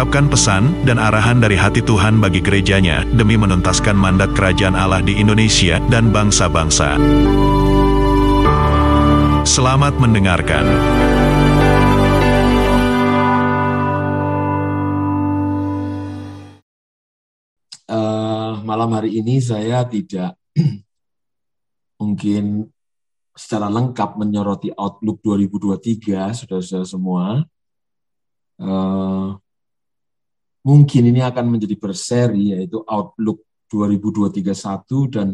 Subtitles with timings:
[0.00, 5.20] mengungkapkan pesan dan arahan dari hati Tuhan bagi gerejanya demi menuntaskan mandat kerajaan Allah di
[5.20, 6.96] Indonesia dan bangsa-bangsa.
[9.44, 10.64] Selamat mendengarkan.
[17.84, 20.32] Uh, malam hari ini saya tidak
[22.00, 22.72] mungkin
[23.36, 27.44] secara lengkap menyoroti Outlook 2023, saudara-saudara semua.
[28.56, 29.36] Uh,
[30.60, 35.28] mungkin ini akan menjadi berseri yaitu Outlook 2021 dan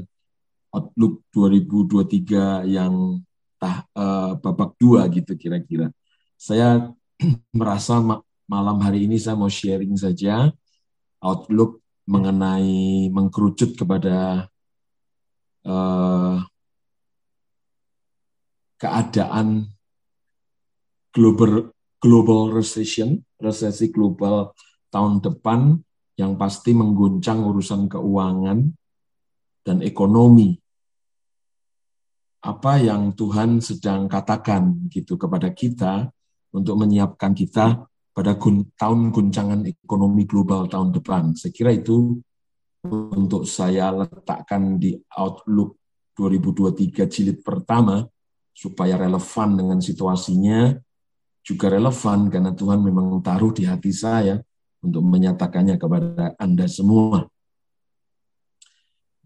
[0.71, 3.23] Outlook 2023 yang
[3.57, 5.89] tah, uh, babak dua gitu kira-kira.
[6.37, 6.93] Saya
[7.59, 10.55] merasa ma malam hari ini saya mau sharing saja
[11.19, 14.47] Outlook mengenai mengkerucut kepada
[15.67, 16.39] uh,
[18.79, 19.67] keadaan
[21.11, 24.55] global global recession, resesi global
[24.97, 25.77] tahun depan
[26.17, 28.73] yang pasti mengguncang urusan keuangan
[29.61, 30.57] dan ekonomi.
[32.41, 36.09] Apa yang Tuhan sedang katakan gitu kepada kita
[36.57, 37.85] untuk menyiapkan kita
[38.17, 41.37] pada gun, tahun guncangan ekonomi global tahun depan.
[41.37, 42.17] Saya kira itu
[42.89, 45.77] untuk saya letakkan di Outlook
[46.17, 48.09] 2023 jilid pertama
[48.57, 50.73] supaya relevan dengan situasinya
[51.45, 54.41] juga relevan karena Tuhan memang taruh di hati saya
[54.83, 57.29] untuk menyatakannya kepada Anda semua.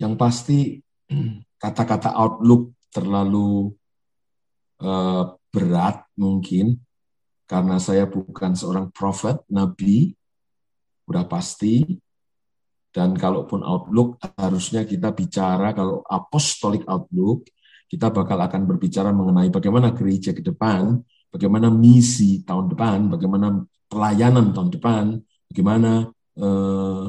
[0.01, 0.59] Yang pasti
[1.63, 3.75] kata-kata outlook terlalu
[4.83, 6.79] uh, berat mungkin
[7.51, 10.15] karena saya bukan seorang prophet, nabi,
[11.11, 11.83] udah pasti.
[12.91, 17.47] Dan kalaupun outlook harusnya kita bicara kalau apostolic outlook
[17.91, 24.55] kita bakal akan berbicara mengenai bagaimana gereja ke depan, bagaimana misi tahun depan, bagaimana pelayanan
[24.55, 25.05] tahun depan,
[25.51, 26.07] bagaimana
[26.39, 27.07] eh,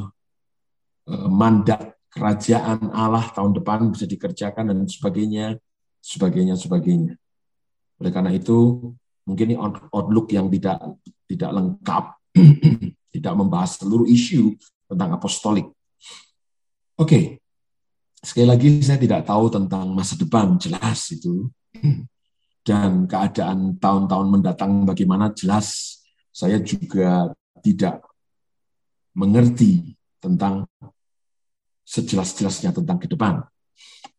[1.08, 5.56] eh, mandat kerajaan Allah tahun depan bisa dikerjakan dan sebagainya,
[6.04, 7.14] sebagainya, sebagainya.
[8.02, 8.92] Oleh karena itu,
[9.24, 9.58] mungkin ini
[9.94, 10.82] outlook yang tidak
[11.30, 12.06] tidak lengkap,
[13.16, 14.58] tidak membahas seluruh isu
[14.92, 15.72] tentang apostolik.
[17.00, 17.24] Oke, okay.
[18.20, 21.48] sekali lagi saya tidak tahu tentang masa depan, jelas itu.
[22.62, 25.98] Dan keadaan tahun-tahun mendatang bagaimana, jelas
[26.30, 27.34] saya juga
[27.66, 28.11] tidak
[29.18, 30.68] mengerti tentang
[31.84, 33.44] sejelas-jelasnya tentang ke depan.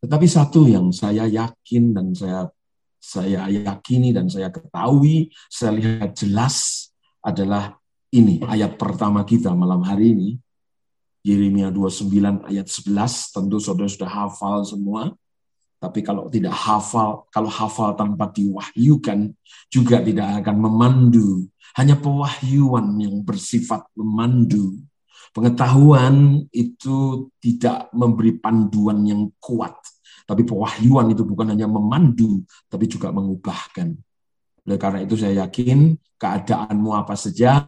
[0.02, 2.50] Tetapi satu yang saya yakin dan saya
[3.02, 6.86] saya yakini dan saya ketahui, saya lihat jelas
[7.18, 7.74] adalah
[8.14, 10.30] ini ayat pertama kita malam hari ini.
[11.22, 15.14] Yeremia 29 ayat 11, tentu saudara sudah hafal semua.
[15.82, 19.34] Tapi kalau tidak hafal, kalau hafal tanpa diwahyukan,
[19.66, 24.78] juga tidak akan memandu hanya pewahyuan yang bersifat memandu.
[25.32, 29.72] Pengetahuan itu tidak memberi panduan yang kuat,
[30.28, 33.96] tapi pewahyuan itu bukan hanya memandu, tapi juga mengubahkan.
[34.68, 37.64] Oleh karena itu saya yakin keadaanmu apa saja,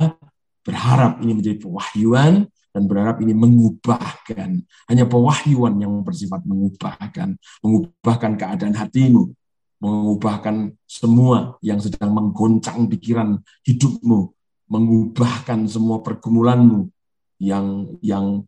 [0.61, 4.51] berharap ini menjadi pewahyuan, dan berharap ini mengubahkan.
[4.91, 9.31] Hanya pewahyuan yang bersifat mengubahkan, mengubahkan keadaan hatimu,
[9.79, 14.35] mengubahkan semua yang sedang menggoncang pikiran hidupmu,
[14.67, 16.91] mengubahkan semua pergumulanmu
[17.39, 18.43] yang yang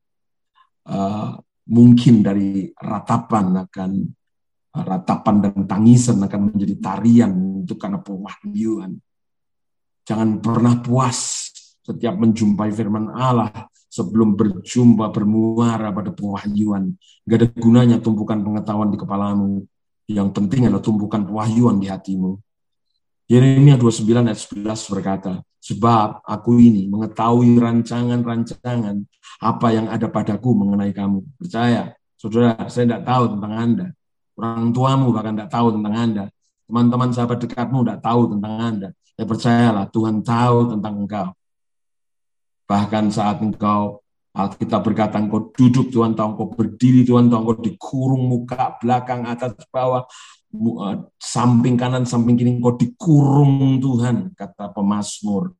[0.90, 1.38] uh,
[1.70, 3.90] mungkin dari ratapan akan
[4.74, 8.98] uh, ratapan dan tangisan akan menjadi tarian itu karena pewahyuan.
[10.02, 11.50] Jangan pernah puas
[11.86, 16.92] setiap menjumpai firman Allah sebelum berjumpa bermuara pada pewahyuan.
[17.24, 19.64] Gak ada gunanya tumpukan pengetahuan di kepalamu
[20.06, 22.38] yang penting adalah tumbuhkan pewahyuan di hatimu.
[23.26, 29.02] Yeremia 29 ayat 11 berkata, Sebab aku ini mengetahui rancangan-rancangan
[29.42, 31.26] apa yang ada padaku mengenai kamu.
[31.34, 33.86] Percaya, saudara, saya tidak tahu tentang Anda.
[34.38, 36.24] Orang tuamu bahkan tidak tahu tentang Anda.
[36.70, 38.88] Teman-teman sahabat dekatmu tidak tahu tentang Anda.
[39.18, 41.28] Ya percayalah, Tuhan tahu tentang engkau.
[42.66, 44.02] Bahkan saat engkau
[44.36, 49.56] Alkitab berkata engkau duduk Tuhan tahu engkau berdiri Tuhan tahu engkau dikurung muka belakang atas
[49.72, 50.04] bawah
[50.52, 55.56] eh, samping kanan samping kiri engkau dikurung Tuhan kata pemazmur.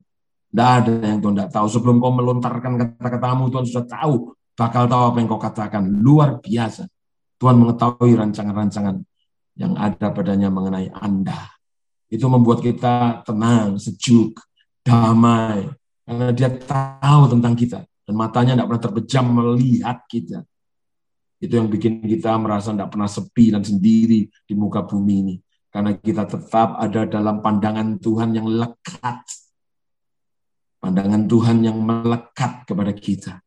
[0.52, 4.14] Tidak ada yang Tuhan tidak tahu sebelum kau melontarkan kata-katamu Tuhan sudah tahu
[4.56, 6.84] bakal tahu apa yang kau katakan luar biasa.
[7.36, 8.96] Tuhan mengetahui rancangan-rancangan
[9.56, 11.52] yang ada padanya mengenai Anda.
[12.08, 14.40] Itu membuat kita tenang, sejuk,
[14.84, 15.68] damai.
[16.06, 17.82] Karena dia tahu tentang kita.
[18.06, 20.46] Dan matanya tidak pernah terpejam melihat kita.
[21.42, 25.34] Itu yang bikin kita merasa tidak pernah sepi dan sendiri di muka bumi ini.
[25.68, 29.20] Karena kita tetap ada dalam pandangan Tuhan yang lekat.
[30.78, 33.42] Pandangan Tuhan yang melekat kepada kita.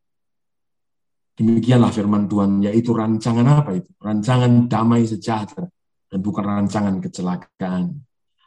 [1.40, 3.88] Demikianlah firman Tuhan, yaitu rancangan apa itu?
[3.96, 5.72] Rancangan damai sejahtera
[6.12, 7.96] dan bukan rancangan kecelakaan.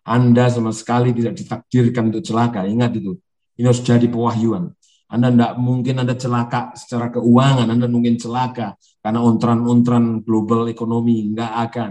[0.04, 3.16] Anda sama sekali tidak ditakdirkan untuk celaka, ingat itu.
[3.62, 4.74] Ini harus jadi pewahyuan.
[5.06, 11.52] Anda tidak mungkin Anda celaka secara keuangan, Anda mungkin celaka karena ontran-ontran global ekonomi, nggak
[11.70, 11.90] akan.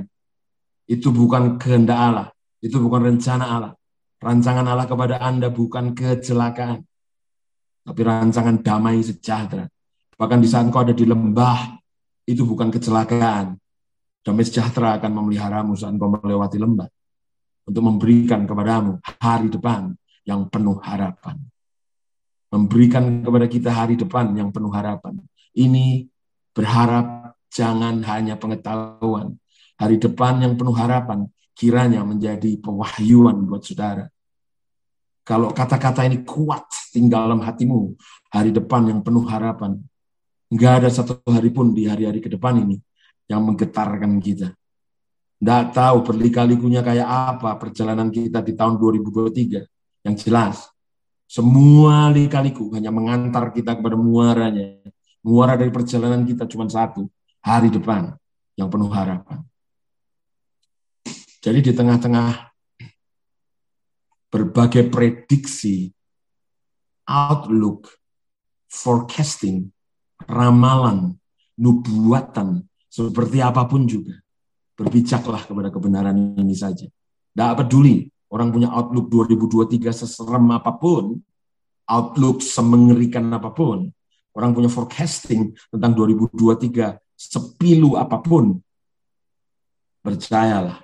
[0.83, 2.27] Itu bukan kehendak Allah,
[2.59, 3.73] itu bukan rencana Allah.
[4.19, 6.83] Rancangan Allah kepada Anda bukan kecelakaan,
[7.87, 9.71] tapi rancangan damai sejahtera
[10.21, 11.81] Bahkan di saat engkau ada di lembah,
[12.29, 13.57] itu bukan kecelakaan.
[14.21, 16.85] Damai sejahtera akan memeliharamu saat engkau melewati lembah.
[17.65, 21.41] Untuk memberikan kepadamu hari depan yang penuh harapan.
[22.51, 25.17] Memberikan kepada kita hari depan yang penuh harapan.
[25.55, 26.07] Ini
[26.51, 29.39] berharap jangan hanya pengetahuan.
[29.79, 34.11] Hari depan yang penuh harapan kiranya menjadi pewahyuan buat saudara.
[35.23, 37.95] Kalau kata-kata ini kuat tinggal dalam hatimu,
[38.35, 39.79] hari depan yang penuh harapan,
[40.51, 42.75] Nggak ada satu hari pun di hari-hari ke depan ini
[43.31, 44.51] yang menggetarkan kita.
[45.39, 49.63] Nggak tahu berlikalikunya kayak apa perjalanan kita di tahun 2023.
[50.03, 50.67] Yang jelas,
[51.31, 54.83] semua likaliku hanya mengantar kita kepada muaranya.
[55.23, 57.07] Muara dari perjalanan kita cuma satu,
[57.39, 58.11] hari depan
[58.59, 59.39] yang penuh harapan.
[61.39, 62.51] Jadi di tengah-tengah
[64.27, 65.87] berbagai prediksi,
[67.07, 67.87] outlook,
[68.67, 69.71] forecasting,
[70.27, 71.15] ramalan,
[71.55, 74.19] nubuatan, seperti apa pun juga.
[74.75, 76.91] Berbijaklah kepada kebenaran ini saja.
[77.31, 81.19] Tidak peduli orang punya outlook 2023 seserem apa pun,
[81.91, 83.91] outlook semengerikan apa pun,
[84.31, 88.57] orang punya forecasting tentang 2023 sepilu apa pun,
[90.01, 90.81] percayalah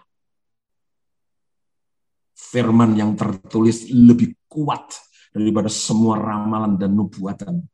[2.37, 4.93] firman yang tertulis lebih kuat
[5.33, 7.65] daripada semua ramalan dan nubuatan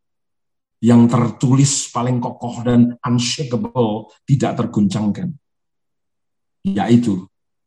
[0.84, 5.31] yang tertulis paling kokoh dan unshakable, tidak terguncangkan.
[6.68, 7.24] Yaitu,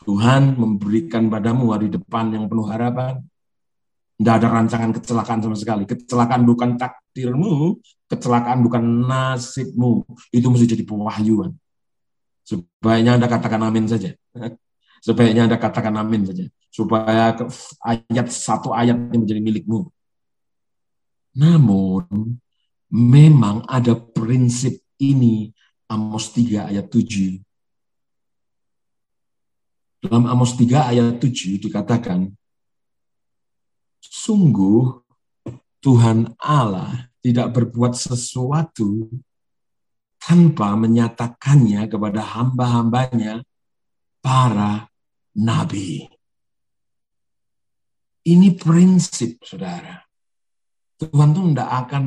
[0.07, 3.19] Tuhan memberikan padamu hari depan yang penuh harapan.
[4.17, 5.83] Tidak ada rancangan kecelakaan sama sekali.
[5.85, 10.07] Kecelakaan bukan takdirmu, kecelakaan bukan nasibmu.
[10.31, 11.53] Itu mesti jadi pewahyuan.
[12.47, 14.15] Sebaiknya Anda katakan amin saja.
[15.07, 16.47] Sebaiknya Anda katakan amin saja.
[16.71, 17.35] Supaya
[17.83, 19.91] ayat satu ayat ini menjadi milikmu.
[21.37, 22.39] Namun,
[22.89, 25.51] memang ada prinsip ini
[25.91, 27.46] Amos 3 ayat 7.
[30.07, 32.31] Dalam Amos 3 ayat 7 dikatakan,
[33.99, 35.03] Sungguh
[35.83, 39.11] Tuhan Allah tidak berbuat sesuatu
[40.23, 43.43] tanpa menyatakannya kepada hamba-hambanya
[44.23, 44.87] para
[45.35, 46.07] nabi.
[48.27, 50.07] Ini prinsip, saudara.
[51.03, 52.05] Tuhan tuh tidak akan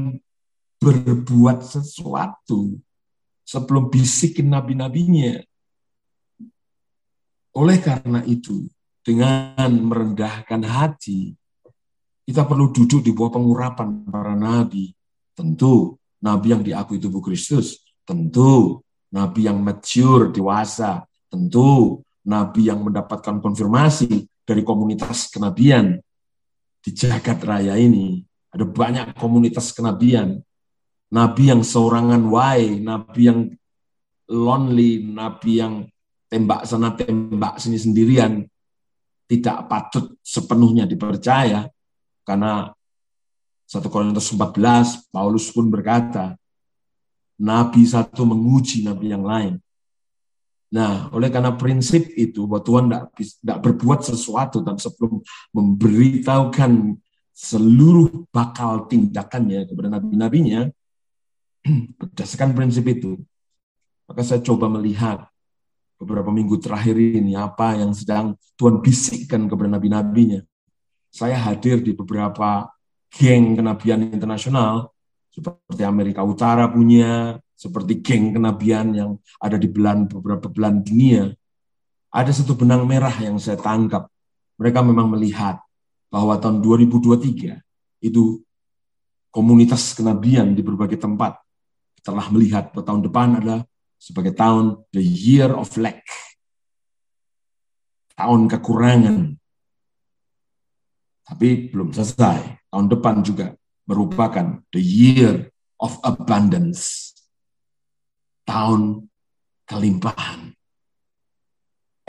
[0.79, 2.79] berbuat sesuatu
[3.43, 5.43] sebelum bisikin nabi-nabinya.
[7.59, 8.63] Oleh karena itu,
[9.03, 11.35] dengan merendahkan hati,
[12.23, 14.95] kita perlu duduk di bawah pengurapan para nabi.
[15.35, 17.83] Tentu, nabi yang diakui tubuh Kristus.
[18.07, 18.79] Tentu,
[19.11, 21.03] nabi yang mature, dewasa.
[21.27, 25.99] Tentu, nabi yang mendapatkan konfirmasi dari komunitas kenabian.
[26.79, 28.23] Di jagat raya ini,
[28.55, 30.39] ada banyak komunitas kenabian
[31.09, 33.39] nabi yang seorangan why, nabi yang
[34.29, 35.73] lonely, nabi yang
[36.29, 38.45] tembak sana tembak sini sendirian
[39.29, 41.69] tidak patut sepenuhnya dipercaya
[42.25, 42.69] karena
[43.69, 46.33] 1 Korintus 14 Paulus pun berkata
[47.41, 49.53] nabi satu menguji nabi yang lain.
[50.69, 52.85] Nah, oleh karena prinsip itu bahwa Tuhan
[53.17, 55.17] tidak berbuat sesuatu dan sebelum
[55.49, 56.93] memberitahukan
[57.33, 60.69] seluruh bakal tindakannya kepada nabi-nabinya,
[61.99, 63.19] Berdasarkan prinsip itu,
[64.07, 65.27] maka saya coba melihat
[65.99, 70.39] beberapa minggu terakhir ini apa yang sedang Tuhan bisikkan kepada nabi-nabinya.
[71.11, 72.71] Saya hadir di beberapa
[73.11, 74.95] geng kenabian internasional,
[75.27, 79.11] seperti Amerika Utara punya, seperti geng kenabian yang
[79.43, 81.35] ada di belan beberapa belan dunia.
[82.09, 84.07] Ada satu benang merah yang saya tangkap.
[84.55, 85.59] Mereka memang melihat
[86.09, 87.59] bahwa tahun 2023
[88.01, 88.41] itu
[89.29, 91.37] komunitas kenabian di berbagai tempat
[92.01, 93.61] telah melihat bahwa tahun depan adalah
[93.99, 96.07] sebagai tahun the year of lack.
[98.15, 99.35] Tahun kekurangan.
[101.27, 102.71] Tapi belum selesai.
[102.71, 103.53] Tahun depan juga
[103.85, 107.13] merupakan the year of abundance.
[108.47, 109.05] Tahun
[109.69, 110.57] kelimpahan.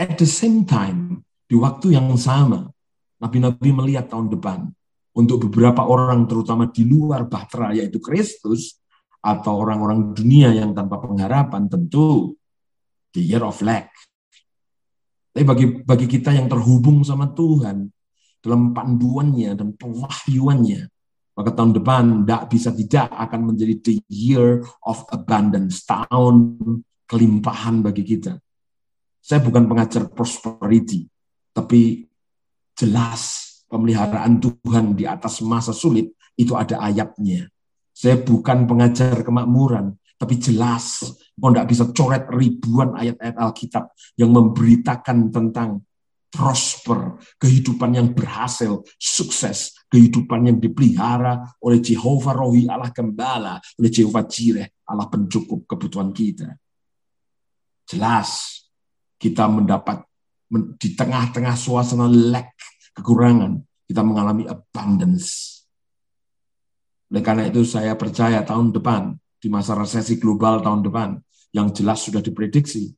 [0.00, 2.72] At the same time, di waktu yang sama,
[3.20, 4.72] Nabi-Nabi melihat tahun depan
[5.12, 8.79] untuk beberapa orang terutama di luar bahtera yaitu Kristus
[9.20, 12.34] atau orang-orang dunia yang tanpa pengharapan tentu
[13.12, 13.92] the year of lack.
[15.30, 17.86] Tapi bagi bagi kita yang terhubung sama Tuhan
[18.40, 20.88] dalam panduannya dan pewahyuannya,
[21.36, 26.58] maka tahun depan tidak bisa tidak akan menjadi the year of abundance, tahun
[27.06, 28.40] kelimpahan bagi kita.
[29.20, 31.06] Saya bukan pengajar prosperity,
[31.52, 32.08] tapi
[32.74, 37.46] jelas pemeliharaan Tuhan di atas masa sulit itu ada ayatnya.
[38.00, 41.04] Saya bukan pengajar kemakmuran, tapi jelas
[41.36, 45.84] kau tidak bisa coret ribuan ayat-ayat Alkitab yang memberitakan tentang
[46.32, 54.24] prosper, kehidupan yang berhasil, sukses, kehidupan yang dipelihara oleh Jehovah Rohi Allah Gembala, oleh Jehovah
[54.24, 56.56] Jireh Allah pencukup kebutuhan kita.
[57.84, 58.64] Jelas
[59.20, 60.08] kita mendapat
[60.80, 62.56] di tengah-tengah suasana lack
[62.96, 65.59] kekurangan, kita mengalami abundance.
[67.10, 71.18] Oleh karena itu saya percaya tahun depan, di masa resesi global tahun depan,
[71.50, 72.94] yang jelas sudah diprediksi,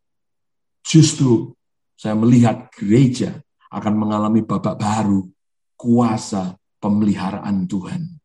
[0.85, 1.57] justru
[1.97, 3.40] saya melihat gereja
[3.73, 5.25] akan mengalami babak baru,
[5.81, 8.21] kuasa pemeliharaan Tuhan.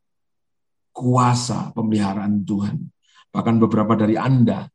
[0.91, 2.91] Kuasa pemeliharaan Tuhan.
[3.31, 4.67] Bahkan beberapa dari Anda,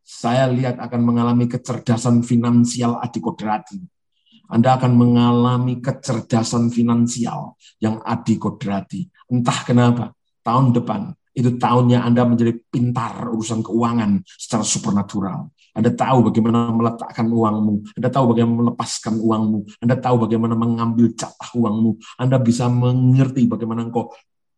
[0.00, 3.82] saya lihat akan mengalami kecerdasan finansial adikodrati
[4.50, 9.06] anda akan mengalami kecerdasan finansial yang adikodrati.
[9.30, 10.10] Entah kenapa,
[10.42, 15.54] tahun depan itu tahunnya Anda menjadi pintar urusan keuangan secara supernatural.
[15.70, 21.50] Anda tahu bagaimana meletakkan uangmu, Anda tahu bagaimana melepaskan uangmu, Anda tahu bagaimana mengambil jatah
[21.54, 24.10] uangmu, Anda bisa mengerti bagaimana engkau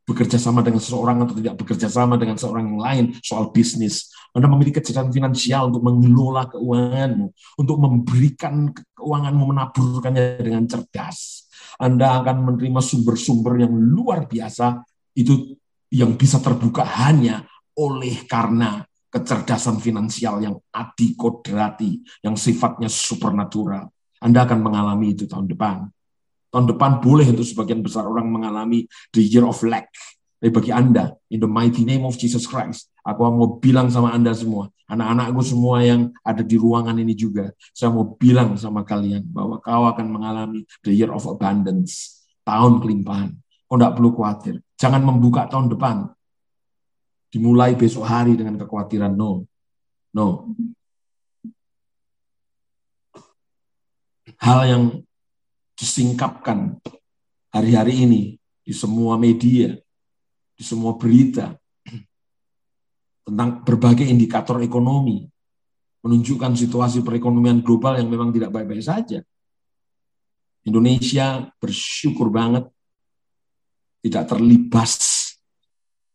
[0.02, 4.10] bekerja sama dengan seseorang atau tidak bekerja sama dengan seorang yang lain soal bisnis.
[4.34, 7.26] Anda memiliki kecerdasan finansial untuk mengelola keuanganmu,
[7.60, 11.46] untuk memberikan keuanganmu, menaburkannya dengan cerdas.
[11.78, 15.60] Anda akan menerima sumber-sumber yang luar biasa, itu
[15.92, 17.44] yang bisa terbuka hanya
[17.76, 18.80] oleh karena
[19.12, 23.92] kecerdasan finansial yang adikodrati, yang sifatnya supernatural.
[24.24, 25.92] Anda akan mengalami itu tahun depan.
[26.48, 29.92] Tahun depan boleh untuk sebagian besar orang mengalami the year of lack.
[30.40, 34.34] Tapi bagi Anda, in the mighty name of Jesus Christ, aku mau bilang sama Anda
[34.34, 39.62] semua, anak-anakku semua yang ada di ruangan ini juga, saya mau bilang sama kalian bahwa
[39.62, 43.38] kau akan mengalami the year of abundance, tahun kelimpahan.
[43.70, 44.54] Kau tidak perlu khawatir.
[44.82, 46.10] Jangan membuka tahun depan.
[47.30, 49.14] Dimulai besok hari dengan kekhawatiran.
[49.14, 49.46] No.
[50.10, 50.50] No.
[54.42, 54.84] Hal yang
[55.78, 56.82] disingkapkan
[57.54, 58.22] hari-hari ini
[58.66, 59.70] di semua media,
[60.58, 61.54] di semua berita
[63.22, 65.30] tentang berbagai indikator ekonomi
[66.02, 69.22] menunjukkan situasi perekonomian global yang memang tidak baik-baik saja.
[70.66, 72.66] Indonesia bersyukur banget
[74.02, 74.92] tidak terlibas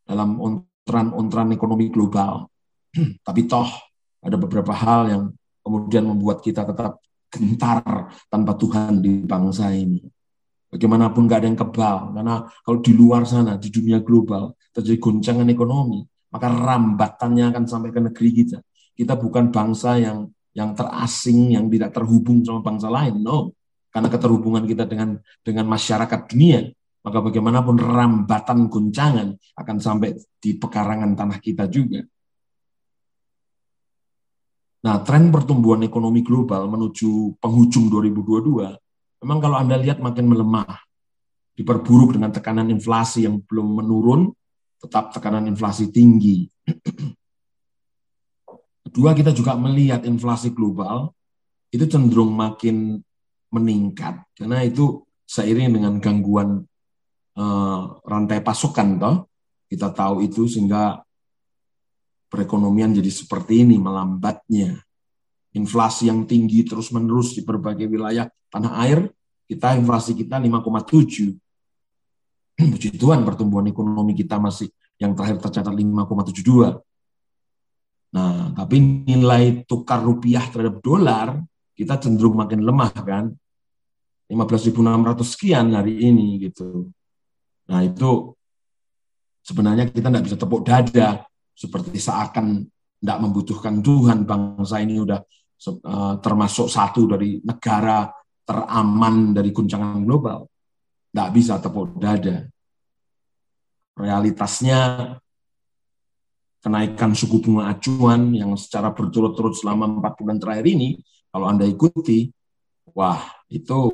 [0.03, 2.51] dalam ontran-ontran ekonomi global.
[3.27, 3.67] Tapi toh
[4.20, 5.24] ada beberapa hal yang
[5.63, 10.03] kemudian membuat kita tetap gentar tanpa Tuhan di bangsa ini.
[10.67, 15.48] Bagaimanapun gak ada yang kebal, karena kalau di luar sana, di dunia global, terjadi goncangan
[15.48, 18.60] ekonomi, maka rambatannya akan sampai ke negeri kita.
[18.91, 23.56] Kita bukan bangsa yang yang terasing, yang tidak terhubung sama bangsa lain, no.
[23.94, 26.67] Karena keterhubungan kita dengan dengan masyarakat dunia,
[27.08, 30.12] maka bagaimanapun rambatan goncangan akan sampai
[30.44, 32.04] di pekarangan tanah kita juga.
[34.84, 40.84] Nah, tren pertumbuhan ekonomi global menuju penghujung 2022, memang kalau Anda lihat makin melemah,
[41.56, 44.28] diperburuk dengan tekanan inflasi yang belum menurun,
[44.84, 46.44] tetap tekanan inflasi tinggi.
[48.84, 51.16] Kedua, kita juga melihat inflasi global
[51.72, 53.00] itu cenderung makin
[53.48, 56.68] meningkat, karena itu seiring dengan gangguan
[57.38, 59.15] uh, rantai pasokan, toh
[59.67, 61.03] kita tahu itu sehingga
[62.32, 64.79] perekonomian jadi seperti ini melambatnya.
[65.56, 69.10] Inflasi yang tinggi terus-menerus di berbagai wilayah tanah air,
[69.48, 71.34] kita inflasi kita 5,7.
[72.74, 76.77] Puji Tuhan pertumbuhan ekonomi kita masih yang terakhir tercatat 5,72.
[78.08, 81.38] Nah, tapi nilai tukar rupiah terhadap dolar
[81.77, 83.29] kita cenderung makin lemah kan.
[84.27, 86.91] 15.600 sekian hari ini gitu.
[87.68, 88.32] Nah, itu
[89.44, 96.16] sebenarnya kita tidak bisa tepuk dada seperti seakan tidak membutuhkan Tuhan, bangsa ini udah uh,
[96.18, 98.10] termasuk satu dari negara
[98.42, 100.50] teraman dari guncangan global.
[101.12, 102.46] Tidak bisa tepuk dada.
[103.98, 105.14] Realitasnya
[106.62, 112.30] kenaikan suku bunga acuan yang secara berturut-turut selama empat bulan terakhir ini, kalau Anda ikuti,
[112.94, 113.94] wah itu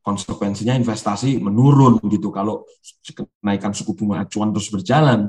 [0.00, 2.64] konsekuensinya investasi menurun gitu kalau
[3.04, 5.28] kenaikan suku bunga acuan terus berjalan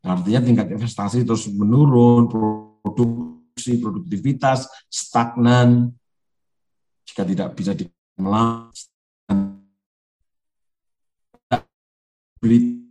[0.00, 2.30] artinya tingkat investasi terus menurun
[2.80, 5.92] produksi produktivitas stagnan
[7.04, 8.72] jika tidak bisa dimelang
[12.40, 12.86] beli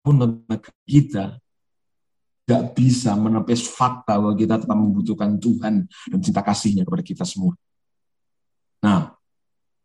[0.00, 1.24] pun negara kita
[2.50, 7.54] tidak bisa menepis fakta bahwa kita tetap membutuhkan Tuhan dan cinta kasihnya kepada kita semua.
[8.82, 9.14] Nah,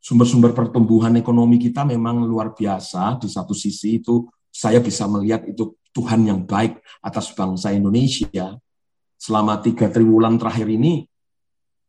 [0.06, 3.18] sumber-sumber pertumbuhan ekonomi kita memang luar biasa.
[3.18, 8.54] Di satu sisi itu saya bisa melihat itu Tuhan yang baik atas bangsa Indonesia.
[9.18, 11.10] Selama tiga triwulan terakhir ini,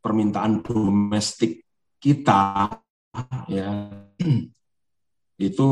[0.01, 1.61] permintaan domestik
[2.01, 2.71] kita
[3.51, 3.91] ya
[5.49, 5.69] itu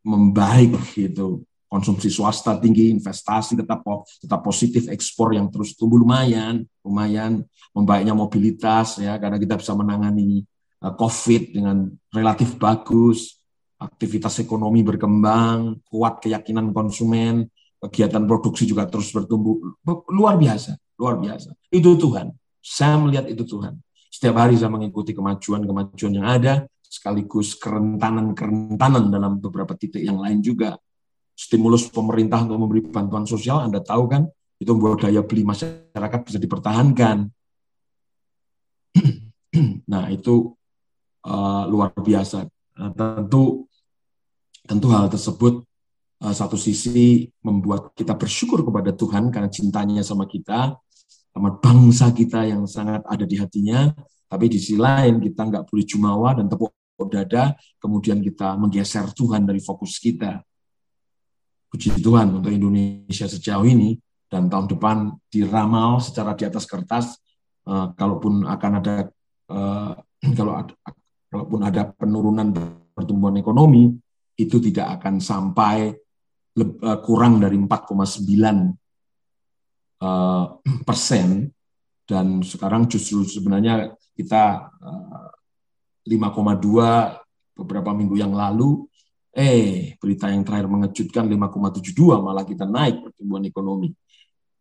[0.00, 3.82] membaik gitu konsumsi swasta tinggi investasi tetap
[4.22, 7.42] tetap positif ekspor yang terus tumbuh lumayan lumayan
[7.74, 10.46] membaiknya mobilitas ya karena kita bisa menangani
[10.92, 13.40] COVID dengan relatif bagus,
[13.80, 17.48] aktivitas ekonomi berkembang, kuat keyakinan konsumen,
[17.80, 19.80] kegiatan produksi juga terus bertumbuh.
[20.12, 21.56] Luar biasa, luar biasa.
[21.72, 22.32] Itu Tuhan.
[22.60, 23.80] Saya melihat itu Tuhan.
[24.08, 30.78] Setiap hari saya mengikuti kemajuan-kemajuan yang ada, sekaligus kerentanan-kerentanan dalam beberapa titik yang lain juga.
[31.34, 34.22] Stimulus pemerintah untuk memberi bantuan sosial, Anda tahu kan,
[34.62, 37.26] itu membuat daya beli masyarakat bisa dipertahankan.
[39.90, 40.54] nah, itu
[41.24, 42.46] uh, luar biasa.
[42.76, 43.42] Uh, tentu
[44.64, 45.64] tentu hal tersebut
[46.24, 50.76] uh, satu sisi membuat kita bersyukur kepada Tuhan karena cintanya sama kita,
[51.32, 53.92] sama bangsa kita yang sangat ada di hatinya.
[54.24, 56.72] Tapi di sisi lain kita nggak boleh jumawa dan tepuk
[57.10, 60.40] dada, kemudian kita menggeser Tuhan dari fokus kita.
[61.68, 63.98] Puji Tuhan untuk Indonesia sejauh ini
[64.30, 64.96] dan tahun depan
[65.26, 67.18] diramal secara di atas kertas,
[67.66, 69.10] uh, kalaupun akan ada
[69.50, 69.92] uh,
[70.38, 70.62] kalau
[71.34, 72.48] ada, kalaupun ada penurunan
[72.94, 73.90] pertumbuhan ekonomi,
[74.38, 75.90] itu tidak akan sampai
[76.62, 78.22] eh, kurang dari 4,9
[79.98, 80.46] eh,
[80.88, 81.50] persen.
[82.04, 84.70] Dan sekarang justru sebenarnya kita
[86.04, 87.04] 5,2 eh,
[87.56, 88.86] beberapa minggu yang lalu
[89.34, 93.90] eh berita yang terakhir mengejutkan 5,72 malah kita naik pertumbuhan ekonomi.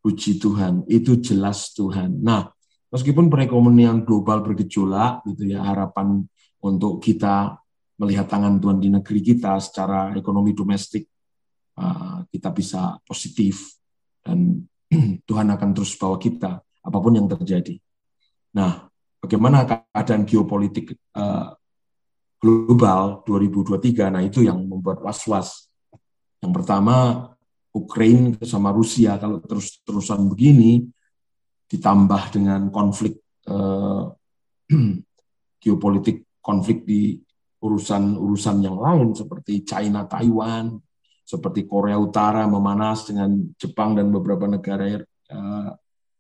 [0.02, 2.26] Puji Tuhan itu jelas Tuhan.
[2.26, 2.50] Nah
[2.90, 6.26] meskipun perekonomian global bergejolak gitu ya harapan
[6.64, 7.60] untuk kita
[8.00, 11.06] melihat tangan Tuhan di negeri kita secara ekonomi domestik
[11.78, 13.78] uh, kita bisa positif
[14.24, 14.64] dan
[15.28, 17.80] Tuhan akan terus bawa kita apa pun yang terjadi.
[18.54, 18.88] Nah,
[19.24, 21.56] bagaimana keadaan geopolitik uh,
[22.38, 24.14] global 2023?
[24.14, 25.72] Nah, itu yang membuat was-was.
[26.44, 27.28] Yang pertama,
[27.74, 30.86] Ukraina sama Rusia kalau terus-terusan begini
[31.72, 33.18] ditambah dengan konflik
[33.50, 34.12] uh,
[35.64, 37.16] geopolitik konflik di
[37.64, 40.76] urusan-urusan yang lain seperti China, Taiwan,
[41.24, 45.00] seperti Korea Utara memanas dengan Jepang dan beberapa negara
[45.32, 45.72] uh,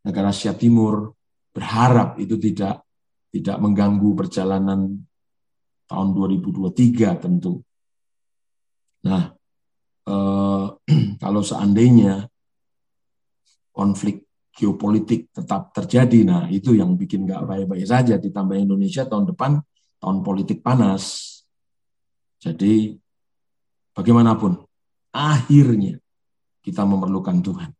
[0.08, 1.12] negara Asia Timur
[1.52, 2.88] berharap itu tidak
[3.36, 5.04] tidak mengganggu perjalanan
[5.92, 7.60] tahun 2023 tentu.
[9.04, 9.36] Nah,
[10.08, 10.68] uh,
[11.24, 12.32] kalau seandainya
[13.76, 18.16] konflik geopolitik tetap terjadi, nah itu yang bikin nggak baik-baik saja.
[18.22, 19.60] Ditambah Indonesia tahun depan
[20.04, 21.32] tahun politik panas.
[22.44, 22.92] Jadi
[23.96, 24.60] bagaimanapun,
[25.16, 25.96] akhirnya
[26.60, 27.72] kita memerlukan Tuhan.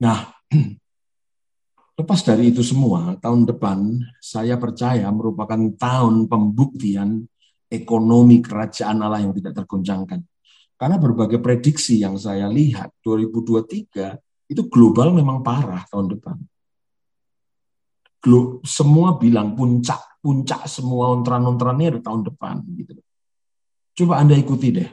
[0.00, 0.32] Nah,
[2.00, 7.28] lepas dari itu semua, tahun depan saya percaya merupakan tahun pembuktian
[7.68, 10.24] ekonomi kerajaan Allah yang tidak tergoncangkan.
[10.80, 16.40] Karena berbagai prediksi yang saya lihat 2023 itu global memang parah tahun depan.
[18.64, 22.98] Semua bilang puncak puncak semua ontran-ontran ini tahun depan gitu.
[23.98, 24.90] Coba Anda ikuti deh.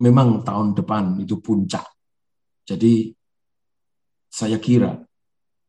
[0.00, 1.84] Memang tahun depan itu puncak.
[2.64, 3.12] Jadi
[4.28, 4.98] saya kira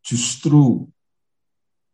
[0.02, 0.88] justru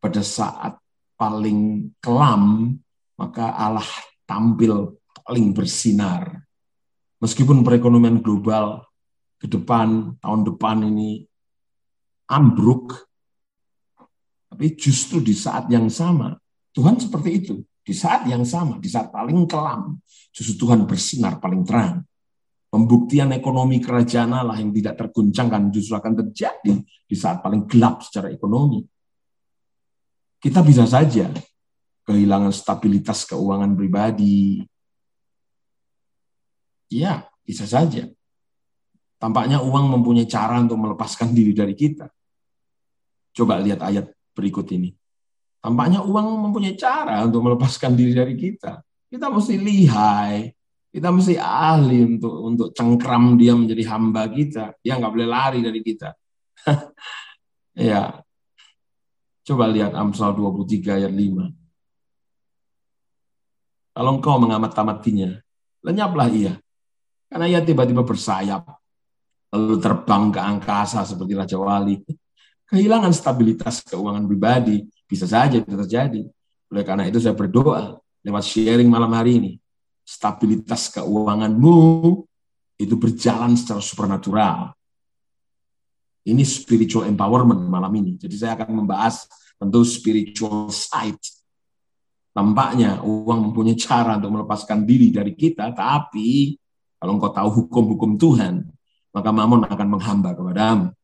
[0.02, 0.78] pada saat
[1.18, 2.74] paling kelam
[3.20, 3.86] maka Allah
[4.26, 6.42] tampil paling bersinar.
[7.22, 8.82] Meskipun perekonomian global
[9.38, 11.22] ke depan tahun depan ini
[12.26, 13.11] ambruk,
[14.52, 16.36] tapi justru di saat yang sama,
[16.76, 17.56] Tuhan seperti itu.
[17.82, 19.96] Di saat yang sama, di saat paling kelam,
[20.36, 22.04] justru Tuhan bersinar paling terang.
[22.68, 28.28] Pembuktian ekonomi kerajaan Allah yang tidak terguncangkan justru akan terjadi di saat paling gelap secara
[28.28, 28.84] ekonomi.
[30.40, 31.32] Kita bisa saja
[32.04, 34.64] kehilangan stabilitas keuangan pribadi.
[36.92, 38.08] Ya, bisa saja.
[39.16, 42.12] Tampaknya uang mempunyai cara untuk melepaskan diri dari kita.
[43.32, 44.92] Coba lihat ayat berikut ini.
[45.62, 48.82] Tampaknya uang mempunyai cara untuk melepaskan diri dari kita.
[49.12, 50.50] Kita mesti lihai,
[50.92, 54.76] kita mesti ahli untuk untuk cengkram dia menjadi hamba kita.
[54.82, 56.12] Dia nggak boleh lari dari kita.
[57.92, 58.20] ya.
[59.42, 61.52] Coba lihat Amsal 23 ayat 5.
[63.92, 65.36] Kalau engkau mengamat-amatinya,
[65.84, 66.54] lenyaplah ia.
[67.32, 68.68] Karena ia tiba-tiba bersayap,
[69.52, 72.00] lalu terbang ke angkasa seperti Raja Wali.
[72.72, 76.24] Kehilangan stabilitas keuangan pribadi, bisa saja itu terjadi.
[76.72, 79.52] Oleh karena itu saya berdoa lewat sharing malam hari ini,
[80.08, 81.78] stabilitas keuanganmu
[82.80, 84.72] itu berjalan secara supernatural.
[86.24, 88.16] Ini spiritual empowerment malam ini.
[88.16, 89.28] Jadi saya akan membahas
[89.60, 91.20] tentu spiritual side.
[92.32, 96.56] Tampaknya uang mempunyai cara untuk melepaskan diri dari kita, tapi
[96.96, 98.64] kalau engkau tahu hukum-hukum Tuhan,
[99.12, 100.96] maka mamon akan menghamba kepadamu.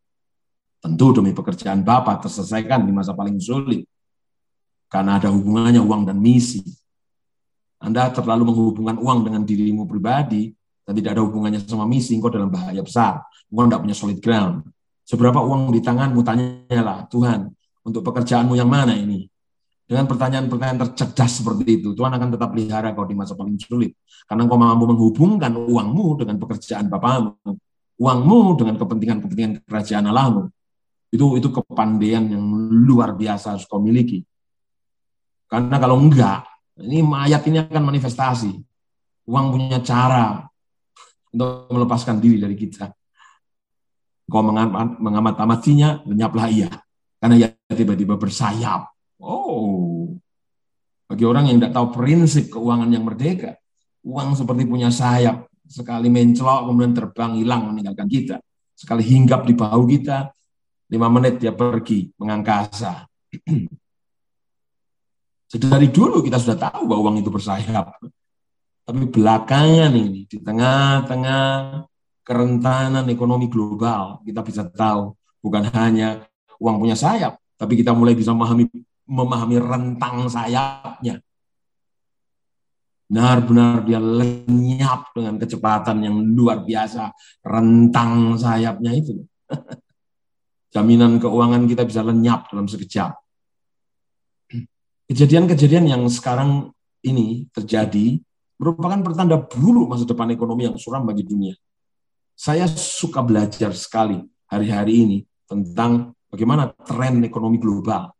[0.77, 3.85] Tentu demi pekerjaan Bapa terselesaikan di masa paling sulit.
[4.87, 6.63] Karena ada hubungannya uang dan misi.
[7.77, 10.53] Anda terlalu menghubungkan uang dengan dirimu pribadi
[10.87, 13.27] dan tidak ada hubungannya sama misi, engkau dalam bahaya besar.
[13.51, 14.63] Engkau tidak punya solid ground.
[15.03, 17.51] Seberapa uang di tanganmu, tanyalah, Tuhan,
[17.83, 19.27] untuk pekerjaanmu yang mana ini?
[19.87, 23.95] Dengan pertanyaan-pertanyaan tercerdas seperti itu, Tuhan akan tetap pelihara kau di masa paling sulit.
[24.27, 27.39] Karena kau mampu menghubungkan uangmu dengan pekerjaan Bapamu,
[27.95, 30.51] uangmu dengan kepentingan-kepentingan kerajaan Allahmu.
[31.07, 32.43] Itu itu kepandaian yang
[32.83, 34.23] luar biasa harus kau miliki.
[35.47, 36.43] Karena kalau enggak,
[36.83, 38.51] ini mayat ini akan manifestasi.
[39.27, 40.43] Uang punya cara
[41.31, 42.91] untuk melepaskan diri dari kita.
[44.27, 46.71] Kau mengamat, mengamat amatinya, lenyaplah ia.
[47.17, 48.91] Karena ia tiba-tiba bersayap.
[49.17, 50.11] Oh,
[51.07, 53.55] bagi orang yang tidak tahu prinsip keuangan yang merdeka,
[54.03, 55.47] uang seperti punya sayap.
[55.63, 58.43] Sekali mencelok, kemudian terbang, hilang, meninggalkan kita.
[58.75, 60.31] Sekali hinggap di bahu kita,
[60.87, 63.07] lima menit dia pergi, mengangkasa.
[65.47, 67.95] Jadi dari dulu kita sudah tahu bahwa uang itu bersayap.
[68.87, 71.43] Tapi belakangan ini, di tengah-tengah
[72.23, 76.27] kerentanan ekonomi global, kita bisa tahu bukan hanya
[76.59, 78.67] uang punya sayap, tapi kita mulai bisa memahami,
[79.07, 81.23] memahami rentang sayapnya.
[83.07, 87.15] Benar-benar dia lenyap dengan kecepatan yang luar biasa.
[87.39, 89.23] Rentang sayapnya itu.
[90.71, 93.15] Jaminan keuangan kita bisa lenyap dalam sekejap
[95.07, 98.19] Kejadian-kejadian yang sekarang ini terjadi
[98.59, 101.55] merupakan pertanda buruk masa depan ekonomi yang suram bagi dunia.
[102.35, 104.19] Saya suka belajar sekali
[104.51, 108.11] hari-hari ini tentang bagaimana tren ekonomi global.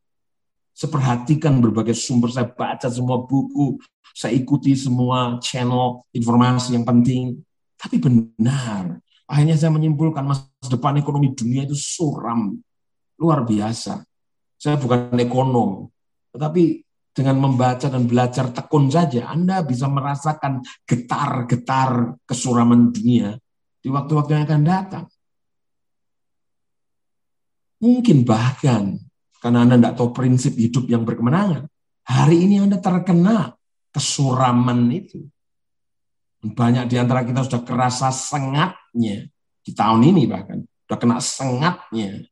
[0.72, 3.76] Saya perhatikan berbagai sumber, saya baca semua buku,
[4.16, 7.44] saya ikuti semua channel informasi yang penting.
[7.76, 12.56] Tapi benar, akhirnya saya menyimpulkan masa depan ekonomi dunia itu suram,
[13.20, 14.02] luar biasa.
[14.58, 15.86] Saya bukan ekonom,
[16.34, 16.82] tetapi
[17.14, 23.38] dengan membaca dan belajar tekun saja, Anda bisa merasakan getar-getar kesuraman dunia
[23.82, 25.06] di waktu-waktu yang akan datang.
[27.78, 28.98] Mungkin bahkan
[29.38, 31.70] karena Anda tidak tahu prinsip hidup yang berkemenangan,
[32.06, 33.54] hari ini Anda terkena
[33.94, 35.26] kesuraman itu.
[36.48, 39.28] Banyak di antara kita sudah kerasa sengatnya.
[39.60, 42.24] Di tahun ini bahkan, sudah kena sengatnya.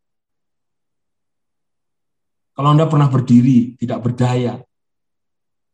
[2.55, 4.63] Kalau Anda pernah berdiri, tidak berdaya,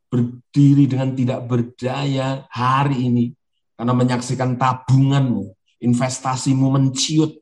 [0.09, 3.25] berdiri dengan tidak berdaya hari ini,
[3.77, 5.53] karena menyaksikan tabunganmu,
[5.85, 7.37] investasimu menciut,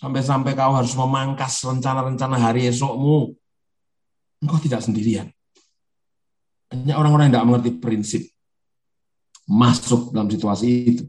[0.00, 3.36] sampai-sampai kau harus memangkas rencana-rencana hari esokmu,
[4.40, 5.28] engkau tidak sendirian.
[6.72, 8.22] Banyak orang-orang yang tidak mengerti prinsip
[9.48, 11.04] masuk dalam situasi itu.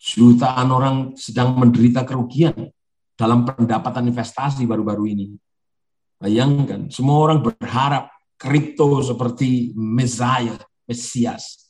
[0.00, 2.72] Jutaan orang sedang menderita kerugian
[3.12, 5.26] dalam pendapatan investasi baru-baru ini.
[6.16, 8.08] Bayangkan, semua orang berharap
[8.40, 10.56] kripto seperti Messiah,
[10.88, 11.68] Mesias.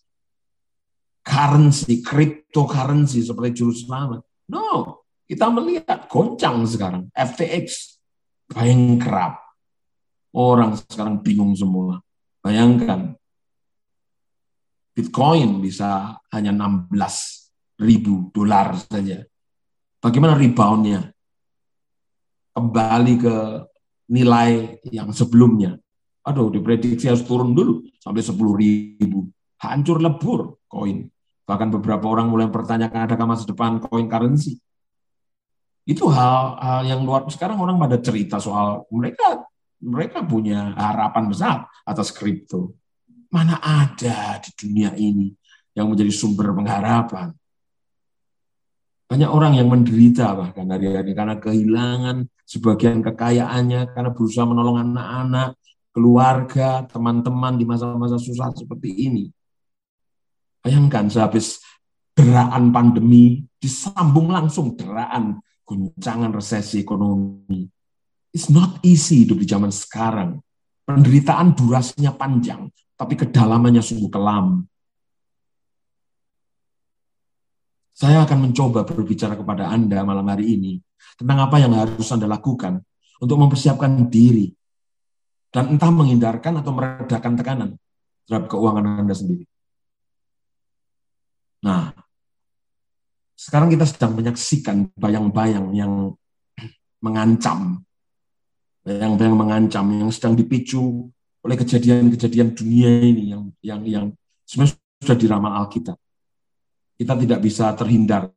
[1.26, 4.20] Currency, cryptocurrency seperti juru selamat.
[4.46, 7.10] No, kita melihat goncang sekarang.
[7.14, 7.98] FTX,
[8.50, 9.42] bankrupt.
[10.30, 11.98] Orang sekarang bingung semua.
[12.42, 13.18] Bayangkan,
[15.00, 16.92] Bitcoin bisa hanya 16
[17.80, 19.24] ribu dolar saja.
[19.96, 21.08] Bagaimana reboundnya?
[22.52, 23.36] Kembali ke
[24.12, 25.80] nilai yang sebelumnya.
[26.28, 29.32] Aduh, diprediksi harus turun dulu sampai 10 ribu.
[29.64, 31.08] Hancur lebur koin.
[31.48, 34.60] Bahkan beberapa orang mulai mempertanyakan adakah masa depan coin currency.
[35.88, 39.48] Itu hal, hal yang luar sekarang orang pada cerita soal mereka
[39.80, 41.56] mereka punya harapan besar
[41.88, 42.76] atas kripto.
[43.30, 45.30] Mana ada di dunia ini
[45.74, 47.30] yang menjadi sumber pengharapan.
[49.10, 55.54] Banyak orang yang menderita bahkan hari-hari karena kehilangan sebagian kekayaannya, karena berusaha menolong anak-anak,
[55.94, 59.30] keluarga, teman-teman di masa-masa susah seperti ini.
[60.62, 61.62] Bayangkan sehabis
[62.14, 67.70] deraan pandemi, disambung langsung deraan guncangan resesi ekonomi.
[68.34, 70.42] It's not easy hidup di zaman sekarang.
[70.86, 72.66] Penderitaan durasinya panjang,
[73.00, 74.68] tapi kedalamannya sungguh kelam.
[77.96, 80.76] Saya akan mencoba berbicara kepada Anda malam hari ini
[81.16, 82.84] tentang apa yang harus Anda lakukan
[83.24, 84.52] untuk mempersiapkan diri
[85.48, 87.70] dan entah menghindarkan atau meredakan tekanan
[88.28, 89.48] terhadap keuangan Anda sendiri.
[91.64, 91.92] Nah,
[93.32, 95.92] sekarang kita sedang menyaksikan bayang-bayang yang
[97.04, 97.80] mengancam,
[98.84, 101.08] bayang-bayang mengancam yang sedang dipicu
[101.40, 104.06] oleh kejadian-kejadian dunia ini yang yang yang
[104.44, 105.96] sebenarnya sudah diramal Alkitab.
[107.00, 108.28] Kita tidak bisa terhindar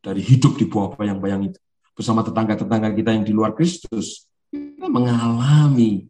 [0.00, 1.58] dari hidup di bawah bayang-bayang itu.
[1.92, 6.08] Bersama tetangga-tetangga kita yang di luar Kristus, kita mengalami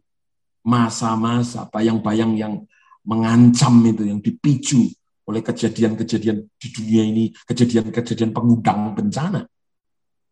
[0.63, 2.53] masa-masa bayang-bayang yang
[3.03, 4.87] mengancam itu, yang dipicu
[5.27, 9.43] oleh kejadian-kejadian di dunia ini, kejadian-kejadian pengundang bencana.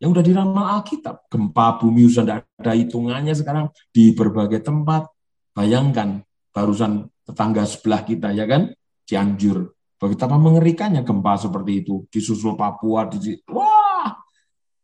[0.01, 1.29] Yang sudah diramal Alkitab.
[1.29, 5.05] Gempa bumi sudah ada hitungannya sekarang di berbagai tempat.
[5.51, 8.71] Bayangkan, barusan tetangga sebelah kita, ya kan?
[9.07, 9.71] Cianjur.
[10.01, 12.09] Betapa mengerikannya gempa seperti itu.
[12.09, 14.09] Di susul Papua, di wah,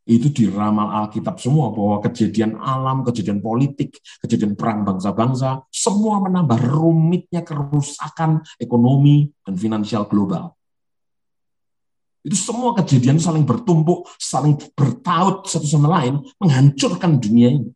[0.07, 7.43] itu diramal Alkitab semua bahwa kejadian alam, kejadian politik, kejadian perang bangsa-bangsa, semua menambah rumitnya
[7.43, 10.55] kerusakan ekonomi dan finansial global.
[12.23, 17.71] Itu semua kejadian saling bertumpuk, saling bertaut satu sama lain, menghancurkan dunia ini.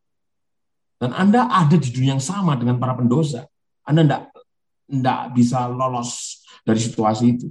[1.01, 3.49] Dan Anda ada di dunia yang sama dengan para pendosa.
[3.81, 4.21] Anda tidak
[4.85, 7.47] tidak bisa lolos dari situasi itu.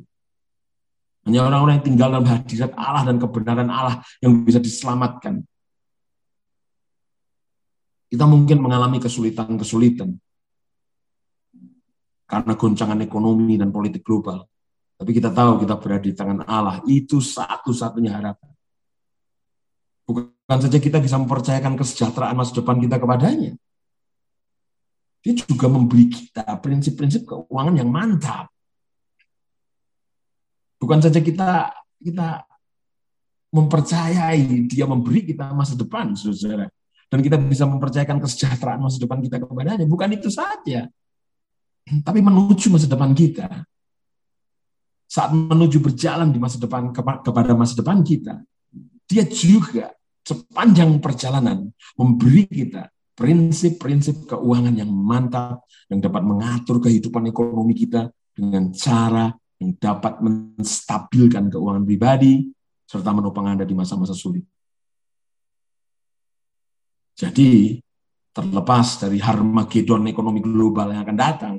[1.26, 5.42] Hanya orang-orang yang tinggal dalam hadirat Allah dan kebenaran Allah yang bisa diselamatkan.
[8.10, 10.14] Kita mungkin mengalami kesulitan-kesulitan
[12.30, 14.46] karena goncangan ekonomi dan politik global.
[14.94, 16.78] Tapi kita tahu kita berada di tangan Allah.
[16.86, 18.49] Itu satu-satunya harapan.
[20.11, 23.55] Bukan saja kita bisa mempercayakan kesejahteraan masa depan kita kepadanya.
[25.20, 28.49] Dia juga memberi kita prinsip-prinsip keuangan yang mantap.
[30.81, 31.70] Bukan saja kita
[32.01, 32.49] kita
[33.53, 36.66] mempercayai dia memberi kita masa depan, saudara.
[37.11, 39.85] Dan kita bisa mempercayakan kesejahteraan masa depan kita kepadanya.
[39.85, 40.88] Bukan itu saja.
[41.85, 43.66] Tapi menuju masa depan kita.
[45.11, 48.46] Saat menuju berjalan di masa depan kepada masa depan kita,
[49.11, 49.90] dia juga
[50.24, 58.72] sepanjang perjalanan memberi kita prinsip-prinsip keuangan yang mantap yang dapat mengatur kehidupan ekonomi kita dengan
[58.72, 59.28] cara
[59.61, 62.48] yang dapat menstabilkan keuangan pribadi
[62.88, 64.42] serta menopang Anda di masa-masa sulit.
[67.20, 67.76] Jadi,
[68.33, 71.54] terlepas dari Harmagedon ekonomi global yang akan datang,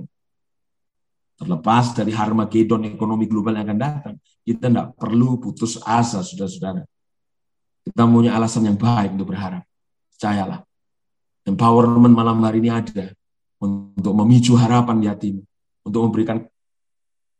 [1.38, 6.82] terlepas dari Harmagedon ekonomi global yang akan datang, kita tidak perlu putus asa, saudara-saudara.
[7.82, 9.65] Kita punya alasan yang baik untuk berharap.
[10.13, 10.62] Percayalah.
[11.41, 13.10] Empowerment malam hari ini ada
[13.62, 15.41] untuk memicu harapan di hatimu,
[15.86, 16.38] untuk memberikan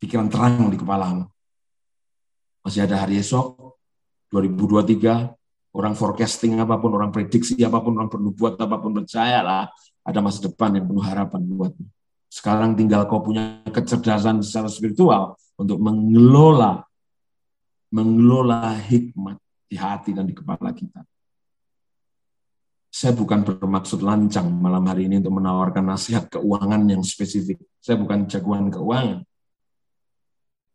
[0.02, 1.30] pikiran terang di kepalamu.
[2.66, 3.78] Masih ada hari esok,
[4.34, 5.30] 2023,
[5.78, 9.70] orang forecasting apa pun, orang prediksi apa pun, orang bernubuat apa pun, percayalah
[10.02, 11.86] ada masa depan yang penuh harapan buatmu.
[12.26, 16.82] Sekarang tinggal kau punya kecerdasan secara spiritual untuk mengelola
[17.92, 19.36] mengelola hikmat
[19.72, 21.00] di hati dan di kepala kita.
[22.92, 27.56] Saya bukan bermaksud lancang malam hari ini untuk menawarkan nasihat keuangan yang spesifik.
[27.80, 29.24] Saya bukan jagoan keuangan.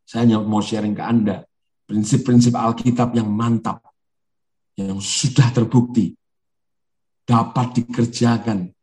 [0.01, 1.45] Saya hanya mau sharing ke Anda
[1.86, 3.86] prinsip-prinsip Alkitab yang mantap,
[4.75, 6.17] yang sudah terbukti,
[7.21, 8.73] dapat dikerjakan,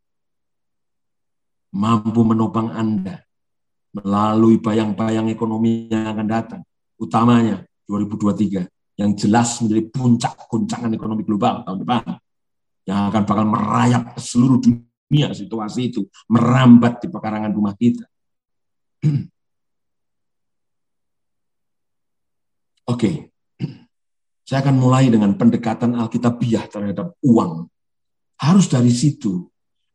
[1.75, 3.27] mampu menopang Anda
[3.93, 6.63] melalui bayang-bayang ekonomi yang akan datang,
[6.97, 12.19] utamanya 2023, yang jelas menjadi puncak guncangan ekonomi global tahun depan,
[12.87, 18.07] yang akan bakal merayap ke seluruh dunia situasi itu, merambat di pekarangan rumah kita.
[22.93, 23.33] Oke,
[24.49, 27.67] saya akan mulai dengan pendekatan Alkitabiah terhadap uang.
[28.39, 29.49] Harus dari situ.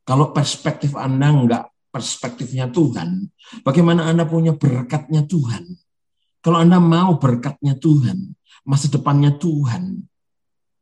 [0.04, 3.30] Kalau perspektif Anda enggak perspektifnya Tuhan,
[3.62, 5.70] bagaimana Anda punya berkatnya Tuhan?
[6.42, 10.04] Kalau Anda mau berkatnya Tuhan, masa depannya Tuhan,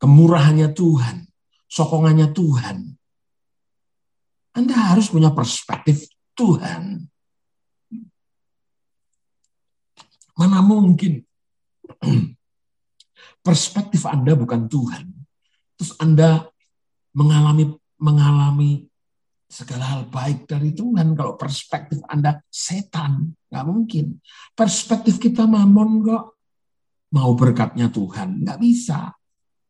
[0.02, 1.26] kemurahannya Tuhan,
[1.68, 2.78] sokongannya Tuhan,
[4.58, 7.06] Anda harus punya perspektif Tuhan.
[10.38, 11.26] Mana mungkin
[13.46, 15.06] perspektif Anda bukan Tuhan.
[15.78, 16.46] Terus Anda
[17.14, 18.86] mengalami mengalami
[19.48, 21.18] segala hal baik dari Tuhan.
[21.18, 24.22] Kalau perspektif Anda setan, nggak mungkin.
[24.54, 26.37] Perspektif kita mamon kok.
[27.16, 29.16] Mau berkatnya Tuhan, nggak bisa.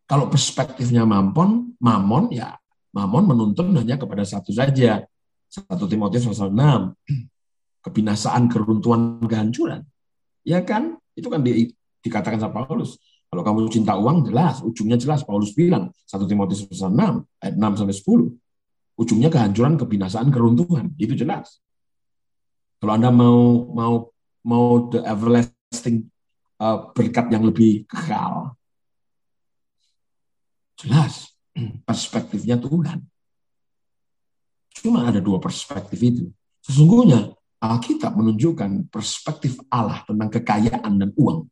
[0.08, 2.56] Kalau perspektifnya mamon, mamon ya
[2.96, 5.04] mamon menuntun hanya kepada satu saja.
[5.48, 6.96] Satu Timotius pasal 6.
[7.86, 9.86] Kebinasaan, keruntuhan, kehancuran.
[10.44, 10.98] Ya kan?
[11.16, 11.72] Itu kan di,
[12.04, 13.00] dikatakan sama Paulus.
[13.28, 14.60] Kalau kamu cinta uang, jelas.
[14.60, 15.24] Ujungnya jelas.
[15.24, 15.92] Paulus bilang.
[16.04, 17.24] 1 Timotius pasal 6.
[17.44, 18.36] Ayat 6 sampai 10
[18.98, 20.92] ujungnya kehancuran, kebinasaan, keruntuhan.
[20.98, 21.62] Itu jelas.
[22.82, 23.94] Kalau Anda mau mau
[24.42, 26.10] mau the everlasting
[26.94, 28.58] berkat yang lebih kekal,
[30.78, 31.34] jelas
[31.88, 33.06] perspektifnya Tuhan.
[34.78, 36.26] Cuma ada dua perspektif itu.
[36.62, 41.50] Sesungguhnya Alkitab menunjukkan perspektif Allah tentang kekayaan dan uang.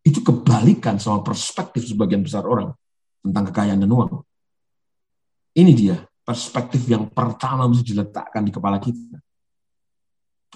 [0.00, 2.72] Itu kebalikan sama perspektif sebagian besar orang
[3.20, 4.24] tentang kekayaan dan uang.
[5.56, 9.20] Ini dia perspektif yang pertama mesti diletakkan di kepala kita.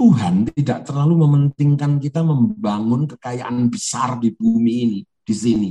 [0.01, 5.71] Tuhan tidak terlalu mementingkan kita membangun kekayaan besar di bumi ini, di sini.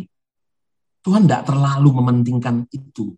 [1.02, 3.18] Tuhan tidak terlalu mementingkan itu.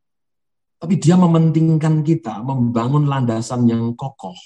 [0.80, 4.39] Tapi dia mementingkan kita membangun landasan yang kokoh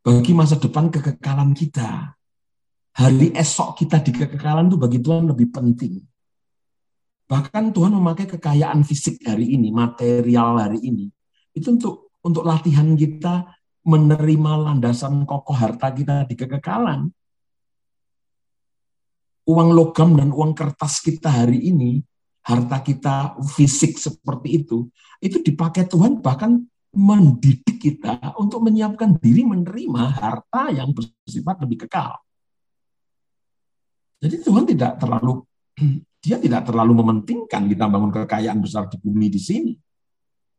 [0.00, 2.16] bagi masa depan kekekalan kita.
[2.96, 6.00] Hari esok kita di kekekalan itu bagi Tuhan lebih penting.
[7.28, 11.12] Bahkan Tuhan memakai kekayaan fisik hari ini, material hari ini,
[11.52, 13.59] itu untuk untuk latihan kita
[13.90, 17.10] menerima landasan kokoh harta kita di kekekalan.
[19.50, 21.98] Uang logam dan uang kertas kita hari ini,
[22.46, 24.86] harta kita fisik seperti itu,
[25.18, 26.62] itu dipakai Tuhan bahkan
[26.94, 32.18] mendidik kita untuk menyiapkan diri menerima harta yang bersifat lebih kekal.
[34.20, 35.42] Jadi Tuhan tidak terlalu
[36.24, 39.72] dia tidak terlalu mementingkan kita bangun kekayaan besar di bumi di sini.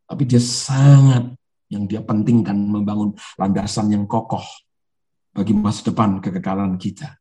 [0.09, 1.37] Tapi dia sangat
[1.71, 4.43] yang dia pentingkan membangun landasan yang kokoh
[5.31, 7.15] bagi masa depan kekekalan kita.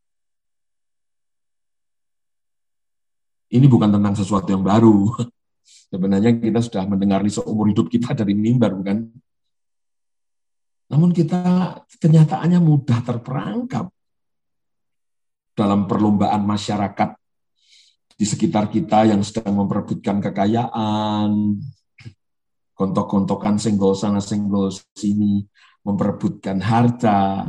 [3.51, 5.11] Ini bukan tentang sesuatu yang baru.
[5.91, 9.11] Sebenarnya kita sudah mendengar ini seumur hidup kita dari mimbar, bukan?
[10.91, 11.43] Namun kita
[12.03, 13.87] kenyataannya mudah terperangkap
[15.55, 17.15] dalam perlombaan masyarakat
[18.19, 21.59] di sekitar kita yang sedang memperebutkan kekayaan,
[22.81, 25.45] kontok-kontokan senggol sana senggol sini,
[25.85, 27.45] memperebutkan harta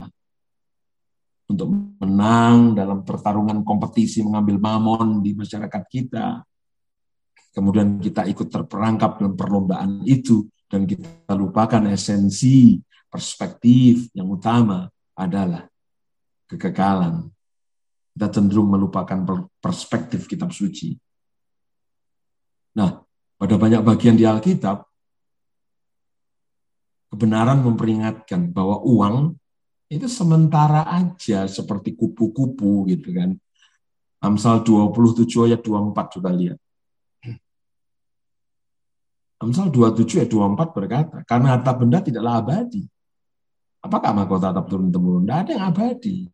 [1.47, 1.71] untuk
[2.03, 6.43] menang dalam pertarungan kompetisi mengambil mamon di masyarakat kita.
[7.55, 15.63] Kemudian kita ikut terperangkap dalam perlombaan itu dan kita lupakan esensi perspektif yang utama adalah
[16.47, 17.31] kekekalan.
[18.11, 20.91] Kita cenderung melupakan perspektif kitab suci.
[22.75, 22.99] Nah,
[23.39, 24.90] pada banyak bagian di Alkitab,
[27.11, 29.35] kebenaran memperingatkan bahwa uang
[29.91, 33.35] itu sementara aja seperti kupu-kupu gitu kan.
[34.23, 36.55] Amsal 27 ayat 24 coba lihat.
[39.43, 42.87] Amsal 27 ayat 24 berkata, karena harta benda tidaklah abadi.
[43.81, 45.25] Apakah mahkota tetap turun-temurun?
[45.25, 46.29] Tidak ada yang abadi.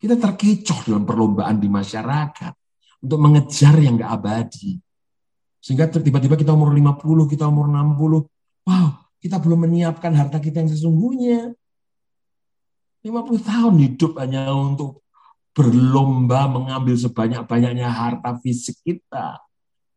[0.00, 2.54] Kita terkecoh dalam perlombaan di masyarakat
[3.04, 4.78] untuk mengejar yang nggak abadi.
[5.60, 8.24] Sehingga tiba-tiba kita umur 50, kita umur 60,
[8.64, 8.88] wow,
[9.20, 11.52] kita belum menyiapkan harta kita yang sesungguhnya.
[13.04, 15.04] 50 tahun hidup hanya untuk
[15.56, 19.40] berlomba mengambil sebanyak-banyaknya harta fisik kita.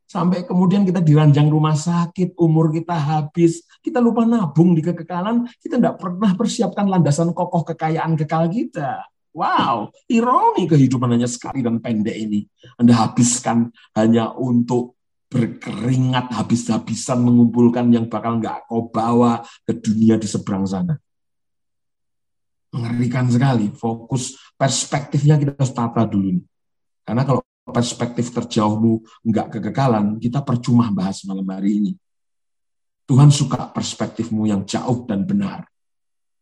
[0.07, 5.81] Sampai kemudian kita diranjang rumah sakit, umur kita habis, kita lupa nabung di kekekalan, kita
[5.81, 9.01] tidak pernah persiapkan landasan kokoh kekayaan kekal kita.
[9.33, 12.45] Wow, ironi kehidupan hanya sekali dan pendek ini.
[12.77, 14.92] Anda habiskan hanya untuk
[15.33, 20.93] berkeringat habis-habisan mengumpulkan yang bakal nggak kau bawa ke dunia di seberang sana.
[22.69, 23.73] Mengerikan sekali.
[23.73, 26.37] Fokus perspektifnya kita harus tata dulu.
[27.01, 31.93] Karena kalau perspektif terjauhmu nggak kekekalan, kita percuma bahas malam hari ini.
[33.09, 35.65] Tuhan suka perspektifmu yang jauh dan benar.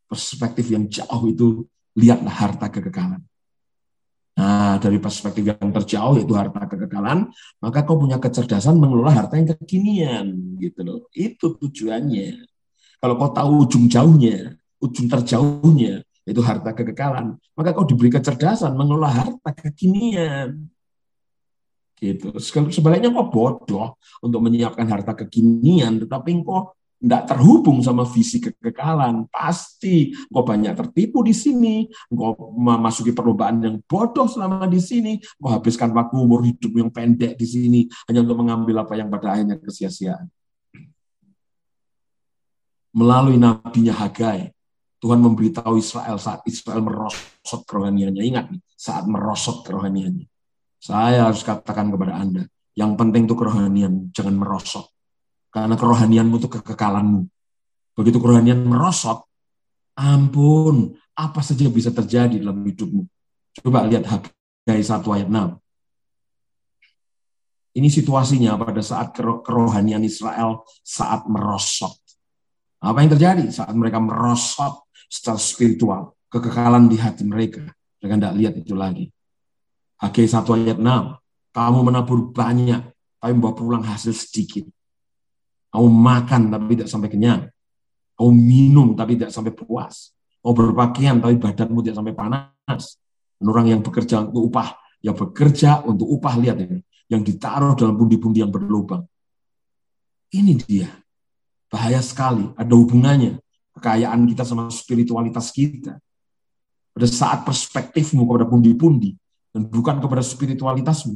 [0.05, 1.63] Perspektif yang jauh itu
[1.95, 3.23] lihatlah harta kekekalan.
[4.31, 7.27] Nah, dari perspektif yang terjauh yaitu harta kekekalan,
[7.59, 10.25] maka kau punya kecerdasan mengelola harta yang kekinian,
[10.57, 10.99] gitu loh.
[11.11, 12.47] Itu tujuannya.
[13.01, 17.35] Kalau kau tahu ujung jauhnya, ujung terjauhnya, itu harta kekekalan.
[17.57, 20.69] Maka kau diberi kecerdasan mengelola harta kekinian.
[22.01, 22.33] Gitu.
[22.73, 29.25] Sebaliknya kau bodoh untuk menyiapkan harta kekinian, tetapi kau tidak terhubung sama visi kekekalan.
[29.33, 35.49] Pasti kau banyak tertipu di sini, kau memasuki perlombaan yang bodoh selama di sini, kau
[35.49, 39.57] habiskan waktu umur hidup yang pendek di sini hanya untuk mengambil apa yang pada akhirnya
[39.57, 40.29] kesia-siaan.
[42.93, 44.53] Melalui nabinya Hagai,
[45.01, 48.21] Tuhan memberitahu Israel saat Israel merosot kerohaniannya.
[48.21, 48.45] Ingat
[48.77, 50.29] saat merosot kerohaniannya.
[50.77, 52.45] Saya harus katakan kepada Anda,
[52.77, 54.91] yang penting itu kerohanian, jangan merosot.
[55.51, 57.27] Karena kerohanianmu itu kekekalanmu.
[57.91, 59.27] Begitu kerohanian merosot,
[59.99, 63.03] ampun, apa saja bisa terjadi dalam hidupmu.
[63.59, 65.59] Coba lihat Hagai 1 ayat 6.
[67.71, 71.95] Ini situasinya pada saat kerohanian Israel saat merosot.
[72.79, 77.67] Apa yang terjadi saat mereka merosot secara spiritual, kekekalan di hati mereka.
[77.99, 79.05] Mereka tidak lihat itu lagi.
[79.99, 81.19] Hagai 1 ayat 6.
[81.51, 82.81] Kamu menabur banyak,
[83.19, 84.63] tapi membawa pulang hasil sedikit.
[85.71, 87.47] Kamu makan, tapi tidak sampai kenyang.
[88.19, 90.11] Kamu minum, tapi tidak sampai puas.
[90.43, 92.99] Kamu berpakaian, tapi badanmu tidak sampai panas.
[93.39, 96.83] Dan orang yang bekerja untuk upah, yang bekerja untuk upah, lihat ini.
[97.07, 99.03] Yang ditaruh dalam pundi-pundi yang berlubang.
[100.31, 100.91] Ini dia.
[101.71, 102.51] Bahaya sekali.
[102.55, 103.39] Ada hubungannya.
[103.75, 105.99] Kekayaan kita sama spiritualitas kita.
[106.91, 109.15] Pada saat perspektifmu kepada pundi-pundi,
[109.51, 111.15] dan bukan kepada spiritualitasmu.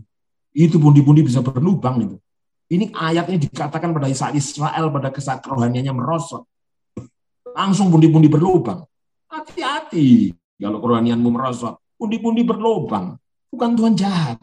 [0.55, 2.17] Itu pundi-pundi bisa berlubang itu.
[2.65, 6.49] Ini ayatnya dikatakan pada saat Israel pada kesaat kerohaniannya merosot.
[7.53, 8.81] Langsung pundi-pundi berlubang.
[9.29, 11.77] Hati-hati kalau kerohanianmu merosot.
[11.93, 13.15] Pundi-pundi berlubang.
[13.53, 14.41] Bukan Tuhan jahat.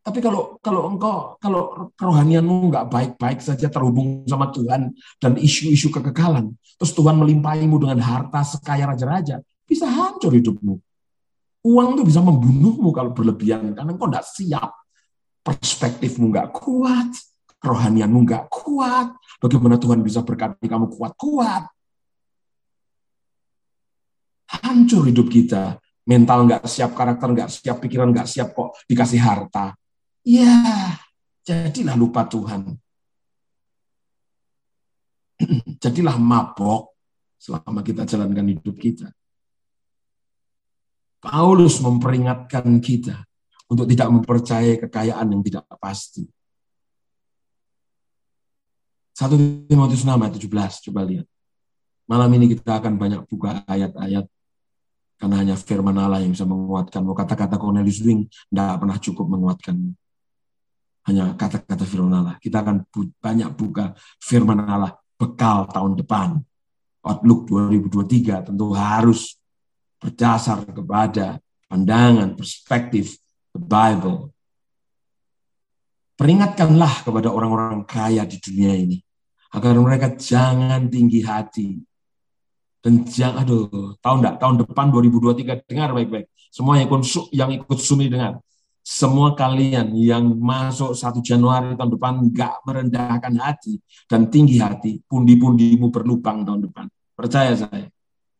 [0.00, 6.56] Tapi kalau kalau engkau kalau kerohanianmu nggak baik-baik saja terhubung sama Tuhan dan isu-isu kekekalan,
[6.80, 10.80] terus Tuhan melimpahimu dengan harta sekaya raja-raja, bisa hancur hidupmu.
[11.60, 14.70] Uang itu bisa membunuhmu kalau berlebihan karena engkau tidak siap.
[15.40, 17.12] Perspektifmu nggak kuat,
[17.60, 19.14] kerohanianmu nggak kuat.
[19.38, 21.68] Bagaimana Tuhan bisa berkati kamu kuat-kuat?
[24.50, 25.78] Hancur hidup kita.
[26.08, 29.76] Mental nggak siap, karakter nggak siap, pikiran nggak siap kok dikasih harta.
[30.26, 30.96] Ya,
[31.44, 32.74] jadilah lupa Tuhan.
[35.82, 36.96] jadilah mabok
[37.40, 39.08] selama kita jalankan hidup kita.
[41.20, 43.28] Paulus memperingatkan kita
[43.68, 46.24] untuk tidak mempercayai kekayaan yang tidak pasti.
[49.20, 51.28] 1 Timotius 6 ayat 17, coba lihat.
[52.08, 54.24] Malam ini kita akan banyak buka ayat-ayat
[55.20, 57.04] karena hanya firman Allah yang bisa menguatkan.
[57.04, 59.76] Kata-kata Cornelius Wing tidak pernah cukup menguatkan.
[61.04, 62.40] Hanya kata-kata firman Allah.
[62.40, 62.88] Kita akan
[63.20, 63.92] banyak buka
[64.24, 66.40] firman Allah bekal tahun depan.
[67.04, 69.36] Outlook 2023 tentu harus
[70.00, 71.36] berdasar kepada
[71.68, 73.20] pandangan, perspektif
[73.52, 74.32] the Bible.
[76.16, 78.96] Peringatkanlah kepada orang-orang kaya di dunia ini
[79.50, 81.82] agar mereka jangan tinggi hati.
[82.80, 86.26] Dan jangan aduh tahun enggak tahun depan 2023 dengar baik-baik.
[86.48, 87.02] Semua yang ikut
[87.36, 88.40] yang ikut sumi dengar.
[88.80, 93.76] Semua kalian yang masuk 1 Januari tahun depan enggak merendahkan hati
[94.08, 96.88] dan tinggi hati pundi-pundimu berlubang tahun depan.
[97.12, 97.86] Percaya saya.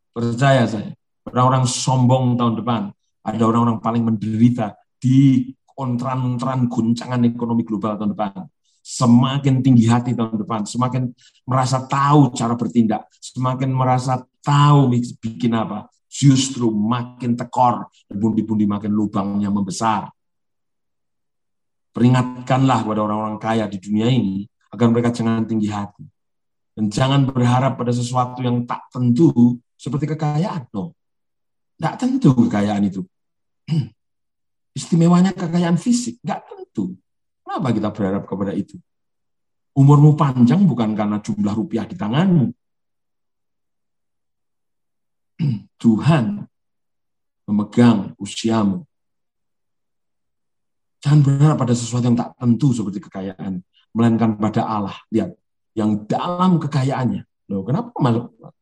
[0.09, 0.91] Percaya saya.
[1.21, 2.81] Orang-orang sombong tahun depan,
[3.21, 8.41] ada orang-orang paling menderita di kontran-kontran guncangan ekonomi global tahun depan.
[8.81, 11.13] Semakin tinggi hati tahun depan, semakin
[11.45, 14.89] merasa tahu cara bertindak, semakin merasa tahu
[15.21, 20.09] bikin apa, justru makin tekor bundi-bundi makin lubangnya membesar.
[21.93, 26.03] Peringatkanlah kepada orang-orang kaya di dunia ini agar mereka jangan tinggi hati.
[26.71, 30.71] Dan jangan berharap pada sesuatu yang tak tentu seperti kekayaan.
[30.71, 30.95] No.
[31.75, 33.03] Tidak tentu kekayaan itu.
[34.79, 36.95] Istimewanya kekayaan fisik, nggak tentu.
[37.51, 38.79] Kenapa kita berharap kepada itu?
[39.75, 42.47] Umurmu panjang bukan karena jumlah rupiah di tanganmu.
[45.83, 46.47] Tuhan
[47.51, 48.87] memegang usiamu.
[51.03, 53.59] Jangan berharap pada sesuatu yang tak tentu seperti kekayaan,
[53.91, 54.95] melainkan pada Allah.
[55.11, 55.35] Lihat,
[55.75, 57.51] yang dalam kekayaannya.
[57.51, 57.91] Loh, kenapa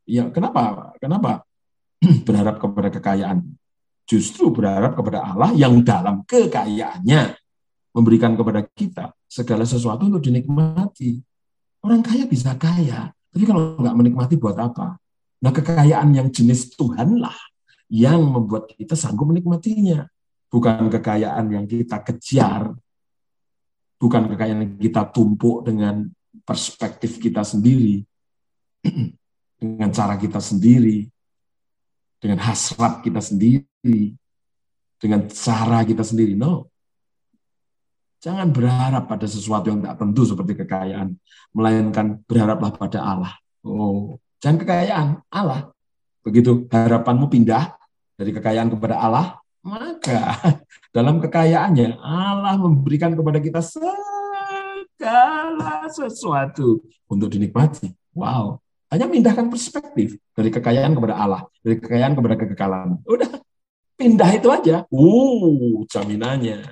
[0.10, 1.46] ya kenapa kenapa
[2.26, 3.54] berharap kepada kekayaan.
[4.10, 7.38] Justru berharap kepada Allah yang dalam kekayaannya
[8.00, 11.20] memberikan kepada kita segala sesuatu untuk dinikmati.
[11.84, 14.96] Orang kaya bisa kaya, tapi kalau nggak menikmati buat apa?
[15.44, 17.36] Nah kekayaan yang jenis Tuhanlah
[17.92, 20.08] yang membuat kita sanggup menikmatinya.
[20.50, 22.74] Bukan kekayaan yang kita kejar,
[24.02, 26.10] bukan kekayaan yang kita tumpuk dengan
[26.42, 28.02] perspektif kita sendiri,
[29.62, 31.06] dengan cara kita sendiri,
[32.18, 34.18] dengan hasrat kita sendiri,
[34.98, 36.34] dengan cara kita sendiri.
[36.34, 36.66] No.
[38.20, 41.16] Jangan berharap pada sesuatu yang tak tentu seperti kekayaan,
[41.56, 43.32] melainkan berharaplah pada Allah.
[43.64, 45.72] Oh, jangan kekayaan, Allah.
[46.20, 47.80] Begitu harapanmu pindah
[48.20, 50.36] dari kekayaan kepada Allah, maka
[50.96, 54.28] dalam kekayaannya Allah memberikan kepada kita segala
[55.88, 57.96] sesuatu untuk dinikmati.
[58.12, 58.60] Wow,
[58.92, 63.00] hanya memindahkan perspektif dari kekayaan kepada Allah, dari kekayaan kepada kekekalan.
[63.08, 63.32] Udah,
[63.96, 64.84] pindah itu aja.
[64.92, 66.68] Uh, jaminannya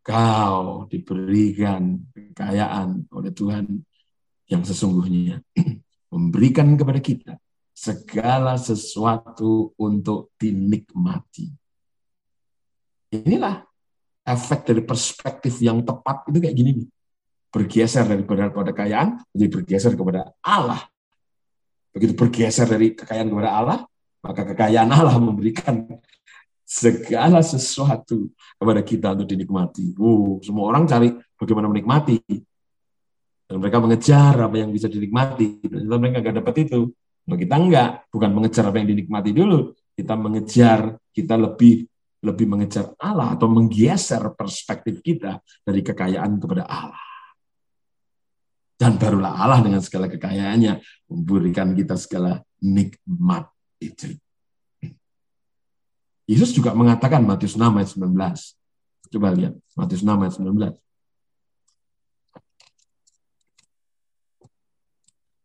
[0.00, 3.66] kau diberikan kekayaan oleh Tuhan
[4.50, 5.44] yang sesungguhnya
[6.12, 7.34] memberikan kepada kita
[7.80, 11.48] segala sesuatu untuk dinikmati.
[13.10, 13.64] Inilah
[14.26, 16.88] efek dari perspektif yang tepat itu kayak gini nih.
[17.50, 20.86] Bergeser dari pada kekayaan jadi bergeser kepada Allah.
[21.90, 23.78] Begitu bergeser dari kekayaan kepada Allah,
[24.22, 25.82] maka kekayaan Allah memberikan
[26.70, 29.90] segala sesuatu kepada kita untuk dinikmati.
[29.98, 32.22] Uh, semua orang cari bagaimana menikmati.
[33.50, 35.66] Dan mereka mengejar apa yang bisa dinikmati.
[35.66, 36.94] Dan mereka nggak dapat itu.
[37.26, 39.74] Nah, kita enggak, bukan mengejar apa yang dinikmati dulu.
[39.98, 41.90] Kita mengejar, kita lebih
[42.20, 47.06] lebih mengejar Allah atau menggeser perspektif kita dari kekayaan kepada Allah.
[48.78, 53.48] Dan barulah Allah dengan segala kekayaannya memberikan kita segala nikmat
[53.82, 54.16] itu.
[56.30, 58.14] Yesus juga mengatakan Matius 6 ayat 19.
[59.10, 60.78] Coba lihat Matius 6 ayat 19.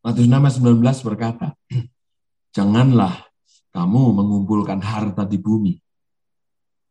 [0.05, 1.47] Matius 6 ayat 19 berkata,
[2.53, 3.25] Janganlah
[3.73, 5.73] kamu mengumpulkan harta di bumi.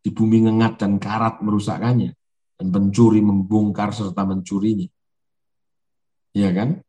[0.02, 2.10] Di bumi ngengat dan karat merusakkannya.
[2.58, 4.90] Dan pencuri membongkar serta mencurinya.
[6.34, 6.82] Iya kan?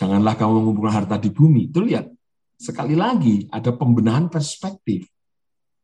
[0.00, 1.68] Janganlah kamu mengumpulkan harta di bumi.
[1.68, 2.08] Itu lihat,
[2.56, 5.12] sekali lagi ada pembenahan perspektif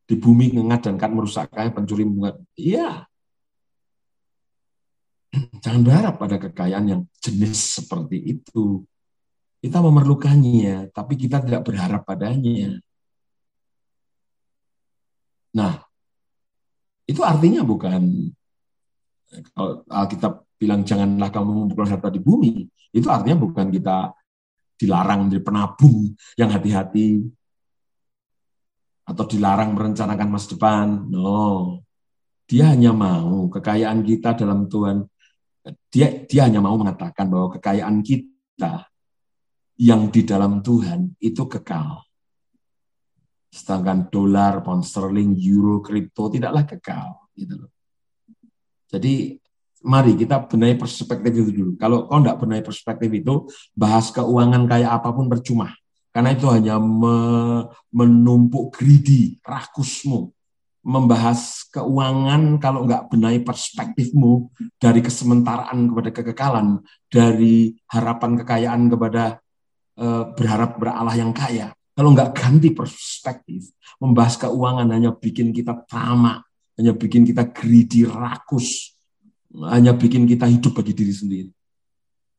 [0.09, 2.33] di bumi ngengat dan kan merusakkannya pencuri bunga.
[2.57, 3.05] Iya.
[5.63, 8.89] Jangan berharap pada kekayaan yang jenis seperti itu.
[9.61, 12.81] Kita memerlukannya, tapi kita tidak berharap padanya.
[15.53, 15.83] Nah,
[17.05, 18.33] itu artinya bukan
[19.53, 22.65] kalau Alkitab bilang janganlah kamu mengumpulkan harta di bumi,
[22.97, 24.17] itu artinya bukan kita
[24.79, 27.27] dilarang menjadi penabung yang hati-hati,
[29.09, 31.09] atau dilarang merencanakan masa depan.
[31.09, 31.81] No.
[32.45, 35.09] Dia hanya mau kekayaan kita dalam Tuhan.
[35.89, 38.89] Dia dia hanya mau mengatakan bahwa kekayaan kita
[39.81, 42.05] yang di dalam Tuhan itu kekal.
[43.49, 47.33] Sedangkan dolar, pound sterling, euro, kripto tidaklah kekal.
[47.33, 47.73] Gitu loh.
[48.89, 49.37] Jadi
[49.85, 51.73] mari kita benahi perspektif itu dulu.
[51.81, 53.35] Kalau kau tidak benahi perspektif itu,
[53.73, 55.73] bahas keuangan kayak apa pun percuma.
[56.19, 57.14] Karena itu hanya me,
[57.95, 60.35] menumpuk greedy, rakusmu.
[60.83, 64.51] Membahas keuangan kalau nggak benahi perspektifmu
[64.83, 69.39] dari kesementaraan kepada kekekalan, dari harapan kekayaan kepada
[69.95, 71.71] e, berharap beralah yang kaya.
[71.95, 73.71] Kalau nggak ganti perspektif,
[74.03, 76.43] membahas keuangan hanya bikin kita tamak,
[76.75, 78.91] hanya bikin kita greedy, rakus,
[79.71, 81.51] hanya bikin kita hidup bagi diri sendiri.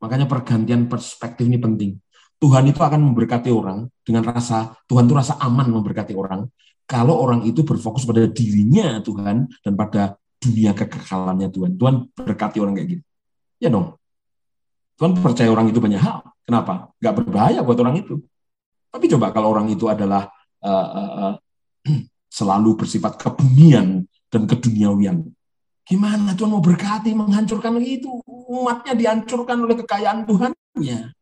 [0.04, 1.96] Makanya pergantian perspektif ini penting.
[2.40, 6.48] Tuhan itu akan memberkati orang dengan rasa Tuhan itu rasa aman memberkati orang
[6.90, 11.78] kalau orang itu berfokus pada dirinya Tuhan dan pada dunia kekekalannya Tuhan.
[11.78, 13.04] Tuhan berkati orang kayak gitu.
[13.62, 13.94] Ya dong.
[14.98, 16.26] Tuhan percaya orang itu banyak hal.
[16.42, 16.90] Kenapa?
[16.98, 18.18] Gak berbahaya buat orang itu.
[18.90, 20.26] Tapi coba kalau orang itu adalah
[20.66, 21.32] uh, uh,
[22.42, 25.30] selalu bersifat kebunian dan keduniawian.
[25.86, 28.18] Gimana Tuhan mau berkati, menghancurkan itu?
[28.50, 31.14] Umatnya dihancurkan oleh kekayaan Tuhannya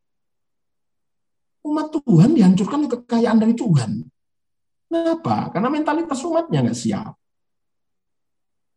[1.68, 4.02] umat Tuhan dihancurkan kekayaan dari Tuhan.
[4.88, 5.52] Kenapa?
[5.52, 7.12] Karena mentalitas umatnya nggak siap.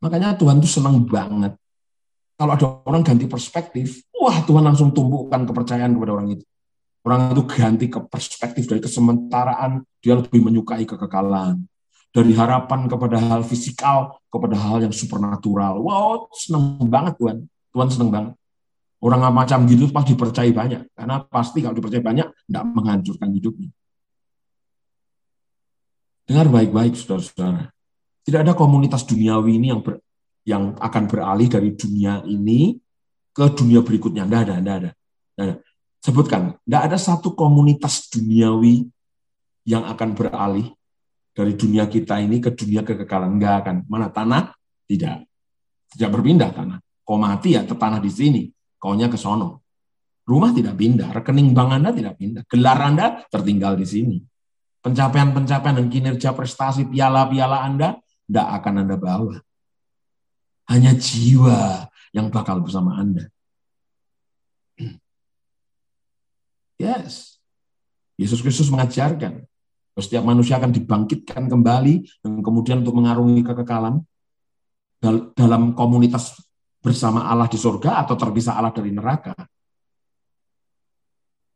[0.04, 1.56] Makanya Tuhan tuh senang banget.
[2.36, 6.46] Kalau ada orang ganti perspektif, wah Tuhan langsung tumbuhkan kepercayaan kepada orang itu.
[7.02, 11.66] Orang itu ganti ke perspektif dari kesementaraan, dia lebih menyukai kekekalan.
[12.12, 15.80] Dari harapan kepada hal fisikal, kepada hal yang supernatural.
[15.80, 17.38] Wow, senang banget Tuhan.
[17.72, 18.34] Tuhan senang banget.
[19.02, 20.94] Orang macam gitu pasti dipercaya banyak.
[20.94, 23.70] Karena pasti kalau dipercaya banyak, tidak menghancurkan hidupnya.
[26.30, 27.74] Dengar baik-baik, saudara-saudara.
[28.22, 29.98] Tidak ada komunitas duniawi ini yang ber,
[30.46, 32.78] yang akan beralih dari dunia ini
[33.34, 34.30] ke dunia berikutnya.
[34.30, 34.92] Tidak ada, tidak ada.
[34.94, 35.56] Tidak ada.
[36.02, 38.86] Sebutkan, tidak ada satu komunitas duniawi
[39.66, 40.70] yang akan beralih
[41.34, 43.42] dari dunia kita ini ke dunia kekekalan.
[43.42, 43.76] Enggak akan.
[43.90, 44.54] Mana tanah?
[44.86, 45.18] Tidak.
[45.90, 46.78] Tidak berpindah tanah.
[47.02, 48.46] Kau mati ya tanah di sini
[48.82, 49.62] kaunya ke sono.
[50.26, 54.18] Rumah tidak pindah, rekening bank Anda tidak pindah, gelar Anda tertinggal di sini.
[54.82, 59.38] Pencapaian-pencapaian dan kinerja prestasi piala-piala Anda tidak akan Anda bawa.
[60.74, 63.30] Hanya jiwa yang bakal bersama Anda.
[66.82, 67.38] Yes.
[68.18, 69.46] Yesus Kristus mengajarkan
[70.02, 74.02] setiap manusia akan dibangkitkan kembali dan kemudian untuk mengarungi kekekalan
[75.38, 76.38] dalam komunitas
[76.82, 79.38] bersama Allah di surga atau terpisah Allah dari neraka.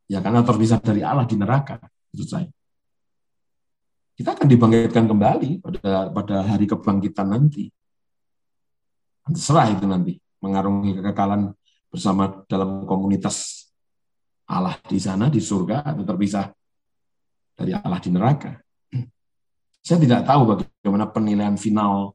[0.06, 1.82] Ya karena terpisah dari Allah di neraka,
[2.14, 2.50] maksud saya.
[4.16, 7.74] Kita akan dibangkitkan kembali pada pada hari kebangkitan nanti.
[9.26, 11.52] Terserah itu nanti mengarungi kekekalan
[11.90, 13.66] bersama dalam komunitas
[14.46, 16.54] Allah di sana di surga atau terpisah
[17.58, 18.54] dari Allah di neraka.
[19.82, 22.14] Saya tidak tahu bagaimana penilaian final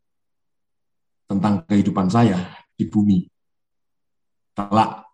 [1.26, 3.28] tentang kehidupan saya di bumi.
[4.56, 5.04] Telak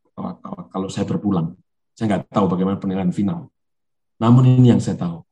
[0.70, 1.58] kalau saya berpulang.
[1.98, 3.50] Saya nggak tahu bagaimana penilaian final.
[4.22, 5.26] Namun ini yang saya tahu.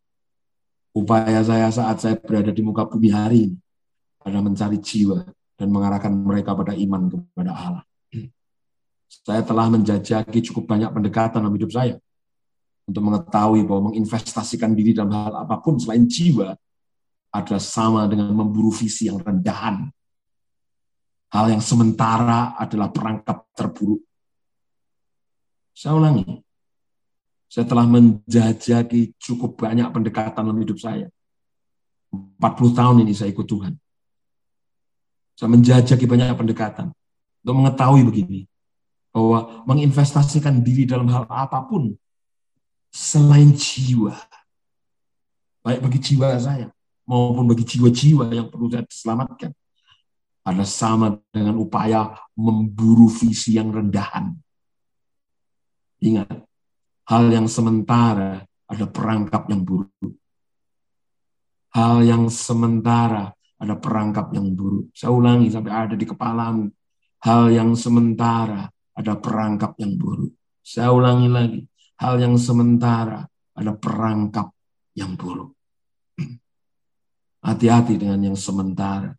[0.95, 3.59] Upaya saya saat saya berada di muka bumi hari ini
[4.23, 7.85] adalah mencari jiwa dan mengarahkan mereka pada iman kepada Allah.
[9.11, 11.95] Saya telah menjajaki cukup banyak pendekatan dalam hidup saya
[12.85, 16.53] untuk mengetahui bahwa menginvestasikan diri dalam hal apa pun selain jiwa
[17.35, 19.91] adalah sama dengan memburu visi yang rendahan.
[21.35, 24.07] Hal yang sementara adalah perangkap terburuk.
[25.75, 26.23] Saya ulangi,
[27.51, 31.11] saya telah menjajaki cukup banyak pendekatan dalam hidup saya.
[32.15, 32.39] 40
[32.79, 33.75] tahun ini saya ikut Tuhan.
[35.35, 36.95] Saya menjajaki banyak pendekatan
[37.43, 38.47] untuk mengetahui begini,
[39.11, 41.99] bahwa menginvestasikan diri dalam hal apa pun
[42.95, 44.15] selain jiwa,
[45.67, 46.71] baik bagi jiwa saya
[47.03, 49.51] maupun bagi jiwa-jiwa yang perlu saya selamatkan,
[50.45, 54.37] adalah sama dengan upaya memburu visi yang rendahan.
[56.05, 56.45] Ingat,
[57.09, 60.13] hal yang sementara ada perangkap yang buruk.
[61.73, 64.93] Hal yang sementara ada perangkap yang buruk.
[64.93, 66.69] Saya ulangi sampai ada di kepalamu.
[67.25, 70.37] Hal yang sementara ada perangkap yang buruk.
[70.61, 71.61] Saya ulangi lagi.
[71.99, 73.25] Hal yang sementara
[73.57, 74.53] ada perangkap
[74.93, 75.57] yang buruk.
[77.49, 79.17] Hati-hati dengan yang sementara.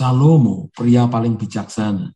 [0.00, 2.08] Salomo, pria paling bijaksana,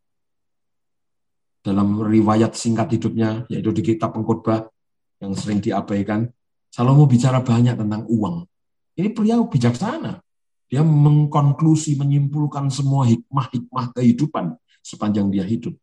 [1.60, 4.72] dalam riwayat singkat hidupnya, yaitu di kitab pengkhotbah
[5.20, 6.32] yang sering diabaikan,
[6.72, 8.48] Salomo bicara banyak tentang uang.
[8.96, 10.16] Ini pria bijaksana.
[10.64, 15.76] Dia mengkonklusi, menyimpulkan semua hikmah-hikmah kehidupan sepanjang dia hidup.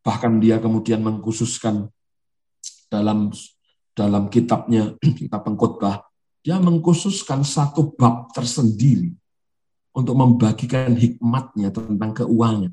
[0.00, 1.92] Bahkan dia kemudian mengkhususkan
[2.88, 3.36] dalam
[3.92, 6.08] dalam kitabnya, kitab pengkhotbah,
[6.40, 9.20] dia mengkhususkan satu bab tersendiri
[9.92, 12.72] untuk membagikan hikmatnya tentang keuangan.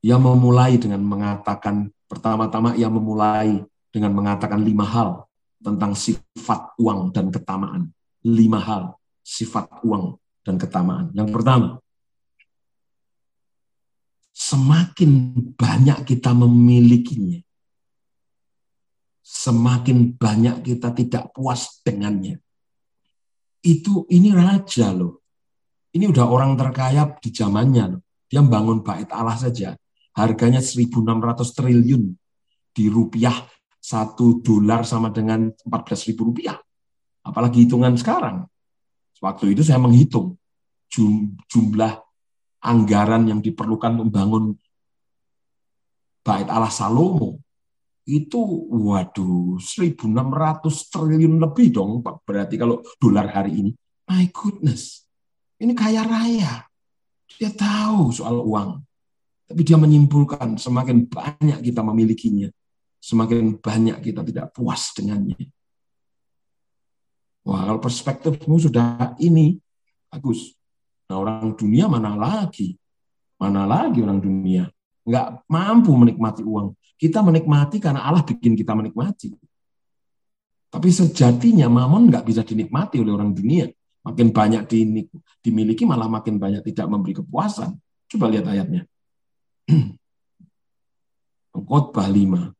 [0.00, 3.60] Ia memulai dengan mengatakan, pertama-tama ia memulai
[3.92, 5.28] dengan mengatakan lima hal
[5.60, 7.92] tentang sifat uang dan ketamaan.
[8.24, 11.12] Lima hal sifat uang dan ketamaan.
[11.12, 11.68] Yang pertama,
[14.32, 17.40] semakin banyak kita memilikinya,
[19.20, 22.40] semakin banyak kita tidak puas dengannya.
[23.60, 25.19] Itu ini raja loh.
[25.90, 27.98] Ini udah orang terkaya di zamannya.
[28.30, 29.74] Dia membangun bait Allah saja
[30.14, 30.86] harganya 1.600
[31.56, 32.14] triliun
[32.70, 33.34] di rupiah
[33.80, 36.54] satu dolar sama dengan 14.000 rupiah.
[37.26, 38.46] Apalagi hitungan sekarang.
[39.18, 40.38] Waktu itu saya menghitung
[41.50, 41.92] jumlah
[42.60, 44.54] anggaran yang diperlukan membangun
[46.20, 47.40] bait Allah Salomo
[48.04, 53.70] itu waduh 1600 triliun lebih dong berarti kalau dolar hari ini
[54.10, 54.99] my goodness
[55.60, 56.66] ini kaya raya
[57.38, 58.82] dia tahu soal uang
[59.50, 62.46] tapi dia menyimpulkan semakin banyak kita memilikinya,
[63.02, 65.34] semakin banyak kita tidak puas dengannya.
[67.42, 69.58] Wah, kalau perspektifmu sudah ini,
[70.06, 70.54] bagus.
[71.10, 72.78] Nah, orang dunia mana lagi?
[73.42, 74.70] Mana lagi orang dunia?
[75.02, 76.78] Nggak mampu menikmati uang.
[76.94, 79.34] Kita menikmati karena Allah bikin kita menikmati.
[80.70, 83.66] Tapi sejatinya mamon nggak bisa dinikmati oleh orang dunia.
[84.00, 84.64] Makin banyak
[85.44, 87.76] dimiliki, malah makin banyak tidak memberi kepuasan.
[88.08, 88.88] Coba lihat ayatnya.
[91.70, 92.50] Khotbah 5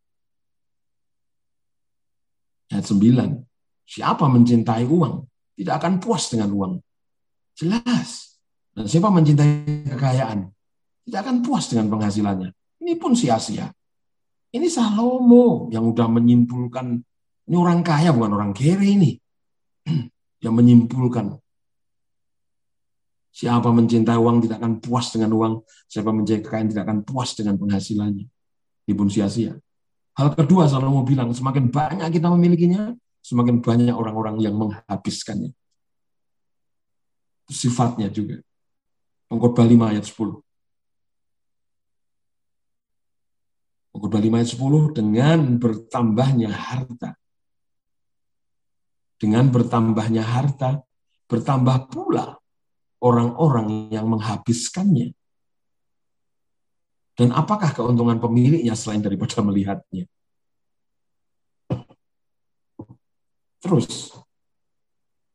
[2.70, 3.90] ayat 9.
[3.90, 5.26] Siapa mencintai uang
[5.58, 6.78] tidak akan puas dengan uang.
[7.58, 8.38] Jelas.
[8.70, 10.46] Dan siapa mencintai kekayaan
[11.04, 12.54] tidak akan puas dengan penghasilannya.
[12.80, 13.66] Ini pun sia-sia.
[14.50, 17.02] Ini Salomo yang udah menyimpulkan
[17.50, 19.18] ini orang kaya bukan orang kere ini.
[20.40, 21.40] yang menyimpulkan
[23.30, 25.54] Siapa mencintai uang tidak akan puas dengan uang.
[25.86, 28.26] Siapa mencintai kekayaan tidak akan puas dengan penghasilannya.
[28.90, 29.54] ini pun sia-sia.
[30.18, 32.90] Hal kedua Salomo bilang, semakin banyak kita memilikinya,
[33.22, 35.54] semakin banyak orang-orang yang menghabiskannya.
[37.46, 38.42] Sifatnya juga.
[39.30, 40.42] Pengkhotbah 5 ayat 10.
[43.94, 47.19] Pengkhotbah 5 ayat 10 dengan bertambahnya harta.
[49.20, 50.80] Dengan bertambahnya harta,
[51.28, 52.40] bertambah pula
[53.04, 55.12] orang-orang yang menghabiskannya.
[57.20, 60.08] Dan apakah keuntungan pemiliknya selain daripada melihatnya?
[63.60, 64.16] Terus,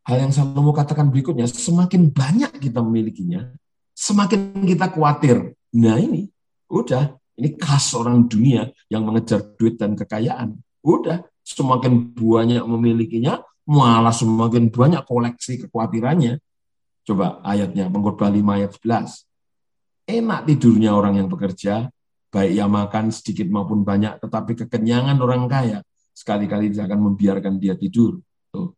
[0.02, 3.54] hal yang Salomo katakan berikutnya, semakin banyak kita memilikinya,
[3.94, 5.54] semakin kita khawatir.
[5.78, 6.26] Nah ini,
[6.66, 10.58] udah, ini khas orang dunia yang mengejar duit dan kekayaan.
[10.82, 16.38] Udah, semakin banyak memilikinya, malah semakin banyak koleksi kekhawatirannya.
[17.06, 19.26] Coba ayatnya, pengkhotbah 5 ayat 11
[20.06, 21.90] enak tidurnya orang yang bekerja,
[22.30, 25.82] baik yang makan sedikit maupun banyak, tetapi kekenyangan orang kaya
[26.14, 28.22] sekali-kali tidak akan membiarkan dia tidur.
[28.54, 28.72] Tuh.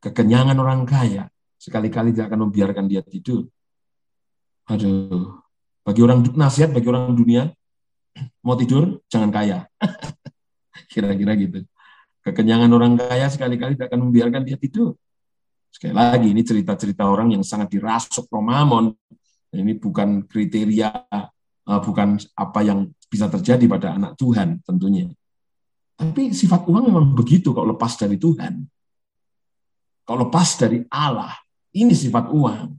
[0.00, 1.28] Kekenyangan orang kaya
[1.60, 3.46] sekali-kali tidak akan membiarkan dia tidur.
[4.66, 5.38] Aduh,
[5.86, 7.46] bagi orang nasihat bagi orang dunia
[8.44, 9.68] mau tidur jangan kaya.
[10.92, 11.62] Kira-kira gitu.
[12.26, 14.98] Kekenyangan orang kaya sekali-kali tidak akan membiarkan dia tidur.
[15.70, 18.90] Sekali lagi ini cerita-cerita orang yang sangat dirasuk Romamon
[19.54, 20.90] ini bukan kriteria,
[21.70, 25.06] uh, bukan apa yang bisa terjadi pada anak Tuhan tentunya.
[25.96, 28.66] Tapi sifat uang memang begitu kalau lepas dari Tuhan.
[30.06, 31.34] Kalau lepas dari Allah,
[31.74, 32.74] ini sifat uang.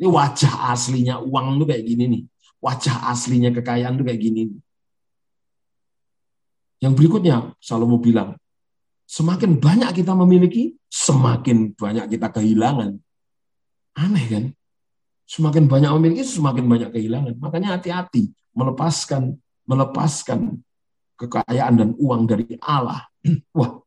[0.00, 2.22] Ini wajah aslinya uang itu kayak gini nih.
[2.60, 4.42] Wajah aslinya kekayaan itu kayak gini.
[6.80, 8.39] Yang berikutnya, Salomo bilang,
[9.10, 12.94] semakin banyak kita memiliki, semakin banyak kita kehilangan.
[13.98, 14.44] Aneh kan?
[15.26, 17.34] Semakin banyak memiliki, semakin banyak kehilangan.
[17.42, 19.34] Makanya hati-hati melepaskan
[19.66, 20.62] melepaskan
[21.18, 23.06] kekayaan dan uang dari Allah.
[23.58, 23.82] Wah,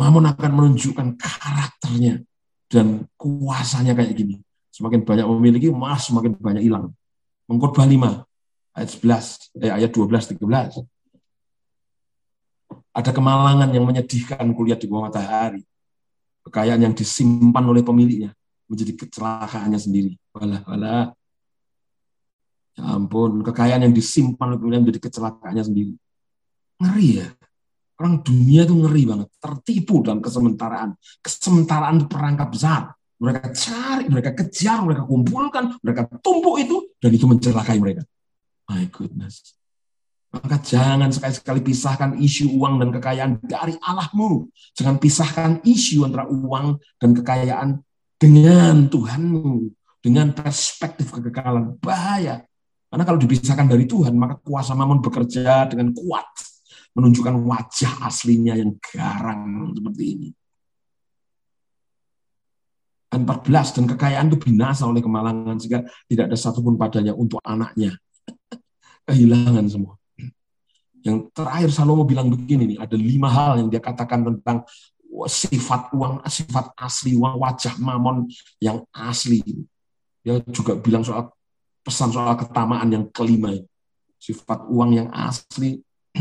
[0.00, 2.24] Mamun akan menunjukkan karakternya
[2.70, 4.40] dan kuasanya kayak gini.
[4.70, 6.94] Semakin banyak memiliki, malah semakin banyak hilang.
[7.50, 8.22] Mengkhotbah 5
[8.72, 10.78] ayat 11, eh, ayat 12 13.
[12.90, 15.62] Ada kemalangan yang menyedihkan kuliah di bawah matahari.
[16.42, 18.34] Kekayaan yang disimpan oleh pemiliknya
[18.66, 20.14] menjadi kecelakaannya sendiri.
[20.34, 21.04] Walah, walah.
[22.78, 25.94] Ya ampun, kekayaan yang disimpan kemudian menjadi kecelakaannya sendiri.
[26.82, 27.28] Ngeri ya.
[28.00, 30.96] Orang dunia itu ngeri banget, tertipu dalam kesementaraan.
[31.20, 32.82] Kesementaraan perangkap besar.
[33.20, 38.00] Mereka cari, mereka kejar, mereka kumpulkan, mereka tumpuk itu, dan itu mencelakai mereka.
[38.64, 39.59] My goodness.
[40.30, 44.46] Maka jangan sekali-sekali pisahkan isu uang dan kekayaan dari Allahmu.
[44.78, 47.82] Jangan pisahkan isu antara uang dan kekayaan
[48.14, 51.74] dengan Tuhanmu, dengan perspektif kekekalan.
[51.82, 52.46] Bahaya.
[52.90, 56.30] Karena kalau dipisahkan dari Tuhan, maka kuasa mamon bekerja dengan kuat.
[56.94, 60.28] Menunjukkan wajah aslinya yang garang seperti ini.
[63.10, 67.98] 14 dan kekayaan itu binasa oleh kemalangan sehingga tidak ada satupun padanya untuk anaknya.
[69.10, 69.99] Kehilangan semua.
[71.00, 74.68] Yang terakhir Salomo bilang begini nih, ada lima hal yang dia katakan tentang
[75.26, 78.28] sifat uang, sifat asli uang, wajah mamon
[78.60, 79.40] yang asli.
[80.20, 81.32] Dia juga bilang soal
[81.80, 83.56] pesan soal ketamaan yang kelima.
[84.20, 85.80] Sifat uang yang asli,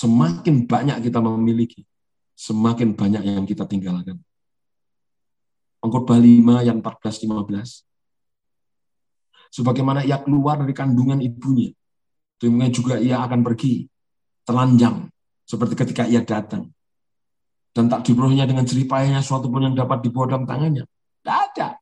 [0.00, 1.88] semakin banyak kita memiliki,
[2.36, 4.20] semakin banyak yang kita tinggalkan.
[5.80, 7.88] Pengkhotbah 5 yang 14-15.
[9.48, 11.72] Sebagaimana ia keluar dari kandungan ibunya,
[12.38, 13.86] demikian juga ia akan pergi
[14.46, 15.10] telanjang,
[15.44, 16.70] seperti ketika ia datang
[17.78, 20.82] dan tak dipenuhinya dengan jeripayanya suatu pun yang dapat dibawa dalam tangannya.
[21.22, 21.78] Tidak ada.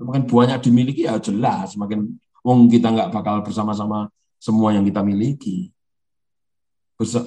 [0.00, 2.08] Semakin banyak dimiliki ya jelas, semakin
[2.40, 4.08] wong kita nggak bakal bersama-sama
[4.40, 5.68] semua yang kita miliki.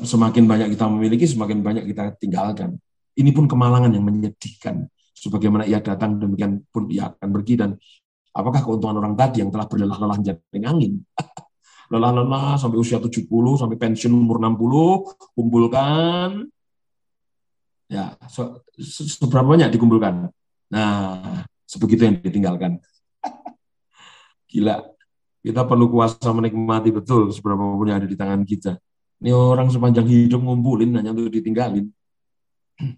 [0.03, 2.81] Semakin banyak kita memiliki, semakin banyak kita tinggalkan.
[3.13, 4.89] Ini pun kemalangan yang menyedihkan.
[5.13, 7.53] Sebagaimana ia datang, demikian pun ia akan pergi.
[7.61, 7.77] Dan
[8.33, 10.93] apakah keuntungan orang tadi yang telah berlelah-lelah jaring angin?
[11.91, 13.27] lelah-lelah sampai usia 70,
[13.59, 16.47] sampai pensiun umur 60, kumpulkan,
[17.91, 18.63] Ya, so,
[19.19, 20.31] seberapa banyak dikumpulkan?
[20.71, 22.79] Nah, sebegitu yang ditinggalkan.
[24.47, 24.79] Gila.
[25.43, 28.79] Kita perlu kuasa menikmati betul seberapa pun yang ada di tangan kita.
[29.19, 31.91] Ini orang sepanjang hidup ngumpulin hanya untuk ditinggalin.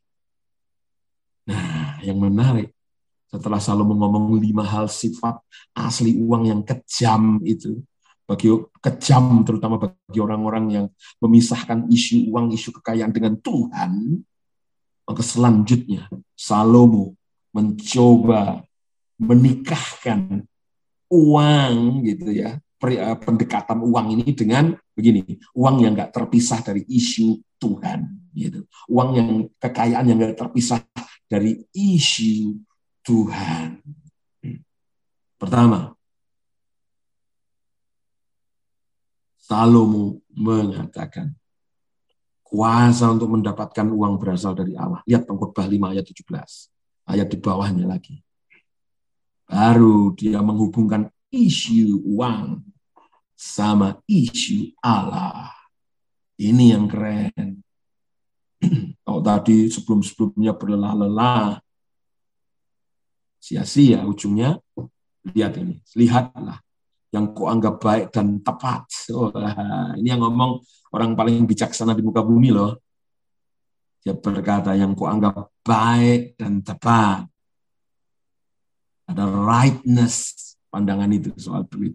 [1.43, 2.71] Nah, yang menarik,
[3.27, 5.43] setelah Salomo ngomong lima hal sifat
[5.75, 7.83] asli uang yang kejam itu,
[8.23, 8.47] bagi
[8.79, 10.85] kejam terutama bagi orang-orang yang
[11.19, 14.23] memisahkan isu uang, isu kekayaan dengan Tuhan,
[15.03, 17.19] maka selanjutnya Salomo
[17.51, 18.63] mencoba
[19.19, 20.47] menikahkan
[21.11, 21.73] uang
[22.07, 28.31] gitu ya, eh, pendekatan uang ini dengan begini, uang yang nggak terpisah dari isu Tuhan,
[28.33, 28.65] gitu.
[28.89, 29.29] Uang yang
[29.61, 30.81] kekayaan yang nggak terpisah
[31.29, 32.57] dari isu
[33.05, 33.83] Tuhan.
[35.37, 35.91] Pertama,
[39.43, 41.35] Salomo mengatakan,
[42.47, 45.03] kuasa untuk mendapatkan uang berasal dari Allah.
[45.03, 47.11] Lihat pengkhotbah 5 ayat 17.
[47.11, 48.23] Ayat di bawahnya lagi.
[49.43, 52.63] Baru dia menghubungkan isu uang
[53.35, 55.51] sama isu Allah.
[56.39, 57.59] Ini yang keren.
[59.03, 61.59] Kalau tadi sebelum-sebelumnya berlelah-lelah,
[63.43, 64.55] sia-sia ujungnya,
[65.35, 66.63] lihat ini, lihatlah
[67.13, 68.89] yang kau anggap baik dan tepat.
[69.13, 69.29] Oh,
[70.01, 70.65] ini yang ngomong
[70.97, 72.81] orang paling bijaksana di muka bumi loh.
[74.01, 77.29] Dia berkata yang kau anggap baik dan tepat.
[79.05, 81.93] Ada rightness pandangan itu soal duit.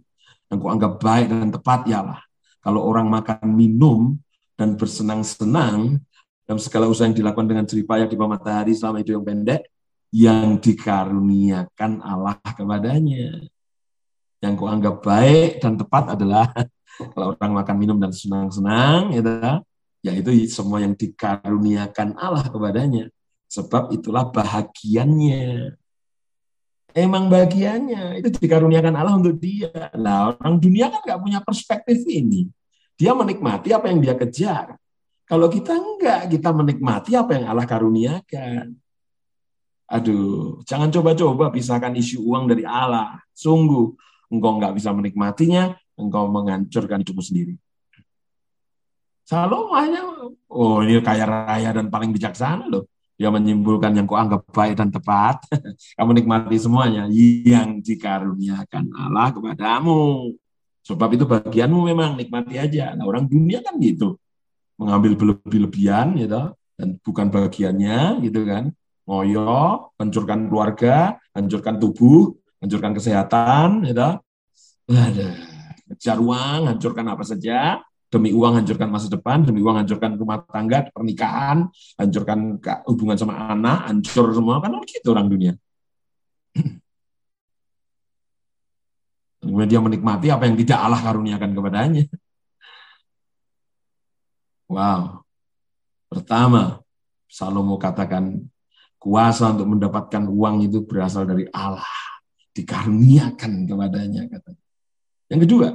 [0.49, 2.23] Yang kau anggap baik dan tepat ya lah.
[2.63, 4.15] Kalau orang makan minum
[4.55, 5.99] dan bersenang-senang
[6.47, 9.69] dalam segala usaha yang dilakukan dengan jeripaya di bawah matahari selama itu yang pendek,
[10.15, 13.51] yang dikaruniakan Allah kepadanya
[14.39, 16.51] yang kau anggap baik dan tepat adalah
[17.15, 19.15] kalau orang makan minum dan senang-senang
[20.03, 23.11] ya itu semua yang dikaruniakan Allah kepadanya.
[23.49, 25.73] Sebab itulah bahagiannya.
[26.93, 29.73] Emang bahagiannya itu dikaruniakan Allah untuk dia.
[29.97, 32.49] Nah orang dunia kan nggak punya perspektif ini.
[32.99, 34.77] Dia menikmati apa yang dia kejar.
[35.29, 38.77] Kalau kita enggak kita menikmati apa yang Allah karuniakan.
[39.89, 43.17] Aduh jangan coba-coba pisahkan isu uang dari Allah.
[43.33, 43.97] Sungguh
[44.29, 47.55] engkau nggak bisa menikmatinya, engkau menghancurkan hidupmu sendiri.
[49.29, 50.01] Salomo hanya,
[50.49, 52.89] oh ini kaya raya dan paling bijaksana loh.
[53.19, 55.43] Dia menyimpulkan yang kau anggap baik dan tepat.
[55.99, 60.33] Kamu nikmati semuanya yang dikaruniakan Allah kepadamu.
[60.87, 62.95] Sebab itu bagianmu memang nikmati aja.
[62.95, 64.17] Nah orang dunia kan gitu.
[64.79, 66.55] Mengambil berlebih-lebihan gitu.
[66.79, 68.71] Dan bukan bagiannya gitu kan.
[69.05, 75.29] Ngoyo, hancurkan keluarga, hancurkan tubuh, hancurkan kesehatan, ya ada
[75.89, 80.89] kejar uang, hancurkan apa saja, demi uang hancurkan masa depan, demi uang hancurkan rumah tangga,
[80.93, 85.53] pernikahan, hancurkan hubungan sama anak, hancur semua kan gitu orang dunia.
[89.45, 92.05] Kemudian dia menikmati apa yang tidak Allah karuniakan kepadanya.
[94.69, 95.25] Wow.
[96.09, 96.85] Pertama,
[97.29, 98.45] Salomo katakan
[98.99, 102.18] kuasa untuk mendapatkan uang itu berasal dari Allah
[102.59, 104.53] dikaruniakan kepadanya kata.
[105.31, 105.69] Yang kedua,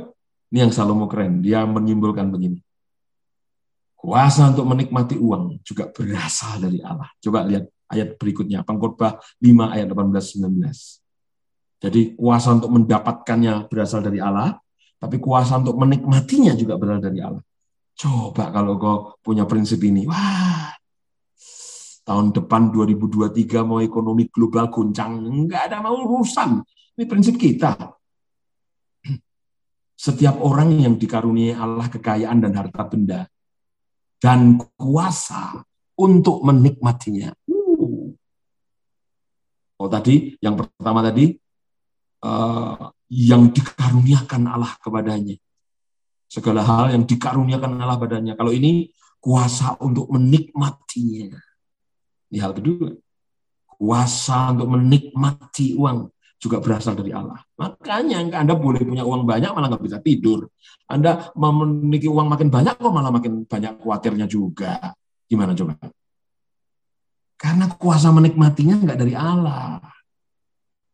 [0.51, 2.59] ini yang Salomo keren, dia menyimpulkan begini.
[3.95, 7.07] Kuasa untuk menikmati uang juga berasal dari Allah.
[7.23, 11.03] Coba lihat ayat berikutnya, Pengkhotbah 5 ayat 18 19.
[11.83, 14.55] Jadi kuasa untuk mendapatkannya berasal dari Allah,
[14.99, 17.43] tapi kuasa untuk menikmatinya juga berasal dari Allah.
[17.93, 20.62] Coba kalau kau punya prinsip ini, wah,
[22.03, 26.59] tahun depan 2023 mau ekonomi global guncang, enggak ada mau urusan.
[26.99, 27.73] Ini prinsip kita.
[29.95, 33.23] Setiap orang yang dikaruniai Allah kekayaan dan harta benda
[34.19, 35.63] dan kuasa
[35.95, 37.31] untuk menikmatinya.
[37.47, 38.11] Uh.
[39.79, 41.31] Oh tadi yang pertama tadi
[42.23, 45.35] uh, yang dikaruniakan Allah kepadanya.
[46.27, 48.33] Segala hal yang dikaruniakan Allah padanya.
[48.33, 48.89] Kalau ini
[49.21, 51.52] kuasa untuk menikmatinya.
[52.33, 52.89] Ini hal kedua.
[53.77, 56.09] Kuasa untuk menikmati uang
[56.41, 57.37] juga berasal dari Allah.
[57.61, 60.49] Makanya Anda boleh punya uang banyak malah nggak bisa tidur.
[60.89, 64.97] Anda memiliki uang makin banyak kok malah makin banyak khawatirnya juga.
[65.29, 65.77] Gimana coba?
[67.37, 69.77] Karena kuasa menikmatinya nggak dari Allah.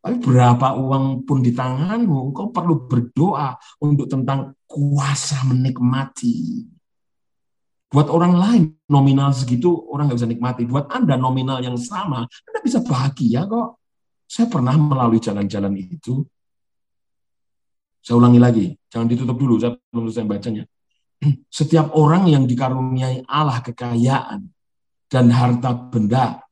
[0.00, 6.68] Tapi berapa uang pun di tanganmu, kau perlu berdoa untuk tentang kuasa menikmati.
[7.90, 10.62] Buat orang lain nominal segitu orang nggak bisa nikmati.
[10.62, 13.82] Buat Anda nominal yang sama, Anda bisa bahagia kok.
[14.30, 16.22] Saya pernah melalui jalan-jalan itu.
[17.98, 20.64] Saya ulangi lagi, jangan ditutup dulu, saya belum selesai bacanya.
[21.58, 24.46] Setiap orang yang dikaruniai Allah kekayaan
[25.10, 26.46] dan harta benda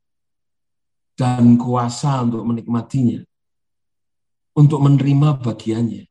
[1.15, 3.23] dan kuasa untuk menikmatinya,
[4.59, 6.03] untuk menerima bagiannya,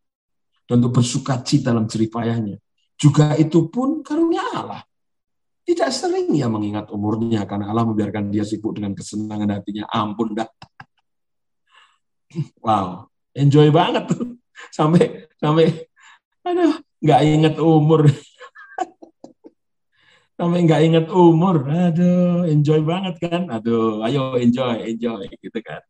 [0.71, 2.63] dan untuk bersuka cita dalam jeripayahnya.
[2.95, 4.86] Juga itu pun karunia Allah.
[5.67, 9.83] Tidak sering ya mengingat umurnya karena Allah membiarkan dia sibuk dengan kesenangan hatinya.
[9.91, 10.47] Ampun dah.
[12.63, 14.39] Wow, enjoy banget tuh.
[14.77, 15.69] Sampai sampai
[16.47, 18.07] aduh, nggak inget umur.
[20.39, 21.67] sampai nggak inget umur.
[21.67, 23.51] Aduh, enjoy banget kan.
[23.51, 25.83] Aduh, ayo enjoy, enjoy gitu kan.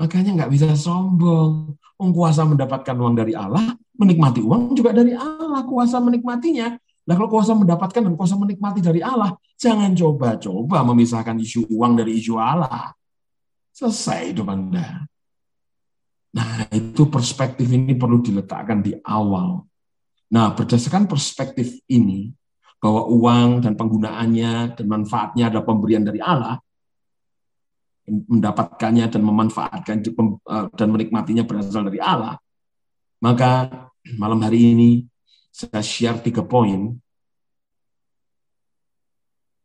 [0.00, 1.76] Makanya nggak bisa sombong.
[1.94, 6.74] Kuasa mendapatkan uang dari Allah, Menikmati uang juga dari Allah, kuasa menikmatinya.
[7.04, 12.16] Nah kalau kuasa mendapatkan dan kuasa menikmati dari Allah, jangan coba-coba memisahkan isu uang dari
[12.16, 12.96] isu Allah.
[13.74, 15.04] Selesai hidup Anda.
[16.34, 19.68] Nah itu perspektif ini perlu diletakkan di awal.
[20.32, 22.32] Nah berdasarkan perspektif ini,
[22.84, 26.60] bahwa uang dan penggunaannya dan manfaatnya adalah pemberian dari Allah,
[28.04, 32.36] mendapatkannya dan memanfaatkan eh, dan menikmatinya berasal dari Allah,
[33.24, 33.72] maka
[34.20, 34.90] malam hari ini
[35.54, 36.98] saya share tiga poin.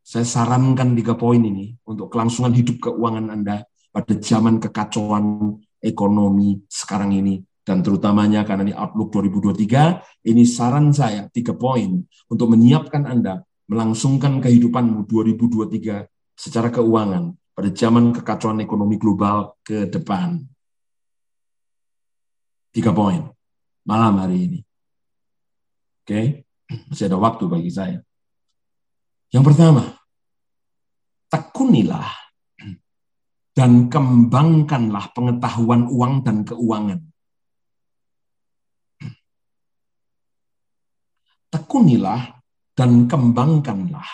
[0.06, 7.18] Saya sarankan tiga poin ini untuk kelangsungan hidup keuangan Anda pada zaman kekacauan ekonomi sekarang
[7.18, 7.42] ini.
[7.66, 14.42] Dan terutamanya karena ini Outlook 2023, ini saran saya tiga poin untuk menyiapkan Anda melangsungkan
[14.42, 20.42] kehidupanmu 2023 secara keuangan pada zaman kekacauan ekonomi global ke depan.
[22.74, 23.30] Tiga poin
[23.86, 24.69] malam hari ini.
[26.10, 26.42] Oke,
[26.90, 28.02] masih ada waktu bagi saya.
[29.30, 29.94] Yang pertama,
[31.30, 32.10] tekunilah
[33.54, 37.06] dan kembangkanlah pengetahuan uang dan keuangan.
[41.54, 42.42] Tekunilah
[42.74, 44.10] dan kembangkanlah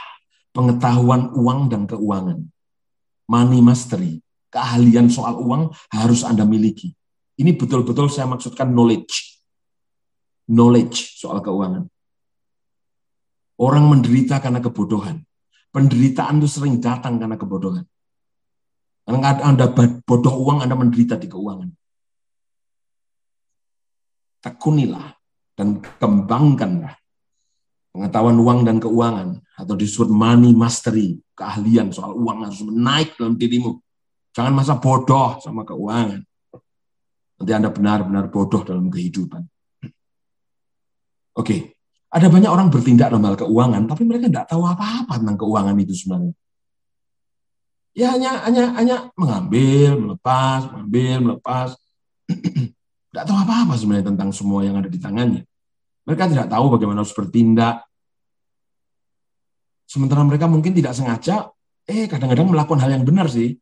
[0.51, 2.43] pengetahuan uang dan keuangan.
[3.31, 4.19] Money mastery,
[4.51, 6.91] keahlian soal uang harus Anda miliki.
[7.39, 9.34] Ini betul-betul saya maksudkan knowledge
[10.49, 11.89] knowledge soal keuangan.
[13.55, 15.23] Orang menderita karena kebodohan.
[15.71, 17.83] Penderitaan itu sering datang karena kebodohan.
[19.05, 19.69] Anda
[20.03, 21.69] bodoh uang, Anda menderita di keuangan.
[24.41, 25.07] Tekunilah
[25.55, 26.95] dan kembangkanlah
[27.95, 33.79] pengetahuan uang dan keuangan atau disebut money mastery, keahlian soal uang harus naik dalam dirimu.
[34.35, 36.19] Jangan masa bodoh sama keuangan.
[37.39, 39.47] Nanti Anda benar-benar bodoh dalam kehidupan.
[41.35, 41.75] Oke,
[42.15, 45.91] ada banyak orang bertindak dalam hal keuangan, tapi mereka tidak tahu apa-apa tentang keuangan itu
[45.91, 46.33] sebenarnya.
[47.95, 51.69] Ya hanya hanya hanya mengambil, melepas, mengambil, melepas.
[53.11, 55.43] tidak tahu apa-apa sebenarnya tentang semua yang ada di tangannya.
[56.07, 57.83] Mereka tidak tahu bagaimana harus bertindak.
[59.87, 61.51] Sementara mereka mungkin tidak sengaja,
[61.87, 63.59] eh kadang-kadang melakukan hal yang benar sih,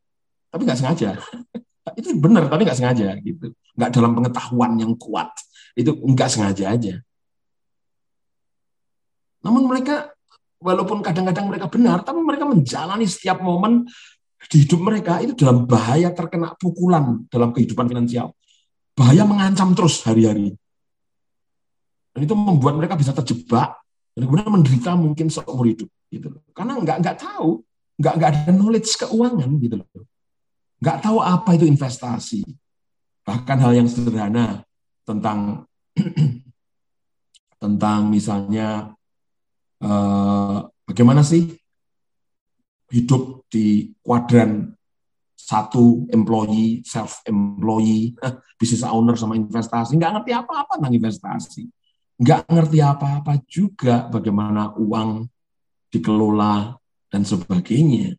[0.53, 1.17] tapi nggak sengaja.
[1.99, 5.29] itu benar tapi nggak sengaja gitu, nggak dalam pengetahuan yang kuat.
[5.73, 6.95] Itu nggak sengaja aja.
[9.43, 10.09] Namun mereka,
[10.63, 13.85] walaupun kadang-kadang mereka benar, tapi mereka menjalani setiap momen
[14.47, 18.35] di hidup mereka itu dalam bahaya terkena pukulan dalam kehidupan finansial.
[18.95, 20.55] Bahaya mengancam terus hari-hari.
[22.13, 23.73] Dan itu membuat mereka bisa terjebak
[24.13, 27.65] dan kemudian menderita mungkin seumur hidup gitu Karena nggak nggak tahu,
[27.97, 30.05] nggak nggak ada knowledge keuangan gitu loh.
[30.77, 32.45] Nggak tahu apa itu investasi.
[33.25, 34.61] Bahkan hal yang sederhana
[35.01, 35.65] tentang
[37.63, 38.93] tentang misalnya
[39.83, 41.43] Eh, bagaimana sih
[42.87, 44.71] hidup di kuadran
[45.35, 51.63] satu employee, self employee, eh, business owner sama investasi, nggak ngerti apa-apa tentang investasi,
[52.15, 55.27] nggak ngerti apa-apa juga bagaimana uang
[55.91, 56.79] dikelola
[57.11, 58.15] dan sebagainya,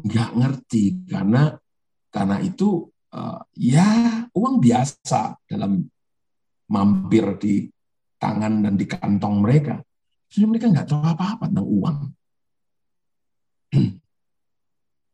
[0.00, 1.60] nggak ngerti karena
[2.08, 5.84] karena itu uh, ya uang biasa dalam
[6.72, 7.68] mampir di
[8.16, 9.80] tangan dan di kantong mereka.
[10.26, 11.98] Jadi mereka nggak tahu apa-apa tentang uang.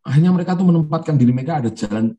[0.08, 2.10] Akhirnya mereka tuh menempatkan diri mereka ada jalan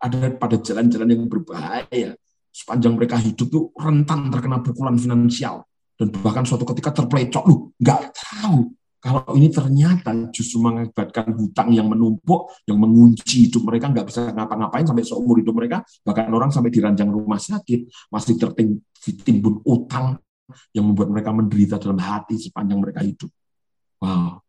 [0.00, 2.16] ada pada jalan-jalan yang berbahaya.
[2.48, 5.68] Sepanjang mereka hidup tuh rentan terkena pukulan finansial
[6.00, 8.72] dan bahkan suatu ketika terpelecok lu nggak tahu
[9.06, 14.82] kalau ini ternyata justru mengakibatkan hutang yang menumpuk, yang mengunci hidup mereka, nggak bisa ngapa-ngapain
[14.82, 20.18] sampai seumur hidup mereka, bahkan orang sampai diranjang rumah sakit, masih tertimbun utang
[20.74, 23.30] yang membuat mereka menderita dalam hati sepanjang mereka hidup.
[24.02, 24.42] Wow.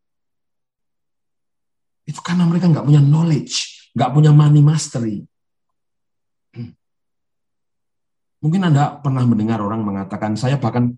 [2.08, 5.18] Itu karena mereka nggak punya knowledge, nggak punya money mastery.
[6.56, 6.72] Hmm.
[8.40, 10.96] Mungkin Anda pernah mendengar orang mengatakan, saya bahkan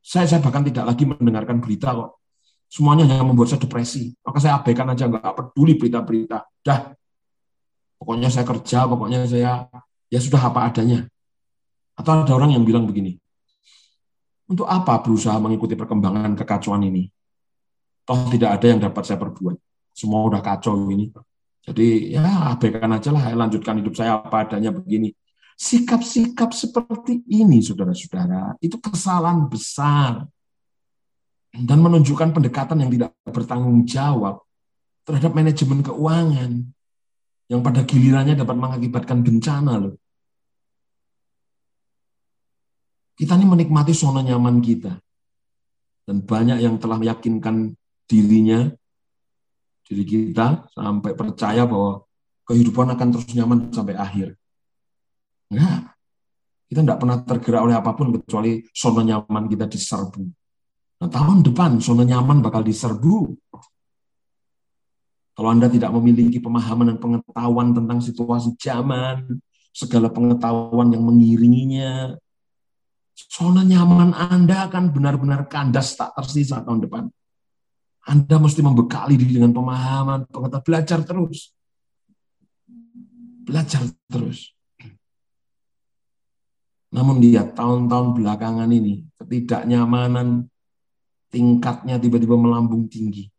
[0.00, 2.20] saya, saya bahkan tidak lagi mendengarkan berita kok
[2.70, 4.14] semuanya hanya membuat saya depresi.
[4.22, 6.38] Maka saya abaikan aja, nggak peduli berita-berita.
[6.62, 6.94] Dah,
[7.98, 9.66] pokoknya saya kerja, pokoknya saya
[10.08, 11.04] ya sudah apa adanya.
[11.98, 13.19] Atau ada orang yang bilang begini,
[14.50, 17.06] untuk apa berusaha mengikuti perkembangan kekacauan ini?
[18.02, 19.54] Toh tidak ada yang dapat saya perbuat.
[19.94, 21.14] Semua udah kacau ini.
[21.62, 25.14] Jadi ya abaikan aja lah, lanjutkan hidup saya apa adanya begini.
[25.60, 30.24] Sikap-sikap seperti ini, saudara-saudara, itu kesalahan besar
[31.52, 34.40] dan menunjukkan pendekatan yang tidak bertanggung jawab
[35.04, 36.50] terhadap manajemen keuangan
[37.50, 39.94] yang pada gilirannya dapat mengakibatkan bencana loh.
[43.20, 44.96] Kita ini menikmati zona nyaman kita.
[46.08, 47.76] Dan banyak yang telah meyakinkan
[48.08, 48.64] dirinya,
[49.84, 52.00] diri kita, sampai percaya bahwa
[52.48, 54.40] kehidupan akan terus nyaman sampai akhir.
[55.52, 55.92] Enggak.
[56.72, 60.22] Kita tidak pernah tergerak oleh apa pun kecuali zona nyaman kita diserbu.
[61.04, 63.36] Nah, tahun depan zona nyaman bakal diserbu.
[65.36, 69.44] Kalau Anda tidak memiliki pemahaman dan pengetahuan tentang situasi zaman,
[69.76, 72.16] segala pengetahuan yang mengiringinya,
[73.28, 77.04] zona nyaman Anda akan benar-benar kandas tak tersisa tahun depan.
[78.08, 81.52] Anda mesti membekali diri dengan pemahaman, pengetahuan, belajar terus.
[83.44, 84.56] Belajar terus.
[86.90, 90.50] Namun lihat tahun-tahun belakangan ini, ketidaknyamanan
[91.30, 93.30] tingkatnya tiba-tiba melambung tinggi.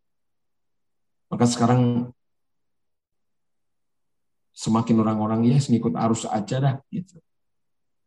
[1.28, 2.12] Maka sekarang
[4.52, 7.20] semakin orang-orang ya ngikut arus aja dah gitu.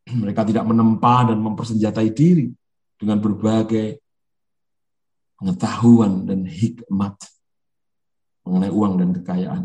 [0.22, 2.50] Mereka tidak menempa dan mempersenjatai diri
[2.96, 4.00] dengan berbagai
[5.36, 7.16] pengetahuan dan hikmat
[8.46, 9.64] mengenai uang dan kekayaan.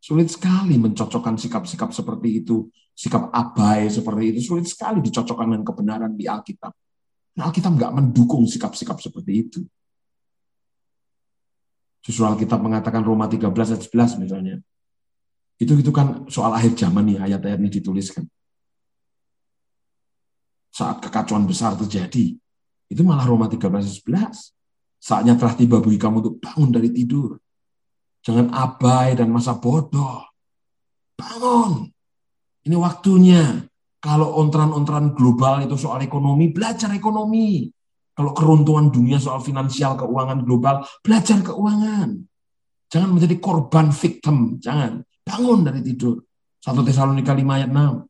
[0.00, 6.12] Sulit sekali mencocokkan sikap-sikap seperti itu, sikap abai seperti itu, sulit sekali dicocokkan dengan kebenaran
[6.16, 6.72] di Alkitab.
[7.36, 9.60] Nah, Alkitab nggak mendukung sikap-sikap seperti itu.
[12.00, 14.56] Justru Alkitab mengatakan Roma 13 ayat 11 misalnya.
[15.60, 18.24] Itu itu kan soal akhir zaman nih ayat-ayat ini dituliskan.
[20.70, 22.38] Saat kekacauan besar terjadi,
[22.90, 24.54] itu malah Roma 13 ayat 11.
[25.00, 27.40] Saatnya telah tiba bagi kamu untuk bangun dari tidur
[28.20, 30.28] Jangan abai dan masa bodoh.
[31.16, 31.88] Bangun.
[32.64, 33.64] Ini waktunya.
[34.00, 37.68] Kalau ontran-ontran global itu soal ekonomi, belajar ekonomi.
[38.16, 42.16] Kalau keruntuhan dunia soal finansial, keuangan global, belajar keuangan.
[42.88, 44.56] Jangan menjadi korban victim.
[44.60, 45.04] Jangan.
[45.24, 46.20] Bangun dari tidur.
[46.60, 48.09] 1 Tesalonika 5 ayat 6.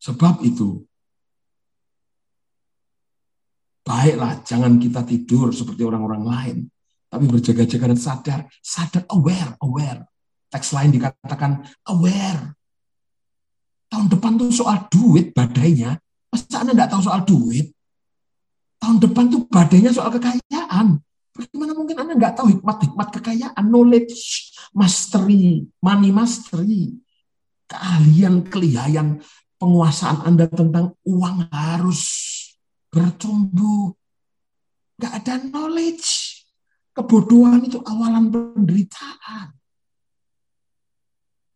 [0.00, 0.80] Sebab itu,
[3.84, 6.56] baiklah jangan kita tidur seperti orang-orang lain
[7.10, 10.06] tapi berjaga-jaga dan sadar, sadar, aware, aware.
[10.46, 12.54] Teks lain dikatakan aware.
[13.90, 15.98] Tahun depan tuh soal duit badainya.
[16.30, 17.74] Masa Anda nggak tahu soal duit?
[18.78, 21.02] Tahun depan tuh badainya soal kekayaan.
[21.34, 26.94] Bagaimana mungkin Anda nggak tahu hikmat-hikmat kekayaan, knowledge, mastery, money mastery,
[27.66, 29.18] keahlian, kelihayan,
[29.60, 32.02] penguasaan Anda tentang uang harus
[32.88, 33.92] bertumbuh.
[34.96, 36.40] Nggak ada knowledge
[36.90, 39.54] Kebodohan itu awalan penderitaan.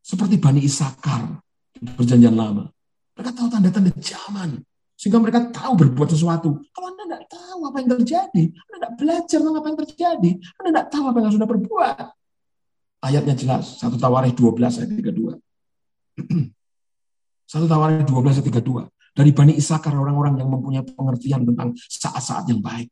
[0.04, 1.42] Seperti Bani Isakar
[1.74, 2.70] di perjanjian lama.
[3.18, 4.62] Mereka tahu tanda-tanda zaman.
[4.94, 6.54] Sehingga mereka tahu berbuat sesuatu.
[6.70, 10.68] Kalau Anda tidak tahu apa yang terjadi, Anda tidak belajar tentang apa yang terjadi, Anda
[10.70, 12.04] tidak tahu apa yang sudah berbuat.
[13.04, 15.34] Ayatnya jelas, satu Tawarikh 12 ayat 32.
[17.44, 18.88] satu Tawarikh 12 ayat 32.
[19.14, 22.90] Dari Bani Isakar orang-orang yang mempunyai pengertian tentang saat-saat yang baik.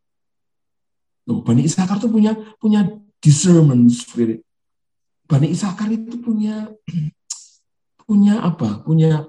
[1.26, 2.86] Loh, Bani Isakar itu punya punya
[3.18, 4.42] discernment spirit.
[5.26, 6.70] Bani Isakar itu punya
[8.06, 8.82] punya apa?
[8.86, 9.26] Punya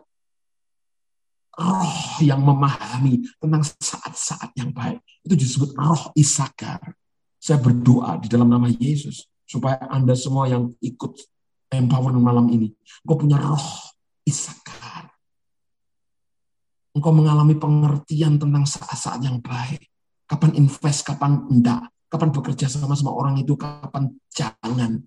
[1.53, 5.01] roh yang memahami tentang saat-saat yang baik.
[5.25, 6.93] Itu disebut roh Isakar.
[7.37, 11.13] Saya berdoa di dalam nama Yesus supaya Anda semua yang ikut
[11.73, 13.67] empowerment malam ini, engkau punya roh
[14.23, 14.82] Isakar.
[16.93, 19.89] Engkau mengalami pengertian tentang saat-saat yang baik.
[20.29, 25.01] Kapan invest, kapan enggak, kapan bekerja sama sama orang itu, kapan jangan,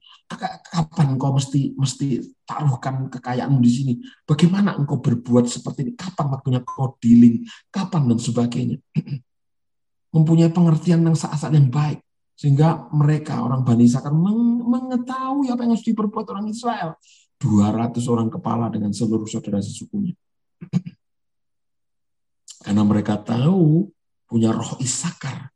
[0.75, 3.93] kapan engkau mesti mesti taruhkan kekayaanmu di sini,
[4.27, 8.83] bagaimana engkau berbuat seperti ini, kapan waktunya kau dealing, kapan dan sebagainya.
[10.15, 12.03] Mempunyai pengertian yang saat-saat yang baik,
[12.35, 16.99] sehingga mereka orang Bani Sakar mengetahui apa yang harus diperbuat orang Israel.
[17.39, 20.19] 200 orang kepala dengan seluruh saudara sesukunya.
[22.67, 23.87] Karena mereka tahu
[24.27, 25.55] punya roh Isakar,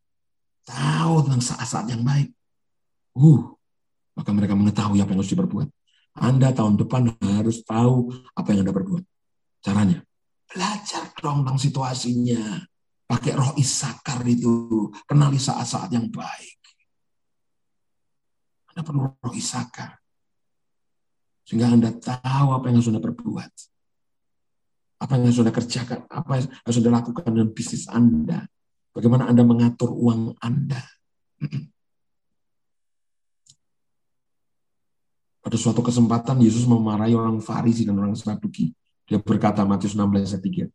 [0.62, 2.30] tahu tentang saat-saat yang baik.
[3.18, 3.50] Uh,
[4.14, 5.68] maka mereka mengetahui apa yang harus diperbuat.
[6.14, 9.02] Anda tahun depan harus tahu apa yang Anda perbuat.
[9.58, 9.98] Caranya,
[10.46, 12.62] belajar dong tentang situasinya.
[13.10, 16.62] Pakai roh Isakar itu, kenali saat-saat yang baik.
[18.70, 19.98] Anda perlu roh Isakar.
[21.42, 23.69] Sehingga Anda tahu apa yang harus Anda perbuat.
[25.00, 28.44] Apa yang Anda kerjakan, apa yang Anda lakukan dalam bisnis Anda
[28.90, 30.82] Bagaimana Anda mengatur uang Anda.
[35.40, 38.74] Pada suatu kesempatan Yesus memarahi orang Farisi dan orang Saduki.
[39.08, 40.68] Dia berkata Matius 16 ayat 3.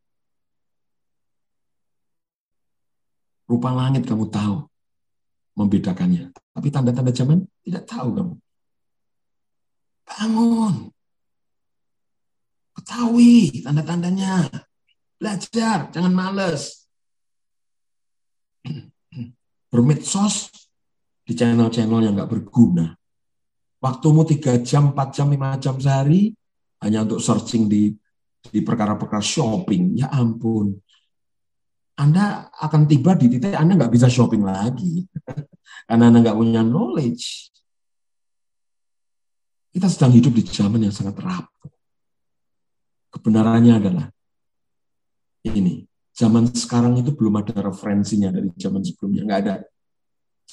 [3.45, 4.65] Rupa langit kamu tahu
[5.53, 6.33] membedakannya.
[6.33, 8.33] Tapi tanda-tanda zaman tidak tahu kamu.
[10.07, 10.94] Bangun.
[12.75, 14.51] Ketahui tanda-tandanya.
[15.15, 16.85] Belajar, jangan males.
[19.71, 20.51] Bermedsos
[21.23, 22.91] di channel-channel yang nggak berguna.
[23.79, 26.35] Waktumu 3 jam, 4 jam, 5 jam sehari
[26.83, 27.95] hanya untuk searching di
[28.45, 29.97] di perkara-perkara shopping.
[29.97, 30.75] Ya ampun.
[31.95, 35.07] Anda akan tiba di titik Anda nggak bisa shopping lagi.
[35.87, 37.55] Karena Anda nggak punya knowledge.
[39.71, 41.74] Kita sedang hidup di zaman yang sangat rapuh.
[43.15, 44.05] Kebenarannya adalah
[45.47, 45.87] ini.
[46.15, 49.23] Zaman sekarang itu belum ada referensinya dari zaman sebelumnya.
[49.27, 49.55] Nggak ada.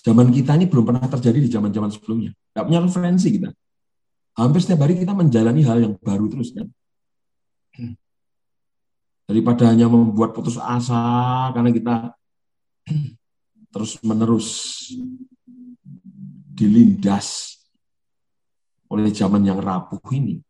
[0.02, 2.34] Zaman kita ini belum pernah terjadi di zaman-zaman sebelumnya.
[2.54, 3.50] Nggak punya referensi kita.
[4.38, 6.66] Hampir setiap hari kita menjalani hal yang baru terus kan.
[9.28, 11.94] Daripada hanya membuat putus asa karena kita
[13.72, 14.48] terus menerus
[16.52, 17.56] dilindas
[18.92, 20.42] oleh zaman yang rapuh ini.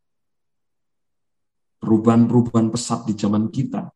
[1.83, 3.91] Perubahan-perubahan pesat di zaman kita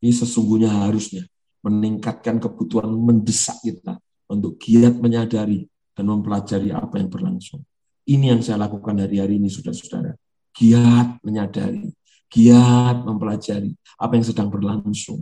[0.00, 1.28] ini sesungguhnya harusnya
[1.60, 4.00] meningkatkan kebutuhan mendesak kita
[4.32, 7.60] untuk giat menyadari dan mempelajari apa yang berlangsung.
[8.08, 10.16] Ini yang saya lakukan hari-hari ini, saudara-saudara.
[10.56, 11.92] Giat menyadari,
[12.32, 15.20] giat mempelajari apa yang sedang berlangsung.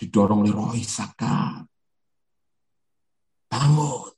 [0.00, 1.62] Didorong oleh roh Isaka.
[3.52, 4.13] Bangun.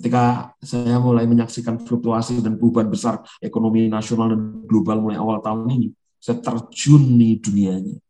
[0.00, 5.68] Ketika saya mulai menyaksikan fluktuasi dan perubahan besar ekonomi nasional dan global mulai awal tahun
[5.76, 8.00] ini, saya terjun di dunianya.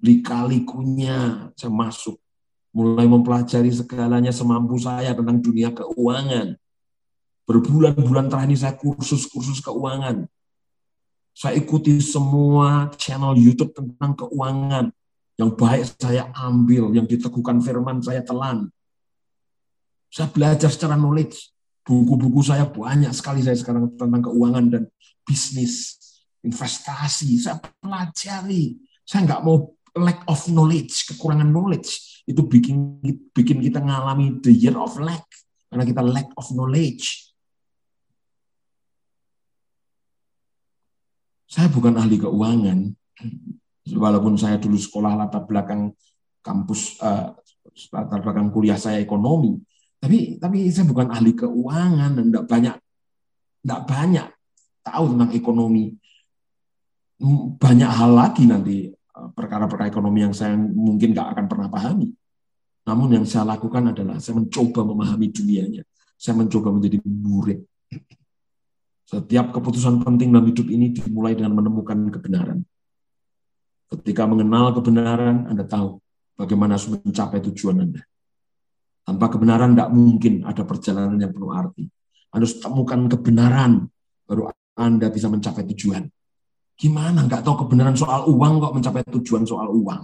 [0.00, 2.16] Lika-likunya saya masuk.
[2.72, 6.56] Mulai mempelajari segalanya semampu saya tentang dunia keuangan.
[7.44, 10.24] Berbulan-bulan terakhir ini saya kursus-kursus keuangan.
[11.36, 14.88] Saya ikuti semua channel YouTube tentang keuangan.
[15.36, 18.72] Yang baik saya ambil, yang diteguhkan firman saya telan
[20.12, 21.48] saya belajar secara knowledge.
[21.82, 24.82] Buku-buku saya banyak sekali saya sekarang tentang keuangan dan
[25.24, 25.98] bisnis,
[26.44, 27.40] investasi.
[27.40, 28.76] Saya pelajari.
[29.08, 32.22] Saya nggak mau lack of knowledge, kekurangan knowledge.
[32.28, 33.00] Itu bikin
[33.32, 35.24] bikin kita ngalami the year of lack.
[35.72, 37.32] Karena kita lack of knowledge.
[41.48, 42.78] Saya bukan ahli keuangan.
[43.96, 45.96] Walaupun saya dulu sekolah latar belakang
[46.44, 47.32] kampus, uh,
[47.90, 49.58] latar belakang kuliah saya ekonomi,
[50.02, 52.74] tapi tapi saya bukan ahli keuangan dan tidak banyak
[53.62, 54.26] tidak banyak
[54.82, 55.94] tahu tentang ekonomi.
[57.62, 62.10] Banyak hal lagi nanti eh, perkara-perkara ekonomi yang saya mungkin nggak akan pernah pahami.
[62.82, 65.86] Namun yang saya lakukan adalah saya mencoba memahami dunianya.
[66.18, 67.62] Saya mencoba menjadi murid.
[69.06, 72.66] Setiap keputusan penting dalam hidup ini dimulai dengan menemukan kebenaran.
[73.86, 76.02] Ketika mengenal kebenaran, Anda tahu
[76.34, 78.02] bagaimana harus mencapai tujuan Anda.
[79.02, 81.90] Tanpa kebenaran tidak mungkin ada perjalanan yang penuh arti.
[82.30, 83.90] Anda harus temukan kebenaran,
[84.24, 84.48] baru
[84.78, 86.06] Anda bisa mencapai tujuan.
[86.78, 87.26] Gimana?
[87.26, 90.02] Nggak tahu kebenaran soal uang kok mencapai tujuan soal uang.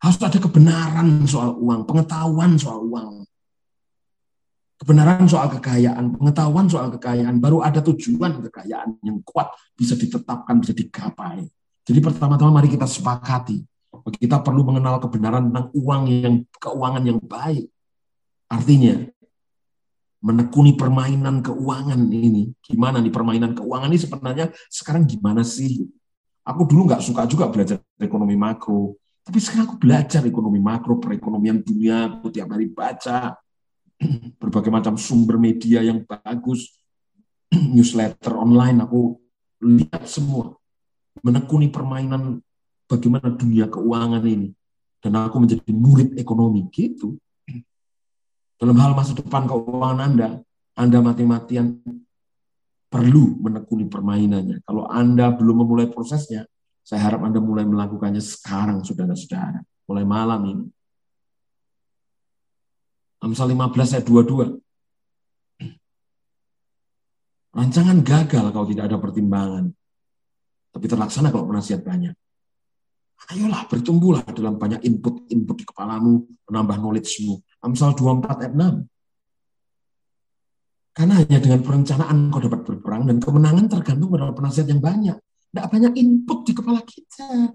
[0.00, 3.24] Harus ada kebenaran soal uang, pengetahuan soal uang.
[4.74, 10.74] Kebenaran soal kekayaan, pengetahuan soal kekayaan, baru ada tujuan kekayaan yang kuat bisa ditetapkan, bisa
[10.74, 11.46] digapai.
[11.84, 13.64] Jadi pertama-tama mari kita sepakati.
[14.20, 17.73] Kita perlu mengenal kebenaran tentang uang yang keuangan yang baik.
[18.54, 18.94] Artinya,
[20.24, 22.54] menekuni permainan keuangan ini.
[22.62, 25.84] Gimana nih permainan keuangan ini sebenarnya sekarang gimana sih?
[26.46, 28.96] Aku dulu nggak suka juga belajar ekonomi makro.
[29.24, 33.32] Tapi sekarang aku belajar ekonomi makro, perekonomian dunia, aku tiap hari baca
[34.40, 36.76] berbagai macam sumber media yang bagus,
[37.74, 39.16] newsletter online, aku
[39.64, 40.56] lihat semua.
[41.24, 42.44] Menekuni permainan
[42.84, 44.52] bagaimana dunia keuangan ini.
[45.00, 47.16] Dan aku menjadi murid ekonomi, gitu.
[48.58, 50.28] Dalam hal masa depan keuangan Anda,
[50.78, 51.82] Anda mati-matian
[52.86, 54.62] perlu menekuni permainannya.
[54.62, 56.46] Kalau Anda belum memulai prosesnya,
[56.86, 59.64] saya harap Anda mulai melakukannya sekarang, saudara-saudara.
[59.90, 60.66] Mulai malam ini.
[63.24, 64.60] Amsal 15 ayat 22.
[67.54, 69.64] Rancangan gagal kalau tidak ada pertimbangan.
[70.74, 72.14] Tapi terlaksana kalau penasihat banyak.
[73.32, 77.40] Ayolah bertumbuhlah dalam banyak input-input di kepalamu, menambah knowledge-mu.
[77.64, 78.84] Amsal 24 ayat 6.
[80.94, 85.16] Karena hanya dengan perencanaan kau dapat berperang dan kemenangan tergantung pada penasihat yang banyak.
[85.18, 87.50] Tidak banyak input di kepala kita.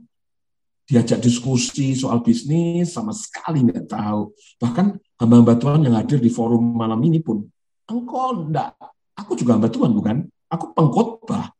[0.89, 4.35] Diajak diskusi soal bisnis sama sekali nggak tahu.
[4.59, 4.85] Bahkan
[5.21, 7.45] hamba-hamba Tuhan yang hadir di forum malam ini pun,
[7.87, 8.75] engkau enggak,
[9.15, 10.17] aku juga hamba Tuhan bukan?
[10.49, 11.53] Aku pengkhotbah.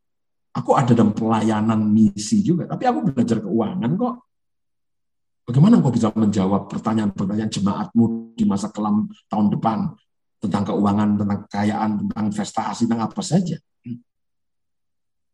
[0.50, 4.16] Aku ada dalam pelayanan misi juga, tapi aku belajar keuangan kok.
[5.50, 9.98] Bagaimana engkau bisa menjawab pertanyaan-pertanyaan jemaatmu di masa kelam tahun depan
[10.38, 13.58] tentang keuangan, tentang kekayaan, tentang investasi, tentang apa saja?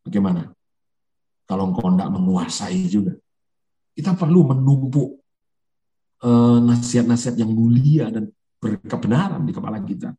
[0.08, 0.56] Bagaimana?
[1.46, 3.14] kalau engkau tidak menguasai juga.
[3.96, 5.10] Kita perlu menumpuk
[6.26, 8.28] eh, nasihat-nasihat yang mulia dan
[8.60, 10.12] berkebenaran di kepala kita.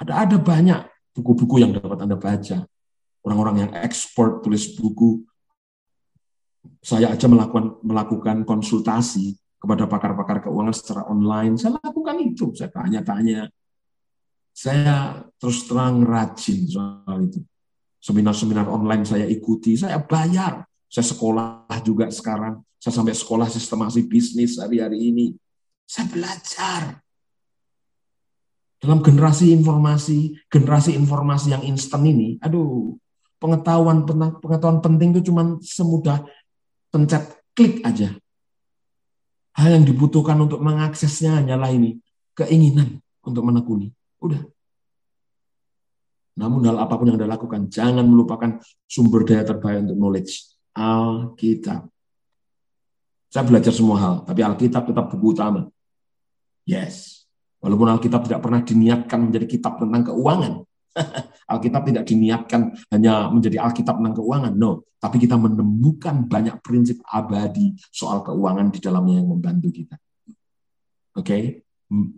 [0.00, 0.80] Ada ada banyak
[1.14, 2.66] buku-buku yang dapat Anda baca.
[3.24, 5.22] Orang-orang yang ekspor tulis buku.
[6.84, 11.56] Saya aja melakukan melakukan konsultasi kepada pakar-pakar keuangan secara online.
[11.56, 12.52] Saya lakukan itu.
[12.52, 13.48] Saya tanya-tanya.
[14.54, 17.40] Saya terus terang rajin soal itu.
[18.04, 20.68] Seminar-seminar online saya ikuti, saya bayar.
[20.92, 22.60] Saya sekolah juga sekarang.
[22.76, 25.26] Saya sampai sekolah sistemasi bisnis hari-hari ini.
[25.88, 27.00] Saya belajar.
[28.76, 32.92] Dalam generasi informasi, generasi informasi yang instan ini, aduh,
[33.40, 36.20] pengetahuan pengetahuan penting itu cuma semudah
[36.94, 38.14] pencet klik aja.
[39.58, 41.98] Hal yang dibutuhkan untuk mengaksesnya hanyalah ini,
[42.38, 43.90] keinginan untuk menekuni.
[44.22, 44.38] Udah.
[46.38, 50.54] Namun hal apa pun yang Anda lakukan, jangan melupakan sumber daya terbaik untuk knowledge.
[50.74, 51.86] Alkitab.
[53.30, 55.70] Saya belajar semua hal, tapi Alkitab tetap buku utama.
[56.66, 57.26] Yes.
[57.62, 60.66] Walaupun Alkitab tidak pernah diniatkan menjadi kitab tentang keuangan.
[61.52, 64.52] Alkitab tidak diniatkan hanya menjadi Alkitab tentang keuangan.
[64.54, 69.96] No, tapi kita menemukan banyak prinsip abadi soal keuangan di dalamnya yang membantu kita.
[71.14, 71.42] Oke, okay?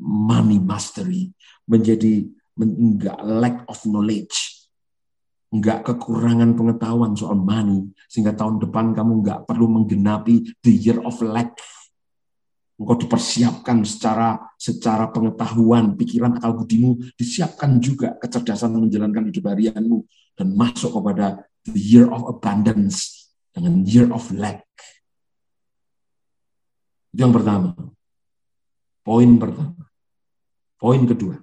[0.00, 1.32] money mastery
[1.68, 2.24] menjadi
[2.56, 4.66] enggak lack of knowledge,
[5.52, 11.18] enggak kekurangan pengetahuan soal money sehingga tahun depan kamu enggak perlu menggenapi the year of
[11.20, 11.52] lack
[12.76, 20.04] engkau dipersiapkan secara secara pengetahuan, pikiran, akal budimu disiapkan juga kecerdasan menjalankan hidup harianmu
[20.36, 24.68] dan masuk kepada the year of abundance dengan year of lack.
[27.16, 27.72] Itu yang pertama.
[29.00, 29.88] Poin pertama.
[30.76, 31.40] Poin kedua.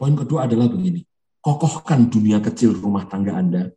[0.00, 1.04] Poin kedua adalah begini.
[1.44, 3.68] Kokohkan dunia kecil rumah tangga Anda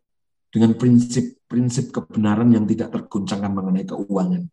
[0.48, 4.48] dengan prinsip-prinsip kebenaran yang tidak tergoncangkan mengenai keuangan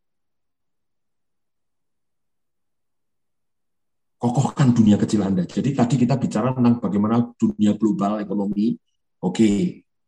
[4.31, 5.43] kokohkan dunia kecil Anda.
[5.45, 8.73] Jadi tadi kita bicara tentang bagaimana dunia global ekonomi,
[9.21, 9.35] oke.
[9.35, 9.57] Okay.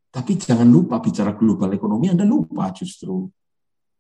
[0.08, 3.28] Tapi jangan lupa bicara global ekonomi, Anda lupa justru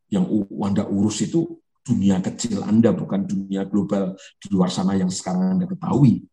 [0.09, 0.25] yang
[0.63, 5.67] Anda urus itu dunia kecil Anda, bukan dunia global di luar sana yang sekarang Anda
[5.67, 6.25] ketahui.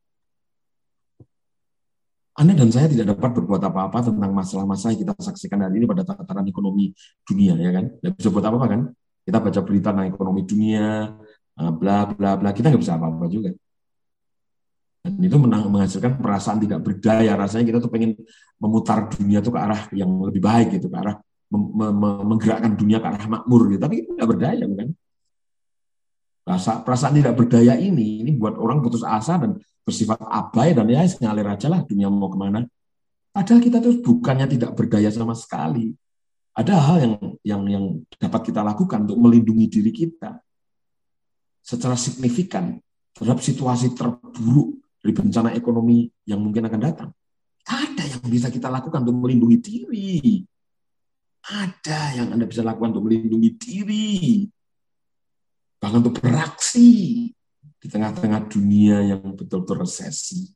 [2.35, 6.03] Anda dan saya tidak dapat berbuat apa-apa tentang masalah-masalah yang kita saksikan hari ini pada
[6.03, 6.91] tataran ekonomi
[7.23, 7.85] dunia, ya kan?
[7.99, 8.81] Tidak bisa buat apa-apa kan?
[9.23, 11.15] Kita baca berita tentang ekonomi dunia,
[11.55, 13.55] bla bla bla, kita nggak bisa apa-apa juga.
[15.05, 17.37] Dan itu menghasilkan perasaan tidak berdaya.
[17.37, 18.17] Rasanya kita tuh pengen
[18.57, 21.21] memutar dunia tuh ke arah yang lebih baik gitu, ke arah
[22.25, 23.85] menggerakkan dunia ke arah makmur gitu.
[23.85, 24.89] Tapi nggak berdaya bukan?
[26.45, 31.05] Rasa perasaan tidak berdaya ini ini buat orang putus asa dan bersifat abai dan ya
[31.05, 32.65] ngalir aja lah dunia mau ke mana.
[33.33, 35.93] Padahal kita tuh bukannya tidak berdaya sama sekali.
[36.55, 37.85] Ada hal yang yang yang
[38.17, 40.39] dapat kita lakukan untuk melindungi diri kita
[41.65, 42.77] secara signifikan
[43.17, 47.11] terhadap situasi terburuk dari bencana ekonomi yang mungkin akan datang.
[47.69, 50.41] Ada yang bisa kita lakukan untuk melindungi diri.
[51.45, 54.49] Ada yang Anda bisa lakukan untuk melindungi diri.
[55.77, 57.29] Bahkan untuk beraksi
[57.61, 60.49] di tengah-tengah dunia yang betul-betul resesi.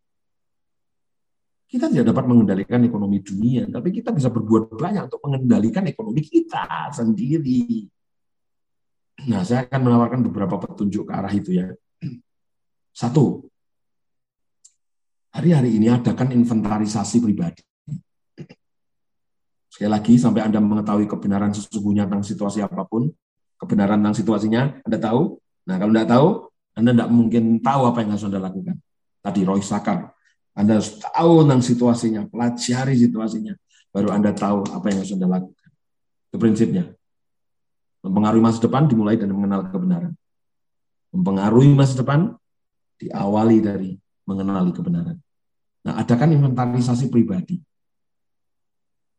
[1.68, 6.88] Kita tidak dapat mengendalikan ekonomi dunia, tapi kita bisa berbuat banyak untuk mengendalikan ekonomi kita
[6.88, 7.84] sendiri.
[9.28, 11.68] Nah, saya akan menawarkan beberapa petunjuk ke arah itu ya.
[13.04, 13.44] Satu,
[15.28, 17.60] Hari-hari ini adakan inventarisasi pribadi.
[19.68, 23.12] Sekali lagi, sampai Anda mengetahui kebenaran sesungguhnya tentang situasi apa pun,
[23.60, 25.36] kebenaran tentang situasinya, Anda tahu?
[25.68, 26.28] Nah, kalau Anda tahu,
[26.74, 28.76] Anda tidak mungkin tahu apa yang harus Anda lakukan.
[29.20, 30.10] Tadi Roy Sakar,
[30.56, 33.52] Anda harus tahu tentang situasinya, pelajari situasinya,
[33.92, 35.68] baru Anda tahu apa yang harus Anda lakukan.
[36.32, 36.84] Itu prinsipnya.
[38.02, 40.16] Mempengaruhi masa depan dimulai dari mengenal kebenaran.
[41.12, 42.34] Mempengaruhi masa depan
[42.98, 43.90] diawali dari
[44.28, 45.16] mengenali kebenaran.
[45.88, 47.56] Nah, adakan inventarisasi pribadi.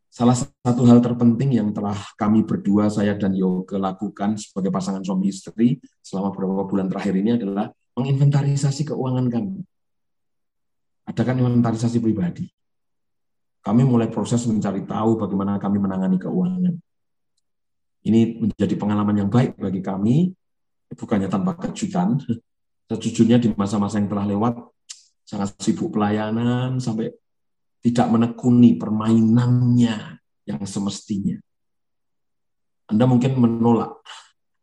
[0.10, 5.30] Salah satu hal terpenting yang telah kami berdua, saya dan Yoga lakukan sebagai pasangan suami
[5.30, 9.62] istri selama beberapa bulan terakhir ini adalah menginventarisasi keuangan kami.
[11.10, 12.46] Adakan inventarisasi pribadi.
[13.66, 16.74] Kami mulai proses mencari tahu bagaimana kami menangani keuangan.
[18.00, 20.32] Ini menjadi pengalaman yang baik bagi kami,
[20.96, 22.18] bukannya tanpa kejutan.
[22.90, 24.58] Sejujurnya di masa-masa yang telah lewat,
[25.30, 27.14] sangat sibuk pelayanan sampai
[27.86, 30.18] tidak menekuni permainannya
[30.50, 31.38] yang semestinya.
[32.90, 34.02] Anda mungkin menolak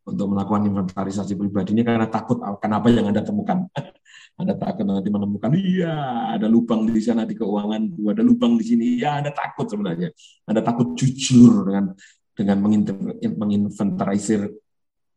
[0.07, 3.71] untuk melakukan inventarisasi pribadi ini karena takut akan apa yang Anda temukan.
[4.41, 8.87] Anda takut nanti menemukan, iya ada lubang di sana di keuangan, ada lubang di sini,
[8.99, 10.11] ya Anda takut sebenarnya.
[10.51, 11.95] Anda takut jujur dengan
[12.37, 12.59] dengan
[13.33, 14.51] menginventarisir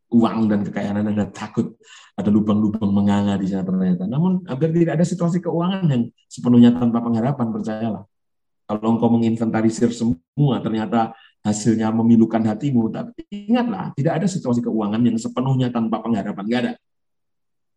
[0.10, 1.78] uang dan kekayaan Anda takut
[2.18, 4.10] ada lubang-lubang menganga di sana ternyata.
[4.10, 8.04] Namun hampir tidak ada situasi keuangan yang sepenuhnya tanpa pengharapan, percayalah.
[8.70, 12.94] Kalau engkau menginventarisir semua, ternyata hasilnya memilukan hatimu.
[12.94, 16.44] Tapi ingatlah, tidak ada situasi keuangan yang sepenuhnya tanpa pengharapan.
[16.46, 16.74] Tidak ada.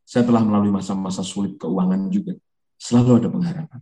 [0.04, 2.36] Saya telah melalui masa-masa sulit keuangan juga.
[2.76, 3.80] Selalu ada pengharapan.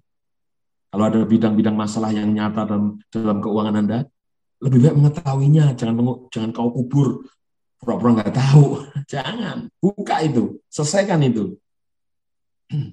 [0.90, 3.98] Kalau ada bidang-bidang masalah yang nyata dalam, dalam keuangan Anda,
[4.62, 5.74] lebih baik mengetahuinya.
[5.74, 5.94] Jangan
[6.30, 7.26] jangan kau kubur
[7.80, 8.84] pura-pura nggak tahu.
[9.12, 9.72] Jangan.
[9.80, 10.60] Buka itu.
[10.68, 11.56] Selesaikan itu.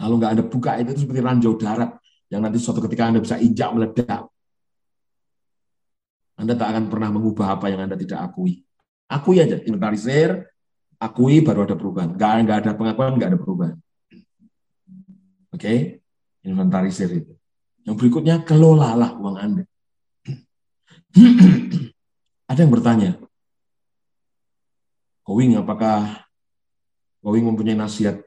[0.00, 1.94] Kalau nggak ada buka itu, itu seperti ranjau darat
[2.26, 4.26] yang nanti suatu ketika Anda bisa injak meledak.
[6.34, 8.66] Anda tak akan pernah mengubah apa yang Anda tidak akui.
[9.06, 10.48] Akui aja, inventarisir,
[10.98, 12.16] akui baru ada perubahan.
[12.16, 13.76] Nggak, nggak ada pengakuan, nggak ada perubahan.
[15.52, 15.78] Oke, okay?
[16.42, 17.36] inventarisir itu.
[17.84, 19.64] Yang berikutnya, kelolalah uang Anda.
[22.52, 23.16] ada yang bertanya,
[25.24, 26.28] Kowing, apakah
[27.24, 28.20] Kowing mempunyai nasihat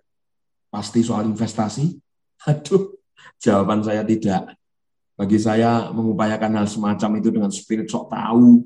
[0.73, 1.93] pasti soal investasi?
[2.49, 2.97] Aduh,
[3.37, 4.57] jawaban saya tidak.
[5.13, 8.65] Bagi saya mengupayakan hal semacam itu dengan spirit sok tahu,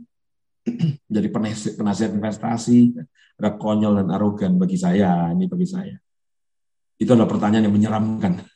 [1.13, 1.27] jadi
[1.75, 2.95] penasihat investasi,
[3.35, 5.99] ada konyol dan arogan bagi saya, ini bagi saya.
[6.95, 8.47] Itu adalah pertanyaan yang menyeramkan.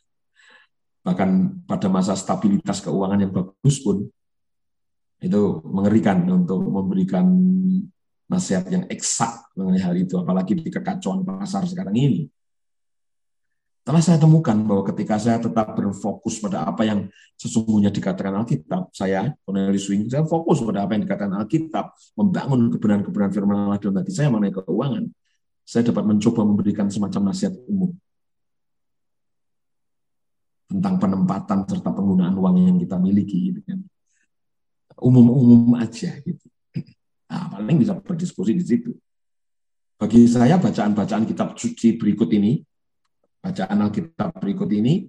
[1.03, 1.29] Bahkan
[1.67, 4.07] pada masa stabilitas keuangan yang bagus pun,
[5.23, 7.23] itu mengerikan untuk memberikan
[8.27, 12.27] nasihat yang eksak mengenai hal itu, apalagi di kekacauan pasar sekarang ini.
[13.83, 17.03] Telah saya temukan bahwa ketika saya tetap berfokus pada apa yang
[17.35, 23.31] sesungguhnya dikatakan Alkitab, saya, Cornelius Wing, saya fokus pada apa yang dikatakan Alkitab, membangun kebenaran-kebenaran
[23.35, 25.03] firman Allah dalam hati saya mengenai keuangan.
[25.67, 27.91] Saya dapat mencoba memberikan semacam nasihat umum
[30.73, 33.51] tentang penempatan serta penggunaan uang yang kita miliki.
[33.51, 33.79] Gitu kan.
[34.99, 36.13] Umum-umum aja.
[36.21, 36.45] Gitu.
[37.29, 38.91] Nah, paling bisa berdiskusi di situ.
[39.97, 42.59] Bagi saya, bacaan-bacaan kitab suci berikut ini,
[43.39, 45.07] bacaan Alkitab berikut ini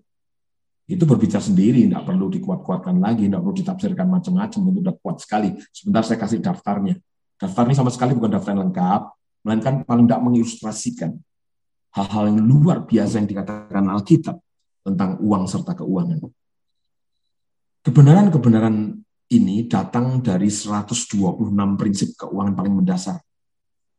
[0.85, 5.49] itu berbicara sendiri, tidak perlu dikuat-kuatkan lagi, tidak perlu ditafsirkan macam-macam, itu sudah kuat sekali.
[5.73, 6.95] Sebentar saya kasih daftarnya.
[7.41, 9.03] Daftar ini sama sekali bukan daftar yang lengkap,
[9.45, 11.11] melainkan paling tidak mengilustrasikan
[11.95, 14.37] hal-hal yang luar biasa yang dikatakan Alkitab
[14.85, 16.21] tentang uang serta keuangan.
[17.85, 19.04] Kebenaran-kebenaran
[19.35, 21.19] ini datang dari 126
[21.81, 23.19] prinsip keuangan paling mendasar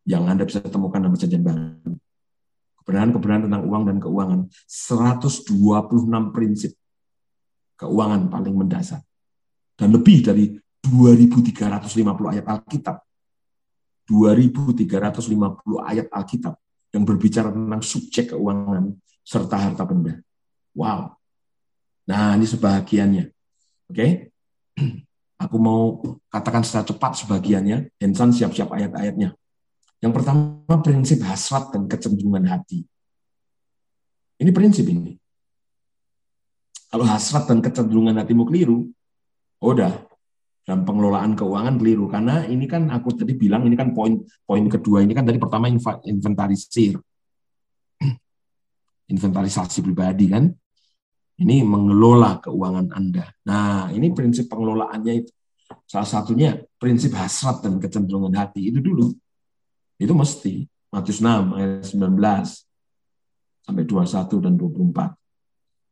[0.06, 1.96] yang Anda bisa temukan dalam perjanjian baru
[2.86, 4.40] kebenaran-kebenaran tentang uang dan keuangan.
[4.70, 5.50] 126
[6.30, 6.78] prinsip
[7.82, 9.02] keuangan paling mendasar.
[9.74, 10.54] Dan lebih dari
[10.86, 13.02] 2.350 ayat Alkitab.
[14.06, 16.54] 2.350 ayat Alkitab
[16.94, 18.94] yang berbicara tentang subjek keuangan
[19.26, 20.22] serta harta benda.
[20.78, 21.18] Wow.
[22.06, 23.34] Nah, ini sebahagiannya.
[23.90, 23.98] Oke.
[23.98, 24.12] Okay?
[25.36, 26.00] Aku mau
[26.32, 27.92] katakan secara cepat sebagiannya.
[28.00, 29.36] Hensan siap-siap ayat-ayatnya.
[30.00, 32.88] Yang pertama prinsip hasrat dan kecenderungan hati.
[34.40, 35.16] Ini prinsip ini.
[36.88, 38.88] Kalau hasrat dan kecenderungan hatimu keliru,
[39.60, 39.92] oh udah
[40.66, 44.18] dalam pengelolaan keuangan keliru karena ini kan aku tadi bilang ini kan poin
[44.50, 45.70] poin kedua ini kan tadi pertama
[46.02, 46.98] inventarisir
[49.14, 50.50] inventarisasi pribadi kan
[51.36, 53.28] ini mengelola keuangan Anda.
[53.44, 55.32] Nah, ini prinsip pengelolaannya itu.
[55.84, 59.12] Salah satunya prinsip hasrat dan kecenderungan hati itu dulu.
[60.00, 60.64] Itu mesti.
[60.96, 62.16] Matius 6 ayat 19
[63.68, 65.12] sampai 21 dan 24.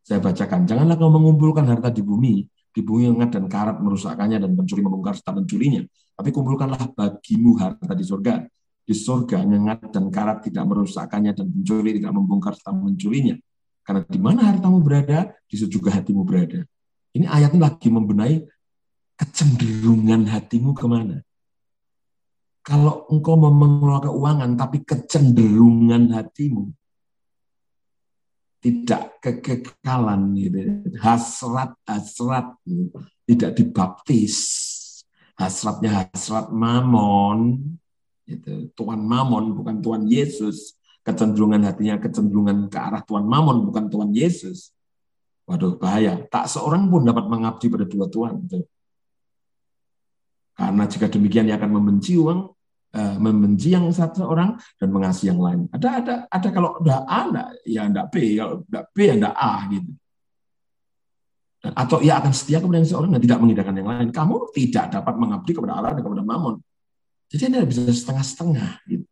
[0.04, 4.52] Saya bacakan, janganlah kau mengumpulkan harta di bumi, di bumi yang dan karat merusakkannya dan
[4.56, 5.84] pencuri membongkar serta mencurinya.
[6.14, 8.44] Tapi kumpulkanlah bagimu harta di surga.
[8.84, 13.36] Di surga ngengat dan karat tidak merusakkannya dan pencuri tidak membongkar serta mencurinya.
[13.84, 16.64] Karena di mana hartamu berada, di situ juga hatimu berada.
[17.14, 18.42] Ini ayatnya lagi membenahi
[19.20, 21.22] kecenderungan hatimu ke mana
[22.64, 26.72] kalau engkau mengelola keuangan tapi kecenderungan hatimu
[28.64, 30.60] tidak kekekalan gitu
[31.04, 32.96] hasrat hasrat gitu.
[33.28, 34.36] tidak dibaptis
[35.36, 37.60] hasratnya hasrat mamon
[38.24, 38.72] gitu.
[38.72, 44.74] Tuhan mamon bukan Tuhan Yesus kecenderungan hatinya kecenderungan ke arah Tuhan mamon bukan Tuhan Yesus
[45.44, 48.48] waduh bahaya tak seorang pun dapat mengabdi pada dua Tuhan.
[50.54, 52.40] Karena jika demikian ia akan membenci uang,
[52.94, 55.60] uh, membenci yang satu orang dan mengasihi yang lain.
[55.74, 59.36] Ada ada ada kalau udah A enggak, ya enggak B, kalau enggak B ya enggak
[59.36, 59.92] A gitu.
[61.64, 64.10] Atau ia akan setia kepada yang seorang dan tidak mengindahkan yang lain.
[64.12, 66.60] Kamu tidak dapat mengabdi kepada Allah dan kepada Mammon.
[67.32, 68.72] Jadi Anda bisa setengah-setengah.
[68.84, 69.08] Gitu.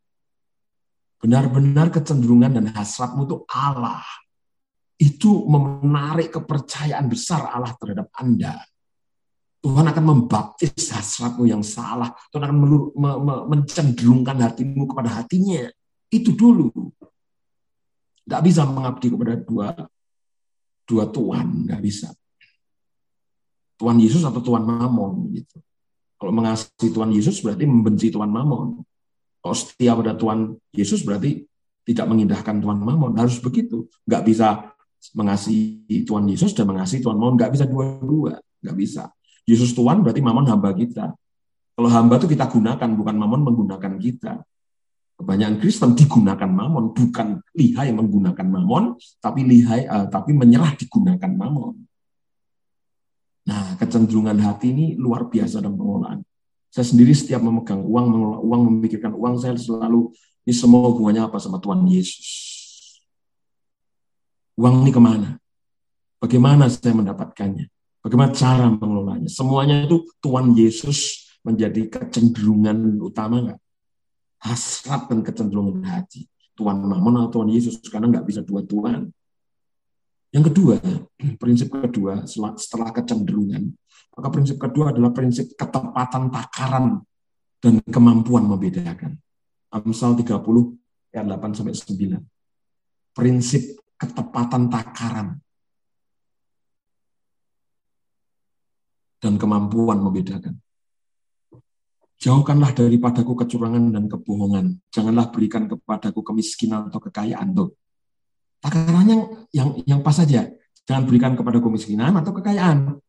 [1.22, 4.02] Benar-benar kecenderungan dan hasratmu itu Allah.
[4.98, 8.58] Itu menarik kepercayaan besar Allah terhadap Anda.
[9.62, 12.10] Tuhan akan membaptis hasratmu yang salah.
[12.34, 12.58] Tuhan akan
[13.46, 15.70] mencenderungkan hatimu kepada hatinya.
[16.10, 16.74] Itu dulu.
[18.26, 19.70] Tidak bisa mengabdi kepada dua
[20.90, 22.10] dua Tuhan, nggak bisa.
[23.78, 25.58] Tuhan Yesus atau Tuhan Mamon gitu.
[26.18, 28.82] Kalau mengasihi Tuhan Yesus berarti membenci Tuhan Mamon.
[29.42, 31.44] Kalau setia pada Tuhan Yesus berarti
[31.82, 33.18] tidak mengindahkan Tuhan Mamon.
[33.18, 33.90] Harus begitu.
[34.06, 34.48] Nggak bisa
[35.18, 37.36] mengasihi Tuhan Yesus dan mengasihi Tuhan Mamon.
[37.42, 38.38] Nggak bisa dua-dua.
[38.62, 39.10] Nggak bisa.
[39.50, 41.10] Yesus Tuhan berarti Mamon hamba kita.
[41.74, 44.46] Kalau hamba itu kita gunakan, bukan Mamon menggunakan kita.
[45.18, 51.82] Kebanyakan Kristen digunakan Mamon, bukan lihai menggunakan Mamon, tapi lihai, uh, tapi menyerah digunakan Mamon.
[53.50, 56.22] Nah, kecenderungan hati ini luar biasa dalam pengelolaan.
[56.72, 60.16] Saya sendiri setiap memegang uang, mengelola uang, memikirkan uang, saya selalu,
[60.48, 62.24] ini semua hubungannya apa sama Tuhan Yesus.
[64.56, 65.36] Uang ini ke mana?
[66.24, 67.68] Bagaimana saya mendapatkannya?
[68.00, 69.28] Bagaimana cara mengelolanya?
[69.28, 73.60] Semuanya itu Tuhan Yesus menjadi kecenderungan utama nggak?
[74.42, 76.24] Hasrat dan kecenderungan hati.
[76.56, 79.12] Tuhan Mamon atau Tuhan Yesus, karena nggak bisa dua Tuhan.
[80.32, 80.76] Yang kedua,
[81.42, 83.76] prinsip kedua setelah kecenderungan,
[84.12, 87.00] maka prinsip kedua adalah prinsip ketepatan takaran
[87.62, 89.16] dan kemampuan membedakan.
[89.72, 90.36] Amsal 30
[91.16, 93.16] ayat 8 sampai 9.
[93.16, 95.40] Prinsip ketepatan takaran
[99.22, 100.58] dan kemampuan membedakan.
[102.22, 104.78] Jauhkanlah daripadaku kecurangan dan kebohongan.
[104.94, 107.54] Janganlah berikan kepadaku kemiskinan atau kekayaan.
[107.54, 107.74] Tuh.
[108.62, 110.46] Takarannya yang yang pas saja.
[110.86, 113.02] Jangan berikan kepada kemiskinan atau kekayaan.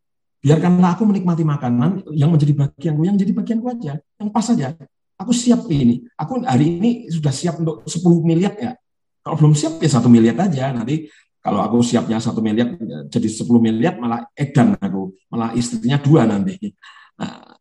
[0.43, 4.75] Biarkanlah aku menikmati makanan yang menjadi bagianku, yang jadi bagianku aja, yang pas saja.
[5.23, 6.03] Aku siap ini.
[6.19, 8.75] Aku hari ini sudah siap untuk 10 miliar ya.
[9.23, 10.75] Kalau belum siap ya satu miliar aja.
[10.75, 11.07] Nanti
[11.39, 12.75] kalau aku siapnya satu miliar
[13.07, 16.75] jadi 10 miliar malah edan aku, malah istrinya dua nanti.
[17.15, 17.55] Nah,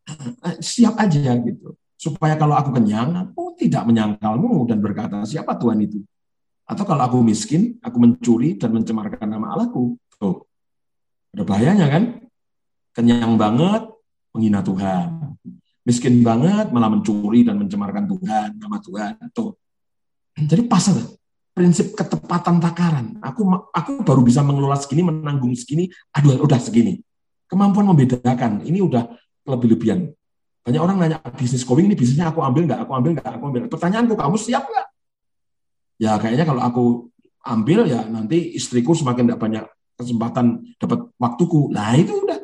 [0.57, 1.77] siap aja gitu.
[2.01, 6.01] Supaya kalau aku kenyang, aku tidak menyangkalmu dan berkata, siapa Tuhan itu?
[6.65, 10.01] Atau kalau aku miskin, aku mencuri dan mencemarkan nama Allahku.
[10.17, 10.49] Tuh,
[11.37, 12.25] ada bahayanya kan?
[12.91, 13.88] Kenyang banget,
[14.35, 15.35] menghina Tuhan.
[15.81, 19.13] Miskin banget, malah mencuri dan mencemarkan Tuhan, nama Tuhan.
[19.34, 19.57] Tuh.
[20.38, 21.01] Jadi pasal
[21.51, 23.07] prinsip ketepatan takaran.
[23.19, 23.43] Aku
[23.73, 27.01] aku baru bisa mengelola segini, menanggung segini, aduh udah segini.
[27.49, 29.11] Kemampuan membedakan, ini udah
[29.43, 30.07] lebih-lebihan.
[30.61, 33.61] Banyak orang nanya, bisnis going ini bisnisnya aku ambil nggak, aku ambil nggak, aku ambil.
[33.68, 34.88] Pertanyaanku, kamu siap nggak?
[36.01, 36.84] ya kayaknya kalau aku
[37.45, 41.69] ambil ya nanti istriku semakin tidak banyak kesempatan dapat waktuku.
[41.69, 42.41] Nah itu udah.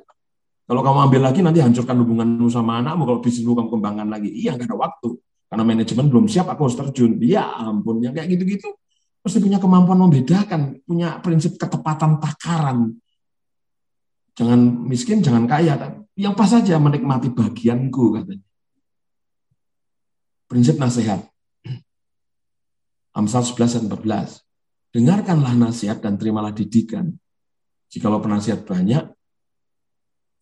[0.68, 3.07] Kalau kamu ambil lagi nanti hancurkan hubunganmu sama anakmu.
[3.07, 5.15] Kalau bisnismu kamu kembangkan lagi, iya nggak ada waktu.
[5.48, 7.15] Karena manajemen belum siap, aku harus terjun.
[7.23, 8.76] Ya ampun, yang kayak gitu-gitu.
[9.23, 12.99] Mesti punya kemampuan membedakan, punya prinsip ketepatan takaran.
[14.35, 16.03] Jangan miskin, jangan kaya.
[16.19, 18.45] Yang pas saja menikmati bagianku katanya.
[20.52, 21.23] Prinsip nasihat.
[23.15, 24.44] Amsal 11 dan 14.
[24.94, 27.18] Dengarkanlah nasihat dan terimalah didikan.
[27.88, 29.16] Jikalau penasihat banyak,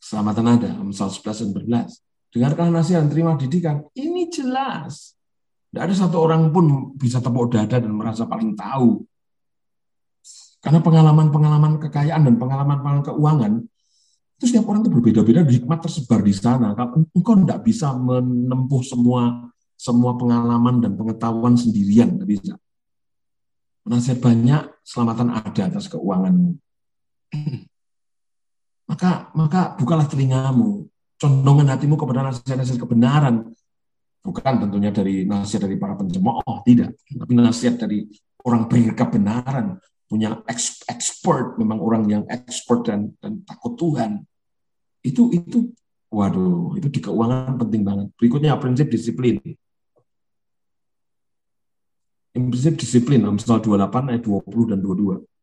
[0.05, 0.69] keselamatan ada.
[0.77, 2.37] Amsal 11 dan 14.
[2.37, 3.81] Dengarkanlah nasihat terima didikan.
[3.97, 5.17] Ini jelas.
[5.73, 9.01] Tidak ada satu orang pun bisa tepuk dada dan merasa paling tahu.
[10.61, 13.53] Karena pengalaman-pengalaman kekayaan dan pengalaman-pengalaman keuangan,
[14.37, 16.77] itu setiap orang itu berbeda-beda, hikmat tersebar di sana.
[17.13, 22.53] Engkau tidak bisa menempuh semua semua pengalaman dan pengetahuan sendirian, tidak bisa.
[23.85, 26.57] Nasihat banyak, selamatan ada atas keuanganmu.
[28.85, 30.85] Maka maka bukalah telingamu,
[31.17, 33.53] condongan hatimu kepada nasihat-nasihat kebenaran.
[34.25, 36.97] Bukan tentunya dari nasihat dari para pencemooh, tidak.
[37.05, 38.09] Tapi nasihat dari
[38.41, 39.77] orang berkebenaran,
[40.09, 44.25] punya expert, memang orang yang expert dan, dan takut Tuhan.
[45.05, 45.69] Itu itu
[46.09, 48.07] waduh, itu di keuangan penting banget.
[48.17, 49.37] Berikutnya prinsip disiplin.
[52.33, 55.34] Prinsip disiplin, Amsal 28 ayat 20 dan 22.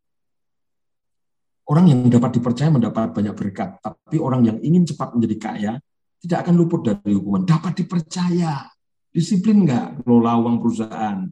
[1.62, 5.72] Orang yang dapat dipercaya mendapat banyak berkat, tapi orang yang ingin cepat menjadi kaya
[6.18, 7.47] tidak akan luput dari hukuman.
[7.47, 8.66] Dapat dipercaya,
[9.14, 11.22] disiplin nggak kelola uang perusahaan,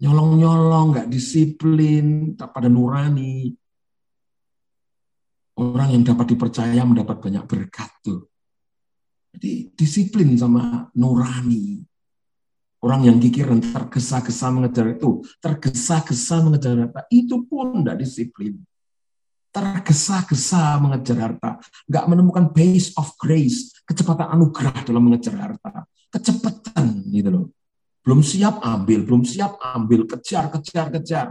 [0.00, 3.52] nyolong-nyolong nggak disiplin, tak pada nurani.
[5.58, 8.30] Orang yang dapat dipercaya mendapat banyak berkat tuh.
[9.34, 11.82] Jadi disiplin sama nurani.
[12.78, 18.54] Orang yang kikir dan tergesa-gesa mengejar itu, tergesa-gesa mengejar harta, itu pun tidak disiplin.
[19.48, 21.50] Tergesa-gesa mengejar harta,
[21.88, 27.46] nggak menemukan base of grace, kecepatan anugerah dalam mengejar harta, kecepatan gitu loh.
[28.04, 31.26] Belum siap ambil, belum siap ambil, kejar, kejar, kejar.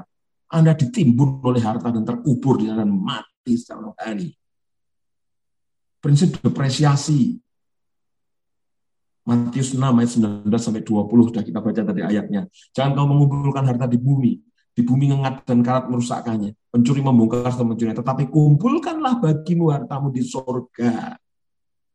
[0.50, 4.30] Anda ditimbun oleh harta dan terkubur di dalam mati secara rohani.
[5.98, 7.36] Prinsip depresiasi.
[9.28, 10.12] Matius 6 ayat
[10.48, 12.48] 19 sampai 20 sudah kita baca tadi ayatnya.
[12.72, 14.40] Jangan kau mengumpulkan harta di bumi,
[14.78, 16.54] di bumi ngengat dan karat merusakkannya.
[16.70, 17.98] Pencuri membongkar dan mencuri.
[17.98, 21.18] Tetapi kumpulkanlah bagimu hartamu di sorga.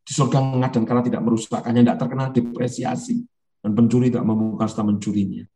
[0.02, 3.22] Di sorga ngengat dan karat tidak merusakkannya, tidak terkena depresiasi.
[3.62, 5.46] Dan pencuri tidak membongkar serta mencurinya.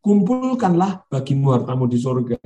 [0.00, 2.40] Kumpulkanlah bagimu hartamu di sorga.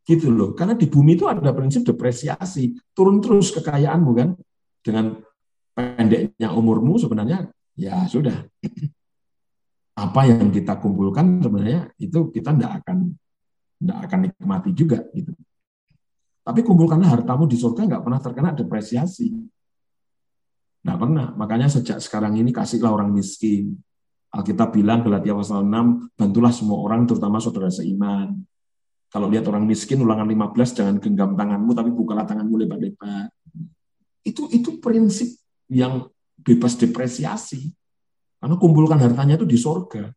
[0.00, 0.56] Gitu loh.
[0.56, 2.72] Karena di bumi itu ada prinsip depresiasi.
[2.96, 4.32] Turun terus kekayaanmu kan
[4.80, 5.12] dengan
[5.76, 8.48] pendeknya umurmu sebenarnya ya sudah
[10.08, 13.12] apa yang kita kumpulkan sebenarnya itu kita tidak akan
[13.78, 15.32] tidak akan nikmati juga gitu.
[16.42, 19.30] Tapi kumpulkanlah hartamu di surga nggak pernah terkena depresiasi.
[20.82, 21.26] Nggak pernah.
[21.36, 23.78] Makanya sejak sekarang ini kasihlah orang miskin.
[24.28, 28.44] Alkitab bilang Galatia pasal 6, bantulah semua orang terutama saudara seiman.
[29.08, 33.32] Kalau lihat orang miskin ulangan 15 jangan genggam tanganmu tapi bukalah tanganmu lebar-lebar.
[34.20, 35.32] Itu itu prinsip
[35.72, 37.72] yang bebas depresiasi.
[38.36, 40.12] Karena kumpulkan hartanya itu di sorga.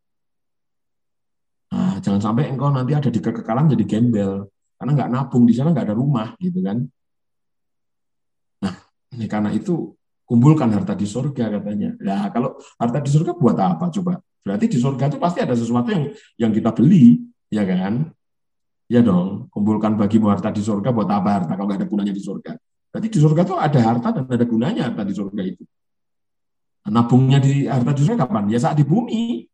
[1.72, 4.48] Nah, jangan sampai engkau nanti ada di kekekalan jadi gembel.
[4.76, 6.36] Karena nggak nabung, di sana nggak ada rumah.
[6.42, 6.84] gitu kan.
[8.62, 8.74] Nah,
[9.16, 9.96] ini karena itu
[10.28, 11.96] kumpulkan harta di sorga katanya.
[12.00, 14.20] Nah, kalau harta di sorga buat apa coba?
[14.42, 16.04] Berarti di sorga itu pasti ada sesuatu yang
[16.40, 17.20] yang kita beli,
[17.52, 18.10] ya kan?
[18.92, 22.24] Ya dong, kumpulkan bagimu harta di sorga buat apa harta kalau nggak ada gunanya di
[22.24, 22.58] sorga?
[22.92, 25.64] Berarti di surga itu ada harta dan ada gunanya harta di surga itu.
[26.92, 28.52] Nabungnya di harta di surga kapan?
[28.52, 29.51] Ya saat di bumi.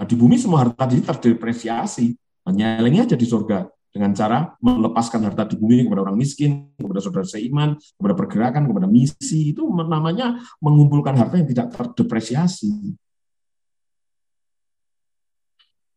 [0.00, 2.16] Nah, di bumi semua harta di terdepresiasi.
[2.48, 7.28] Nyelengnya aja di surga dengan cara melepaskan harta di bumi kepada orang miskin, kepada saudara
[7.28, 9.52] seiman, kepada pergerakan, kepada misi.
[9.52, 12.96] Itu namanya mengumpulkan harta yang tidak terdepresiasi.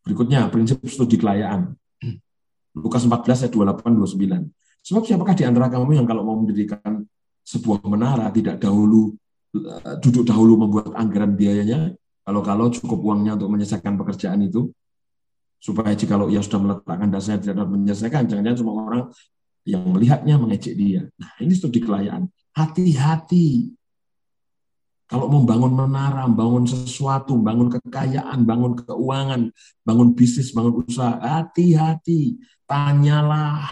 [0.04, 1.72] Berikutnya, prinsip studi kelayaan.
[2.76, 4.52] Lukas 14 ayat 28 29.
[4.84, 7.00] Sebab siapakah di antara kamu yang kalau mau mendirikan
[7.40, 9.16] sebuah menara tidak dahulu
[9.56, 14.72] eh, duduk dahulu membuat anggaran biayanya, kalau-kalau cukup uangnya untuk menyelesaikan pekerjaan itu,
[15.60, 19.04] supaya jika ia sudah meletakkan dasarnya tidak dapat menyelesaikan, jangan-jangan semua orang
[19.64, 21.08] yang melihatnya mengejek dia.
[21.16, 22.28] Nah, ini studi kelayaan.
[22.52, 23.72] Hati-hati.
[25.04, 29.52] Kalau membangun menara, membangun sesuatu, membangun kekayaan, bangun keuangan,
[29.84, 32.40] bangun bisnis, bangun usaha, hati-hati.
[32.64, 33.68] Tanyalah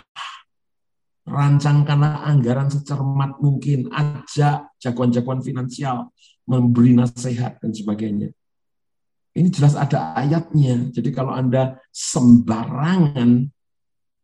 [1.24, 6.12] rancangkanlah anggaran secermat mungkin, ajak jagoan-jagoan finansial,
[6.45, 8.29] memberi nasihat dan sebagainya.
[9.33, 10.93] Ini jelas ada ayatnya.
[10.93, 13.49] Jadi kalau Anda sembarangan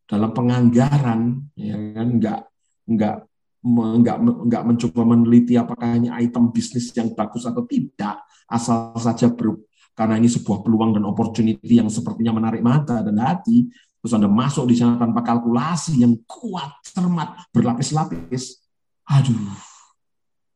[0.08, 2.40] dalam penganggaran, ya kan, enggak
[2.88, 3.16] enggak
[3.64, 9.60] enggak enggak mencoba meneliti apakah ini item bisnis yang bagus atau tidak, asal saja ber,
[9.96, 13.68] karena ini sebuah peluang dan opportunity yang sepertinya menarik mata dan hati,
[14.00, 18.60] terus Anda masuk di sana tanpa kalkulasi yang kuat, cermat, berlapis-lapis,
[19.08, 19.56] aduh,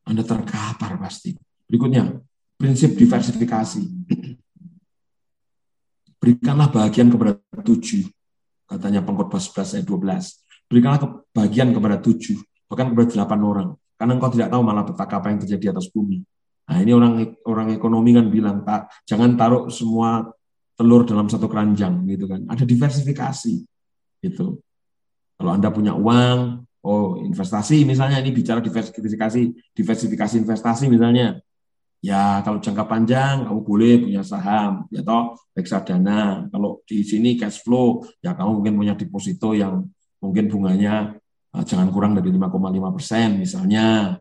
[0.09, 1.37] Anda terkapar pasti.
[1.69, 2.21] Berikutnya,
[2.57, 3.81] prinsip diversifikasi.
[6.23, 7.35] Berikanlah bagian kepada
[7.67, 8.07] tujuh,
[8.63, 10.71] katanya pengkhotbah 11 ayat 12.
[10.71, 10.99] Berikanlah
[11.35, 12.39] bagian kepada tujuh,
[12.71, 13.69] bahkan kepada delapan orang.
[13.99, 16.23] Karena engkau tidak tahu malah petaka apa yang terjadi atas bumi.
[16.63, 20.31] Nah ini orang orang ekonomi kan bilang, tak jangan taruh semua
[20.79, 22.47] telur dalam satu keranjang gitu kan.
[22.47, 23.53] Ada diversifikasi
[24.23, 24.63] gitu.
[25.35, 31.43] Kalau Anda punya uang, oh investasi misalnya ini bicara diversifikasi, diversifikasi investasi misalnya.
[32.03, 36.51] Ya kalau jangka panjang kamu boleh punya saham, ya toh reksadana.
[36.51, 39.87] Kalau di sini cash flow, ya kamu mungkin punya deposito yang
[40.19, 41.15] mungkin bunganya
[41.55, 44.19] uh, jangan kurang dari 5,5 persen misalnya.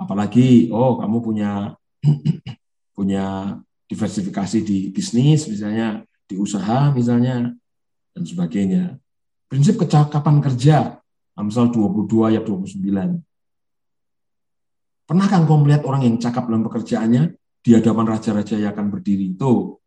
[0.00, 1.76] Apalagi, oh kamu punya
[2.96, 7.52] punya diversifikasi di bisnis misalnya, di usaha misalnya,
[8.16, 8.96] dan sebagainya.
[9.44, 11.04] Prinsip kecakapan kerja,
[11.36, 12.80] Amsal 22 ayat 29.
[15.06, 19.38] Pernahkah engkau melihat orang yang cakap dalam pekerjaannya di hadapan raja-raja yang akan berdiri?
[19.38, 19.78] Itu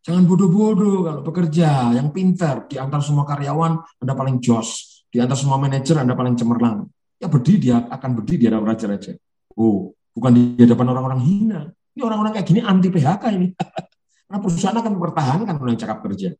[0.00, 2.64] jangan bodoh-bodoh kalau bekerja, yang pintar.
[2.64, 5.04] Di antara semua karyawan, Anda paling jos.
[5.12, 6.88] Di antara semua manajer, Anda paling cemerlang.
[7.20, 9.12] Ya berdiri, dia akan berdiri di hadapan raja-raja.
[9.52, 11.60] Oh, bukan di hadapan orang-orang hina.
[11.94, 13.48] Ini orang-orang kayak gini anti PHK ini.
[14.26, 16.32] Karena perusahaan akan mempertahankan orang yang cakap kerja.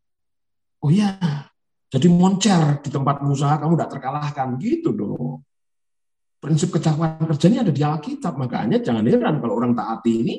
[0.80, 1.16] Oh iya,
[1.88, 4.48] jadi moncer di tempat usaha kamu tidak terkalahkan.
[4.58, 5.46] Gitu dong.
[6.44, 8.36] Prinsip kecakapan kerjanya ada di Alkitab.
[8.36, 10.34] Makanya jangan heran kalau orang taati ini,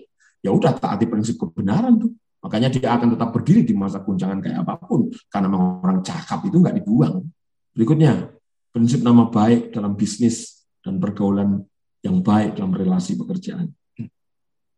[0.46, 2.14] ya udah taati prinsip kebenaran tuh.
[2.46, 5.10] Makanya dia akan tetap berdiri di masa guncangan kayak apa pun.
[5.34, 7.26] Karena memang orang cakap itu nggak dibuang.
[7.74, 8.30] Berikutnya,
[8.70, 11.66] prinsip nama baik dalam bisnis dan pergaulan
[12.06, 13.74] yang baik dalam relasi pekerjaan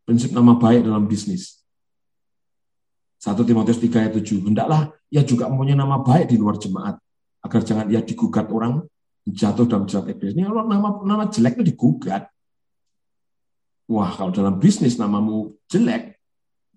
[0.07, 1.59] prinsip nama baik dalam bisnis.
[3.19, 4.39] 1 Timotius 3 ayat 7.
[4.39, 6.95] Hendaklah ia juga mempunyai nama baik di luar jemaat
[7.43, 8.79] agar jangan ia digugat orang
[9.33, 10.31] jatuh dalam jerat iblis.
[10.35, 12.31] Ini kalau nama nama jelek itu digugat.
[13.87, 16.19] Wah, kalau dalam bisnis namamu jelek,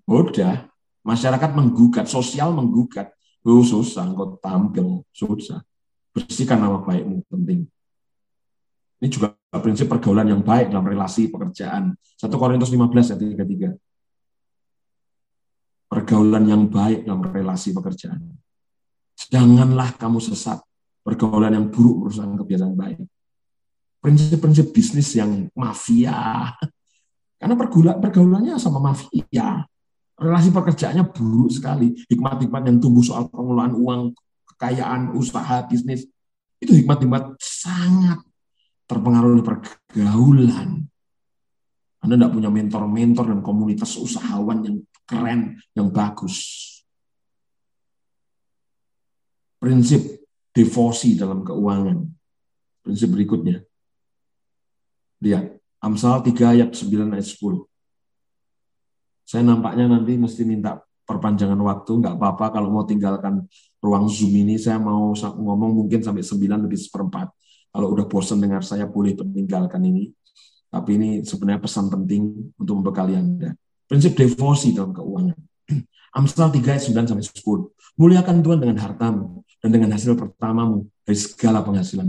[0.07, 0.71] udah
[1.03, 3.11] masyarakat menggugat, sosial menggugat.
[3.43, 5.65] Oh, susah, engkau tampil, susah.
[6.15, 7.67] Bersihkan nama baikmu, penting.
[9.01, 11.97] Ini juga prinsip pergaulan yang baik dalam relasi pekerjaan.
[11.99, 13.75] 1 Korintus 15 ayat 33.
[15.91, 18.21] Pergaulan yang baik dalam relasi pekerjaan.
[19.19, 20.63] Janganlah kamu sesat.
[21.01, 23.01] Pergaulan yang buruk merusak kebiasaan baik.
[24.01, 26.53] Prinsip-prinsip bisnis yang mafia.
[27.41, 27.57] Karena
[27.97, 29.65] pergaulannya sama mafia.
[30.21, 31.97] Relasi pekerjaannya buruk sekali.
[32.09, 34.03] Hikmat-hikmat yang tumbuh soal pengelolaan uang,
[34.53, 36.05] kekayaan, usaha, bisnis.
[36.61, 38.21] Itu hikmat-hikmat sangat
[38.85, 40.85] terpengaruh oleh pergaulan.
[42.05, 44.77] Anda tidak punya mentor-mentor dan komunitas usahawan yang
[45.09, 46.69] keren, yang bagus.
[49.61, 50.20] Prinsip
[50.51, 51.99] devosi dalam keuangan.
[52.83, 53.63] Prinsip berikutnya.
[55.21, 57.65] Lihat, Amsal 3 ayat 9 ayat 10.
[59.25, 63.47] Saya nampaknya nanti mesti minta perpanjangan waktu, nggak apa-apa kalau mau tinggalkan
[63.79, 67.31] ruang Zoom ini, saya mau ngomong mungkin sampai 9 lebih seperempat.
[67.71, 70.11] Kalau udah bosan dengar saya boleh meninggalkan ini.
[70.71, 73.55] Tapi ini sebenarnya pesan penting untuk membekali Anda.
[73.87, 75.39] Prinsip devosi dalam keuangan.
[76.19, 77.99] Amsal 3 ayat 9 sampai 10.
[77.99, 82.09] Muliakan Tuhan dengan hartamu dan dengan hasil pertamamu dari segala penghasilan.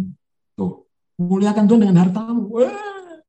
[0.56, 0.88] Tuh.
[1.22, 2.50] Muliakan Tuhan dengan hartamu.
[2.50, 3.22] Wah,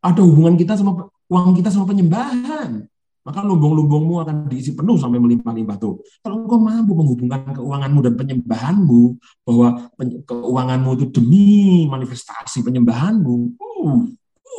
[0.00, 2.86] ada hubungan kita sama uang kita sama penyembahan
[3.26, 5.98] maka lumbung-lumbungmu akan diisi penuh sampai melimpah-limpah tuh.
[6.22, 9.02] Kalau engkau mampu menghubungkan keuanganmu dan penyembahanmu,
[9.42, 11.46] bahwa keuanganmu itu demi
[11.90, 13.98] manifestasi penyembahanmu, uh,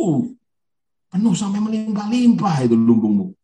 [0.03, 0.19] uh,
[1.07, 3.36] penuh sampai melimpah-limpah itu lumbungmu.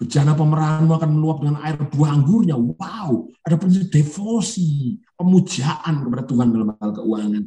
[0.00, 2.56] Bejana pemerahanmu akan meluap dengan air buah anggurnya.
[2.56, 7.44] Wow, ada prinsip devosi, pemujaan kepada Tuhan dalam hal keuangan.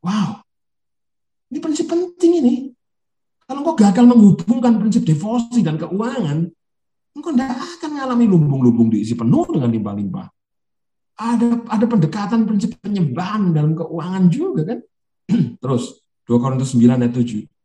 [0.00, 0.40] Wow,
[1.52, 2.54] ini prinsip penting ini.
[3.44, 6.48] Kalau engkau gagal menghubungkan prinsip devosi dan keuangan,
[7.12, 10.26] engkau tidak akan mengalami lumbung-lumbung diisi penuh dengan limpah-limpah.
[11.20, 14.80] Ada ada pendekatan prinsip penyembahan dalam keuangan juga kan.
[15.60, 17.57] Terus 2 Korintus 9 ayat 7.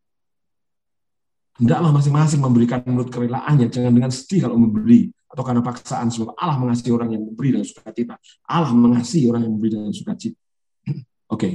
[1.53, 6.57] Hendaklah masing-masing memberikan menurut kerelaannya, jangan dengan sedih kalau memberi atau karena paksaan sebab Allah
[6.57, 8.15] mengasihi orang yang memberi dengan sukacita.
[8.49, 10.37] Allah mengasihi orang yang memberi dengan sukacita.
[10.89, 11.53] Oke, okay.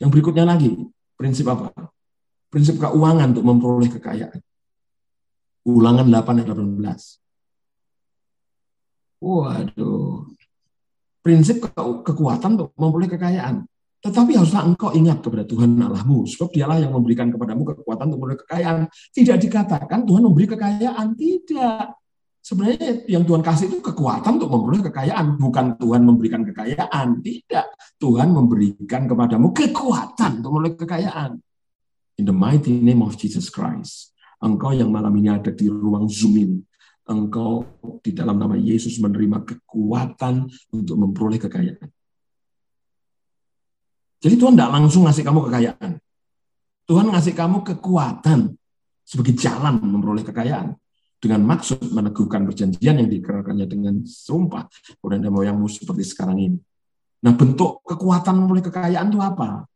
[0.00, 0.72] yang berikutnya lagi,
[1.16, 1.72] prinsip apa?
[2.54, 4.38] prinsip keuangan untuk memperoleh kekayaan.
[5.66, 7.18] Ulangan 8 ayat 18.
[9.18, 10.30] Waduh.
[11.18, 11.68] Prinsip ke
[12.06, 13.66] kekuatan untuk memperoleh kekayaan.
[14.04, 18.40] Tetapi haruslah engkau ingat kepada Tuhan Allahmu, sebab dialah yang memberikan kepadamu kekuatan untuk memperoleh
[18.44, 18.84] kekayaan.
[19.16, 21.96] Tidak dikatakan Tuhan memberi kekayaan, tidak.
[22.44, 27.24] Sebenarnya yang Tuhan kasih itu kekuatan untuk memperoleh kekayaan, bukan Tuhan memberikan kekayaan.
[27.24, 27.66] Tidak.
[27.96, 31.40] Tuhan memberikan kepadamu kekuatan untuk memperoleh kekayaan.
[32.20, 34.12] In the mighty name of Jesus Christ.
[34.44, 36.60] Engkau yang malam ini ada di ruang Zoom ini.
[37.08, 37.64] Engkau
[38.04, 40.44] di dalam nama Yesus menerima kekuatan
[40.76, 41.88] untuk memperoleh kekayaan.
[44.24, 45.90] Jadi Tuhan tidak langsung ngasih kamu kekayaan.
[46.88, 48.56] Tuhan ngasih kamu kekuatan
[49.04, 50.72] sebagai jalan memperoleh kekayaan
[51.20, 54.64] dengan maksud meneguhkan perjanjian yang dikerahkannya dengan sumpah
[55.00, 56.58] kemudian moyangmu seperti sekarang ini.
[57.24, 59.68] Nah bentuk kekuatan memperoleh kekayaan itu apa?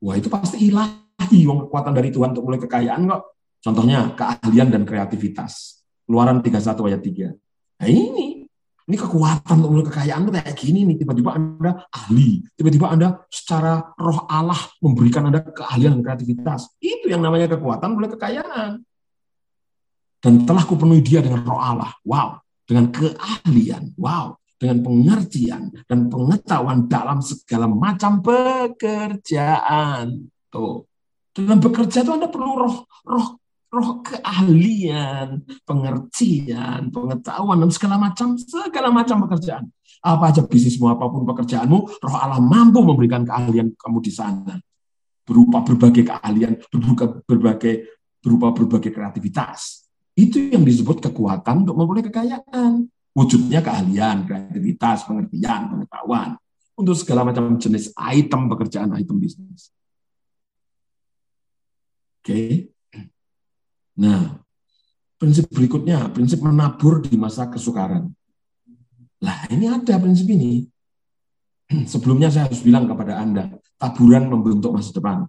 [0.00, 3.22] Wah itu pasti ilahi wong kekuatan dari Tuhan untuk mulai kekayaan kok.
[3.64, 5.80] Contohnya keahlian dan kreativitas.
[6.04, 7.32] Keluaran 31 ayat 3.
[7.80, 8.43] Nah ini,
[8.84, 10.96] ini kekuatan untuk kekayaan kayak gini nih.
[11.00, 12.44] Tiba-tiba Anda ahli.
[12.52, 16.68] Tiba-tiba Anda secara roh Allah memberikan Anda keahlian dan kreativitas.
[16.84, 18.84] Itu yang namanya kekuatan mulai kekayaan.
[20.20, 21.96] Dan telah kupenuhi dia dengan roh Allah.
[22.04, 22.44] Wow.
[22.68, 23.96] Dengan keahlian.
[23.96, 30.08] Wow dengan pengertian dan pengetahuan dalam segala macam pekerjaan.
[30.48, 30.88] Tuh.
[31.36, 33.36] Dalam bekerja itu Anda perlu roh, roh,
[33.74, 39.66] roh keahlian, pengertian, pengetahuan, dan segala macam, segala macam pekerjaan.
[40.04, 44.54] Apa aja bisnismu, apa pun pekerjaanmu, roh Allah mampu memberikan keahlian kamu di sana.
[45.24, 47.74] Berupa berbagai keahlian, berupa berbagai,
[48.22, 49.90] berupa berbagai kreativitas.
[50.14, 52.86] Itu yang disebut kekuatan untuk memperoleh kekayaan.
[53.14, 56.38] Wujudnya keahlian, kreativitas, pengertian, pengetahuan.
[56.74, 59.70] Untuk segala macam jenis item pekerjaan, item bisnis.
[62.20, 62.73] Oke.
[63.94, 64.42] Nah,
[65.18, 68.10] prinsip berikutnya, prinsip menabur di masa kesukaran.
[69.22, 70.66] Lah, ini ada prinsip ini.
[71.92, 75.24] Sebelumnya saya harus bilang kepada Anda, taburan membentuk masa depan.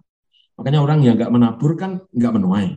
[0.56, 2.76] Makanya orang yang nggak menabur kan nggak menuai.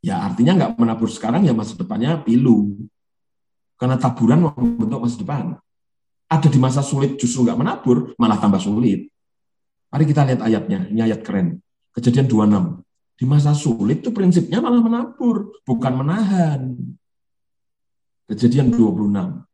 [0.00, 2.88] Ya artinya nggak menabur sekarang ya masa depannya pilu.
[3.76, 5.44] Karena taburan membentuk masa depan.
[6.30, 9.10] Ada di masa sulit justru nggak menabur, malah tambah sulit.
[9.90, 11.58] Mari kita lihat ayatnya, ini ayat keren.
[11.90, 12.89] Kejadian 26.
[13.20, 16.72] Di masa sulit itu prinsipnya malah menabur, bukan menahan.
[18.24, 19.44] Kejadian 26.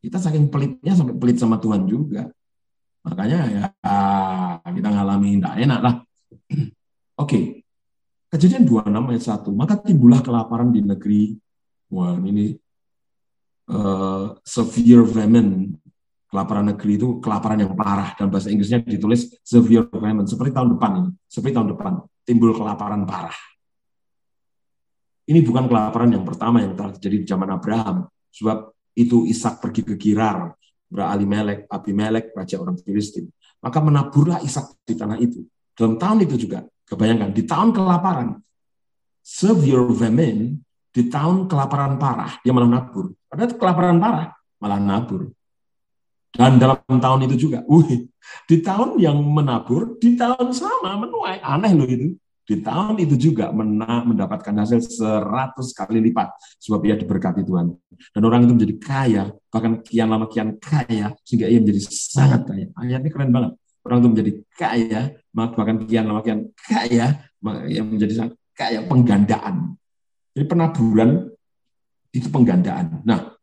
[0.00, 2.32] Kita saking pelitnya sampai pelit sama Tuhan juga.
[3.04, 3.64] Makanya ya
[4.72, 5.94] kita ngalami tidak enak lah.
[7.20, 7.60] Oke,
[8.32, 9.52] kejadian 26 ayat 1.
[9.52, 11.36] Maka timbullah kelaparan di negeri.
[11.92, 12.56] Wah ini
[13.68, 15.76] uh, severe famine.
[16.32, 18.16] Kelaparan negeri itu kelaparan yang parah.
[18.16, 20.24] Dan bahasa Inggrisnya ditulis severe famine.
[20.24, 21.12] Seperti tahun depan.
[21.28, 22.00] Seperti tahun depan.
[22.24, 23.36] Timbul kelaparan parah.
[25.24, 28.08] Ini bukan kelaparan yang pertama yang terjadi di zaman Abraham.
[28.32, 30.52] Sebab itu Ishak pergi ke Girar,
[30.92, 33.28] Melek, Melek, raja orang Filistin.
[33.60, 35.44] Maka menaburlah Ishak di tanah itu.
[35.72, 38.38] Dalam tahun itu juga, kebayangkan, di tahun kelaparan,
[39.24, 40.60] severe famine,
[40.94, 43.10] di tahun kelaparan parah, dia malah nabur.
[43.26, 44.26] Padahal kelaparan parah,
[44.62, 45.32] malah nabur.
[46.34, 48.10] Dan dalam tahun itu juga, wih,
[48.50, 51.38] di tahun yang menabur, di tahun sama menuai.
[51.38, 56.28] Aneh loh itu di tahun itu juga mendapatkan hasil 100 kali lipat
[56.60, 57.72] sebab ia diberkati Tuhan.
[58.12, 62.66] Dan orang itu menjadi kaya, bahkan kian lama kian kaya sehingga ia menjadi sangat kaya.
[62.76, 63.56] Ayatnya keren banget.
[63.84, 65.00] Orang itu menjadi kaya,
[65.32, 67.06] bahkan kian lama kian kaya,
[67.70, 69.78] ia menjadi sangat kaya penggandaan.
[70.34, 71.30] Jadi penaburan
[72.12, 73.00] itu penggandaan.
[73.08, 73.33] Nah,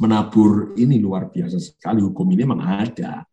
[0.00, 3.28] menabur ini luar biasa sekali hukum ini memang ada.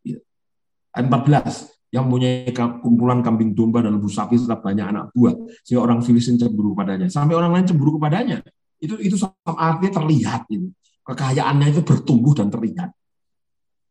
[0.91, 2.51] Ayat 14 yang mempunyai
[2.83, 5.31] kumpulan kambing domba dan lembu sapi serta banyak anak buah
[5.63, 8.43] sehingga orang Filistin cemburu kepadanya sampai orang lain cemburu kepadanya.
[8.83, 9.15] Itu itu
[9.47, 10.67] artinya terlihat itu
[11.07, 12.91] kekayaannya itu bertumbuh dan terlihat.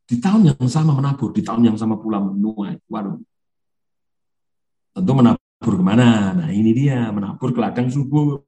[0.07, 2.77] Di tahun yang sama menabur di tahun yang sama pula menuai.
[2.93, 3.17] Waduh.
[4.93, 6.37] Tentu menabur ke mana?
[6.37, 7.09] Nah ini dia.
[7.11, 8.45] Menabur ke ladang subur.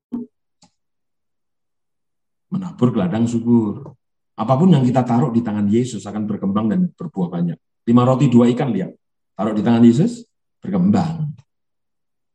[2.52, 3.97] Menabur ke ladang subur
[4.38, 7.58] apa pun yang kita taruh di tangan Yesus akan berkembang dan berbuah banyak
[7.90, 8.94] lima roti dua ikan lihat
[9.38, 10.26] Taruh di tangan Yesus,
[10.58, 11.30] berkembang.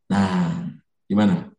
[0.07, 0.71] Nah,
[1.03, 1.51] gimana?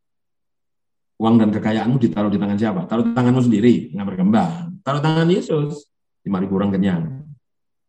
[1.21, 2.89] Uang dan kekayaanmu ditaruh di tangan siapa?
[2.89, 4.81] Taruh di tanganmu sendiri, nggak berkembang.
[4.81, 5.85] Taruh tangan Yesus,
[6.25, 7.29] lima ribu orang kenyang.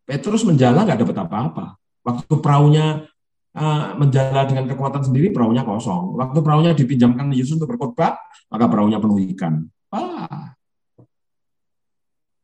[0.05, 1.65] Petrus menjala nggak dapat apa-apa.
[2.05, 3.09] Waktu perahunya
[3.57, 6.13] uh, menjala dengan kekuatan sendiri, perahunya kosong.
[6.13, 8.21] Waktu perahunya dipinjamkan Yesus untuk berkhotbah,
[8.53, 9.65] maka perahunya penuh ikan.
[9.89, 10.53] Ah.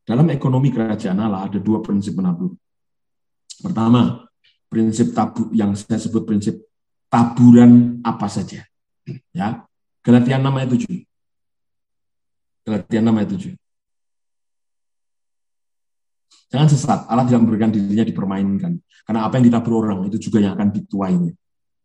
[0.04, 2.52] Dalam ekonomi kerajaan Allah ada dua prinsip menabur.
[3.64, 4.28] Pertama,
[4.68, 6.60] prinsip tabu yang saya sebut prinsip
[7.08, 8.60] taburan apa saja.
[9.32, 9.64] Ya.
[10.04, 11.00] Galatia 6 ayat 7.
[12.68, 13.56] Galatia 6 ayat 7.
[16.52, 18.76] Jangan sesat, Allah tidak memberikan dirinya dipermainkan.
[19.08, 21.32] Karena apa yang ditabur orang itu juga yang akan dituainya.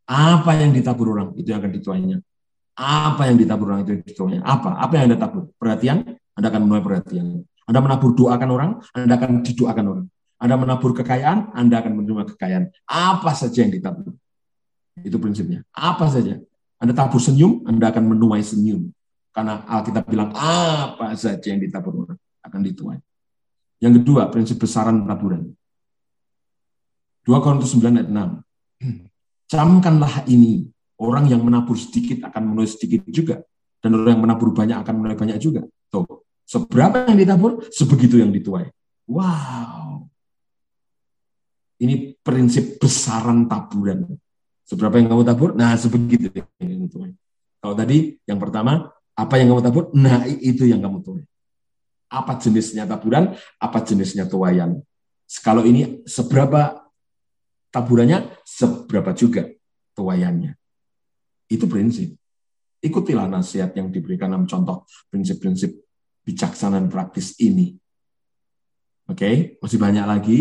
[0.10, 2.18] Apa yang ditabur orang itu yang akan dituainya.
[2.80, 4.42] Apa yang ditabur orang itu yang dituainya.
[4.44, 4.80] Apa?
[4.80, 5.52] Apa yang Anda tabur?
[5.60, 5.98] Perhatian,
[6.36, 7.44] Anda akan menuai perhatian.
[7.70, 10.06] Anda menabur doakan orang, Anda akan didoakan orang.
[10.42, 12.66] Anda menabur kekayaan, Anda akan menerima kekayaan.
[12.90, 14.18] Apa saja yang ditabur.
[15.06, 15.62] Itu prinsipnya.
[15.70, 16.42] Apa saja.
[16.82, 18.90] Anda tabur senyum, Anda akan menuai senyum.
[19.30, 22.98] Karena Alkitab bilang, apa saja yang ditabur orang akan dituai.
[23.78, 25.54] Yang kedua, prinsip besaran taburan.
[27.30, 28.42] 2 Korintus 9 ayat 6.
[29.46, 30.66] Camkanlah ini,
[30.98, 33.46] orang yang menabur sedikit akan menuai sedikit juga.
[33.78, 35.64] Dan orang yang menabur banyak akan menuai banyak juga.
[35.88, 36.19] Tuh,
[36.50, 38.74] seberapa yang ditabur, sebegitu yang dituai.
[39.06, 40.10] Wow.
[41.78, 44.18] Ini prinsip besaran taburan.
[44.66, 45.50] Seberapa yang kamu tabur?
[45.54, 46.34] Nah, sebegitu.
[47.62, 49.84] Kalau tadi yang pertama, apa yang kamu tabur?
[49.94, 51.24] Nah, itu yang kamu tuai.
[52.10, 53.38] Apa jenisnya taburan?
[53.62, 54.82] Apa jenisnya tuayan?
[55.46, 56.82] Kalau ini seberapa
[57.70, 59.46] taburannya, seberapa juga
[59.94, 60.58] tuayannya.
[61.46, 62.18] Itu prinsip.
[62.82, 65.89] Ikutilah nasihat yang diberikan dalam contoh prinsip-prinsip
[66.24, 67.76] bijaksanaan praktis ini.
[69.10, 69.36] Oke, okay?
[69.62, 70.40] masih banyak lagi.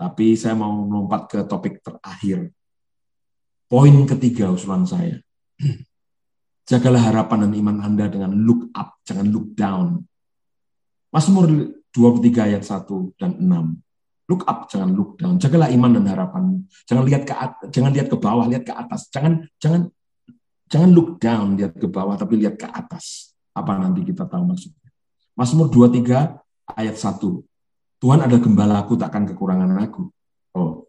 [0.00, 2.50] Tapi saya mau melompat ke topik terakhir.
[3.70, 5.20] Poin ketiga usulan saya.
[6.70, 10.06] Jagalah harapan dan iman Anda dengan look up, jangan look down.
[11.10, 14.30] Mazmur 23 ayat 1 dan 6.
[14.30, 15.42] Look up, jangan look down.
[15.42, 16.62] Jagalah iman dan harapan.
[16.86, 17.34] Jangan lihat ke
[17.74, 19.10] jangan lihat ke bawah, lihat ke atas.
[19.10, 19.90] Jangan jangan
[20.70, 23.29] jangan look down, lihat ke bawah tapi lihat ke atas.
[23.54, 24.90] Apa nanti kita tahu maksudnya.
[25.34, 26.36] Mazmur 23
[26.76, 27.20] ayat 1.
[28.00, 30.08] Tuhan ada gembalaku takkan kekurangan aku.
[30.56, 30.88] Oh.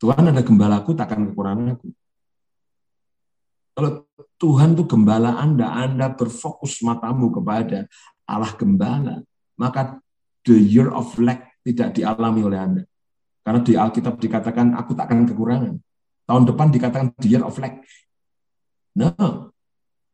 [0.00, 1.88] Tuhan ada gembalaku takkan kekurangan aku.
[3.76, 3.90] Kalau
[4.36, 7.88] Tuhan itu gembala Anda, Anda berfokus matamu kepada
[8.28, 9.24] Allah gembala,
[9.56, 10.00] maka
[10.44, 12.82] the year of lack tidak dialami oleh Anda.
[13.40, 15.80] Karena di Alkitab dikatakan, aku takkan kekurangan.
[16.28, 17.80] Tahun depan dikatakan the year of lack.
[18.96, 19.08] No.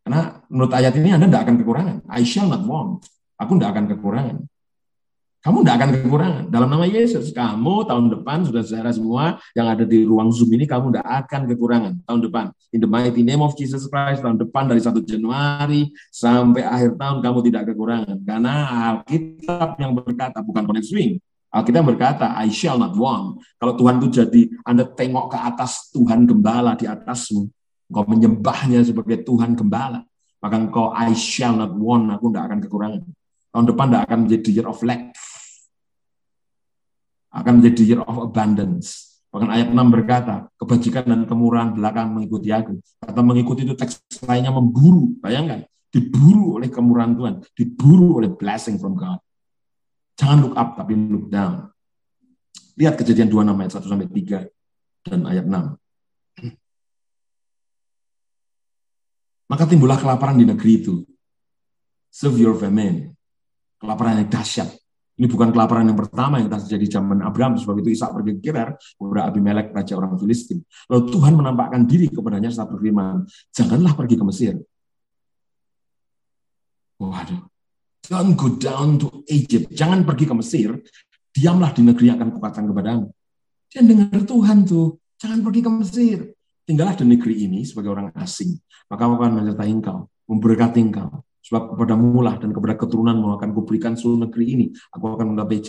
[0.06, 1.96] Karena menurut ayat ini Anda tidak akan kekurangan.
[2.06, 3.10] I shall not want.
[3.42, 4.38] Aku tidak akan kekurangan.
[5.42, 6.44] Kamu tidak akan kekurangan.
[6.50, 10.66] Dalam nama Yesus, kamu tahun depan, sudah saudara semua yang ada di ruang Zoom ini,
[10.66, 12.46] kamu tidak akan kekurangan tahun depan.
[12.74, 17.18] In the mighty name of Jesus Christ, tahun depan dari 1 Januari sampai akhir tahun,
[17.22, 18.18] kamu tidak kekurangan.
[18.26, 18.54] Karena
[18.94, 21.18] Alkitab yang berkata, bukan connect swing,
[21.50, 23.38] Alkitab berkata, I shall not want.
[23.62, 27.46] Kalau Tuhan itu jadi, Anda tengok ke atas Tuhan gembala di atasmu,
[27.86, 30.02] engkau menyembahnya sebagai Tuhan gembala,
[30.42, 33.02] maka engkau I shall not want, aku tidak akan kekurangan.
[33.54, 35.14] Tahun depan tidak akan menjadi year of lack,
[37.32, 39.16] akan menjadi year of abundance.
[39.30, 42.80] Bahkan ayat 6 berkata, kebajikan dan kemurahan belakang mengikuti aku.
[43.04, 45.12] Kata mengikuti itu teks lainnya memburu.
[45.20, 49.20] Bayangkan, diburu oleh kemurahan Tuhan, diburu oleh blessing from God.
[50.16, 51.68] Jangan look up, tapi look down.
[52.80, 54.48] Lihat kejadian 2 ayat 1 sampai 3
[55.04, 55.76] dan ayat 6.
[59.46, 60.94] Maka timbullah kelaparan di negeri itu.
[62.10, 63.14] Severe famine.
[63.76, 64.72] Kelaparan yang dahsyat
[65.16, 68.76] ini bukan kelaparan yang pertama yang terjadi zaman Abraham, sebab itu Ishak pergi ke Gerar,
[68.76, 70.60] kepada Abimelek, raja orang Filistin.
[70.92, 74.54] Lalu Tuhan menampakkan diri kepadanya saat berfirman, janganlah pergi ke Mesir.
[77.00, 77.48] Waduh,
[78.04, 79.72] don't go down to Egypt.
[79.72, 80.76] Jangan pergi ke Mesir,
[81.32, 83.08] diamlah di negeri yang akan kukatakan kepadamu.
[83.72, 86.18] Dia dengar Tuhan tuh, jangan pergi ke Mesir.
[86.66, 88.58] Tinggallah di negeri ini sebagai orang asing.
[88.90, 93.94] Maka aku akan menyertai engkau, memberkati engkau, Sebab kepada mulah dan kepada keturunanmu akan kuberikan
[93.94, 94.66] seluruh negeri ini.
[94.90, 95.62] Aku akan menggapai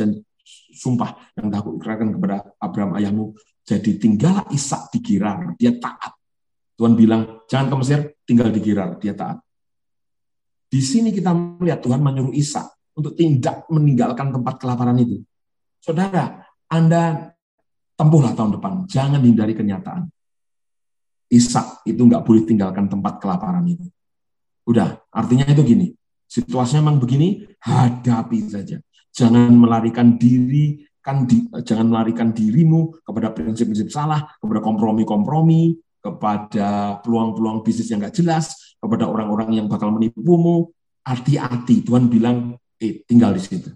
[0.74, 3.26] sumpah yang telah ikrarkan kepada Abraham ayahmu.
[3.62, 6.18] Jadi tinggallah Ishak di Gerar, dia taat.
[6.74, 9.38] Tuhan bilang, jangan ke Mesir, tinggal di Gerar, dia taat.
[10.66, 15.22] Di sini kita melihat Tuhan menyuruh Ishak untuk tidak meninggalkan tempat kelaparan itu.
[15.78, 16.42] Saudara,
[16.74, 17.38] Anda
[17.94, 20.10] tempuhlah tahun depan, jangan hindari kenyataan.
[21.28, 23.88] Ishak itu nggak boleh tinggalkan tempat kelaparan itu.
[24.68, 25.88] Udah, artinya itu gini.
[26.28, 28.80] Situasinya memang begini, hadapi saja.
[29.16, 37.64] Jangan melarikan diri, kan di, jangan melarikan dirimu kepada prinsip-prinsip salah, kepada kompromi-kompromi, kepada peluang-peluang
[37.64, 40.68] bisnis yang nggak jelas, kepada orang-orang yang bakal menipumu.
[41.08, 43.72] Hati-hati, Tuhan bilang, eh, tinggal di situ.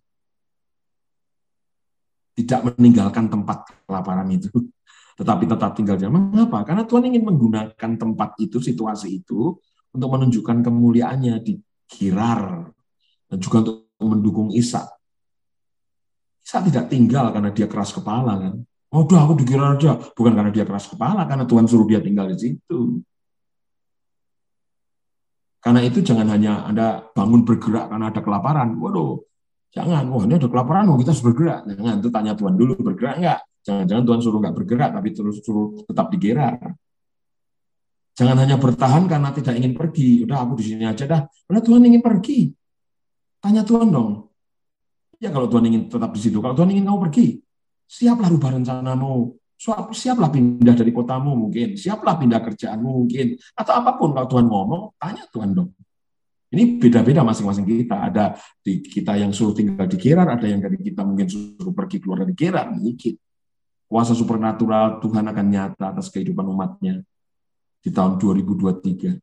[2.35, 4.51] Tidak meninggalkan tempat kelaparan itu,
[5.19, 6.19] tetapi tetap tinggal di sana.
[6.19, 6.63] Mengapa?
[6.63, 9.55] Karena Tuhan ingin menggunakan tempat itu, situasi itu,
[9.91, 11.59] untuk menunjukkan kemuliaannya di
[11.91, 12.71] Girar
[13.27, 14.87] dan juga untuk mendukung Isa.
[16.41, 18.53] Isa tidak tinggal karena dia keras kepala kan.
[18.91, 22.03] Oh, udah aku di Girar aja, bukan karena dia keras kepala, karena Tuhan suruh dia
[22.03, 22.99] tinggal di situ.
[25.61, 28.81] Karena itu jangan hanya Anda bangun bergerak karena ada kelaparan.
[28.81, 29.21] Waduh,
[29.69, 30.09] jangan.
[30.09, 31.69] Wah, ini ada kelaparan, oh, kita harus bergerak.
[31.69, 33.39] Jangan, itu tanya Tuhan dulu, bergerak enggak?
[33.61, 36.57] Jangan-jangan Tuhan suruh enggak bergerak, tapi terus suruh tetap di Gerar.
[38.11, 40.25] Jangan hanya bertahan karena tidak ingin pergi.
[40.27, 41.21] Udah aku di sini aja dah.
[41.25, 42.51] Karena Tuhan ingin pergi.
[43.39, 44.29] Tanya Tuhan dong.
[45.21, 46.41] Ya kalau Tuhan ingin tetap di situ.
[46.41, 47.39] Kalau Tuhan ingin kamu pergi,
[47.87, 49.37] siaplah rubah rencanamu.
[49.93, 51.77] Siaplah pindah dari kotamu mungkin.
[51.77, 53.37] Siaplah pindah kerjaanmu mungkin.
[53.53, 55.69] Atau apa pun kalau Tuhan ngomong, tanya Tuhan dong.
[56.51, 58.11] Ini beda-beda masing-masing kita.
[58.11, 62.01] Ada di kita yang suruh tinggal di Gerar, ada yang dari kita mungkin suruh pergi
[62.01, 62.73] keluar dari Gerar.
[62.75, 63.30] Dikit.
[63.91, 67.03] Kuasa supernatural Tuhan akan nyata atas kehidupan umatnya
[67.83, 69.19] di tahun 2023.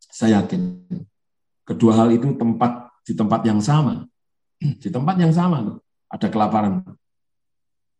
[0.00, 0.80] Saya yakin
[1.68, 4.08] kedua hal itu tempat di tempat yang sama.
[4.80, 5.76] Di tempat yang sama
[6.08, 6.80] ada kelaparan.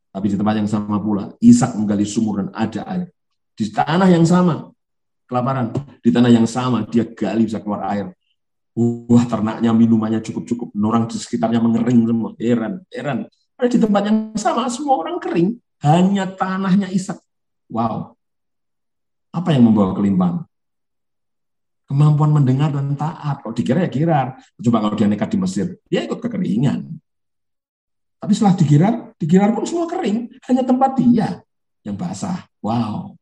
[0.08, 3.12] Tapi di tempat yang sama pula Ishak menggali sumur dan ada air.
[3.52, 4.72] Di tanah yang sama
[5.28, 5.76] kelaparan.
[6.00, 8.16] Di tanah yang sama dia gali bisa keluar air.
[8.72, 10.72] Wah ternaknya minumannya cukup-cukup.
[10.80, 12.32] Orang di sekitarnya mengering semua.
[12.40, 13.28] Heran, heran.
[13.56, 15.56] Di tempat yang sama semua orang kering.
[15.80, 17.20] Hanya tanahnya Ishak.
[17.66, 18.16] Wow,
[19.36, 20.48] apa yang membawa kelimpahan?
[21.86, 23.44] Kemampuan mendengar dan taat.
[23.44, 24.40] Kalau dikira ya kirar.
[24.58, 26.88] Coba kalau dia nekat di Mesir, dia ikut kekeringan.
[28.16, 30.40] Tapi setelah dikirar, dikirar pun semua kering.
[30.48, 31.44] Hanya tempat dia
[31.84, 32.48] yang basah.
[32.64, 33.14] Wow.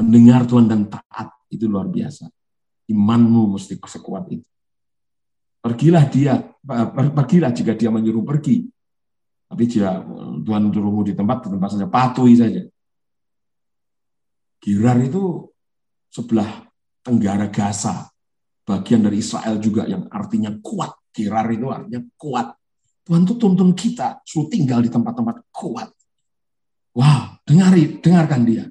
[0.00, 2.26] Mendengar Tuhan dan taat itu luar biasa.
[2.88, 4.48] Imanmu mesti sekuat itu.
[5.62, 6.42] Pergilah dia,
[7.14, 8.66] pergilah jika dia menyuruh pergi.
[9.52, 10.00] Tapi jika
[10.48, 12.64] Tuhan suruhmu di tempat, di tempat saja, patuhi saja.
[14.64, 15.44] Girar itu
[16.08, 16.64] sebelah
[17.04, 18.08] tenggara Gaza,
[18.64, 20.96] bagian dari Israel juga yang artinya kuat.
[21.12, 22.56] Girar itu artinya kuat.
[23.04, 25.92] Tuhan tuh tuntun kita suruh tinggal di tempat-tempat kuat.
[26.96, 28.64] Wow, dengari, dengarkan dia.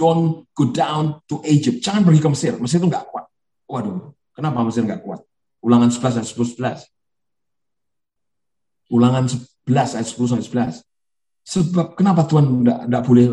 [0.00, 1.84] Don't go down to Egypt.
[1.84, 2.56] Jangan pergi ke Mesir.
[2.56, 3.28] Mesir itu nggak kuat.
[3.68, 5.20] Waduh, kenapa Mesir nggak kuat?
[5.60, 6.88] Ulangan 11 ayat 10 11.
[8.88, 10.82] Ulangan 11 ayat 10 sampai 11.
[11.40, 13.26] Sebab kenapa Tuhan nggak boleh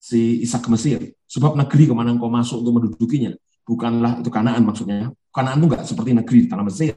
[0.00, 0.98] si Ishak ke Mesir.
[1.30, 3.30] Sebab negeri ke mana engkau masuk untuk mendudukinya
[3.70, 5.14] bukanlah itu kanaan maksudnya.
[5.30, 6.94] Kanaan itu enggak seperti negeri di tanah Mesir.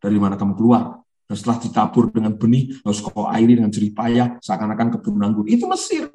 [0.00, 1.04] Dari mana kamu keluar?
[1.24, 5.44] Dan setelah ditabur dengan benih, harus kau airi dengan jerih payah, seakan-akan kebun anggur.
[5.48, 6.08] Itu Mesir.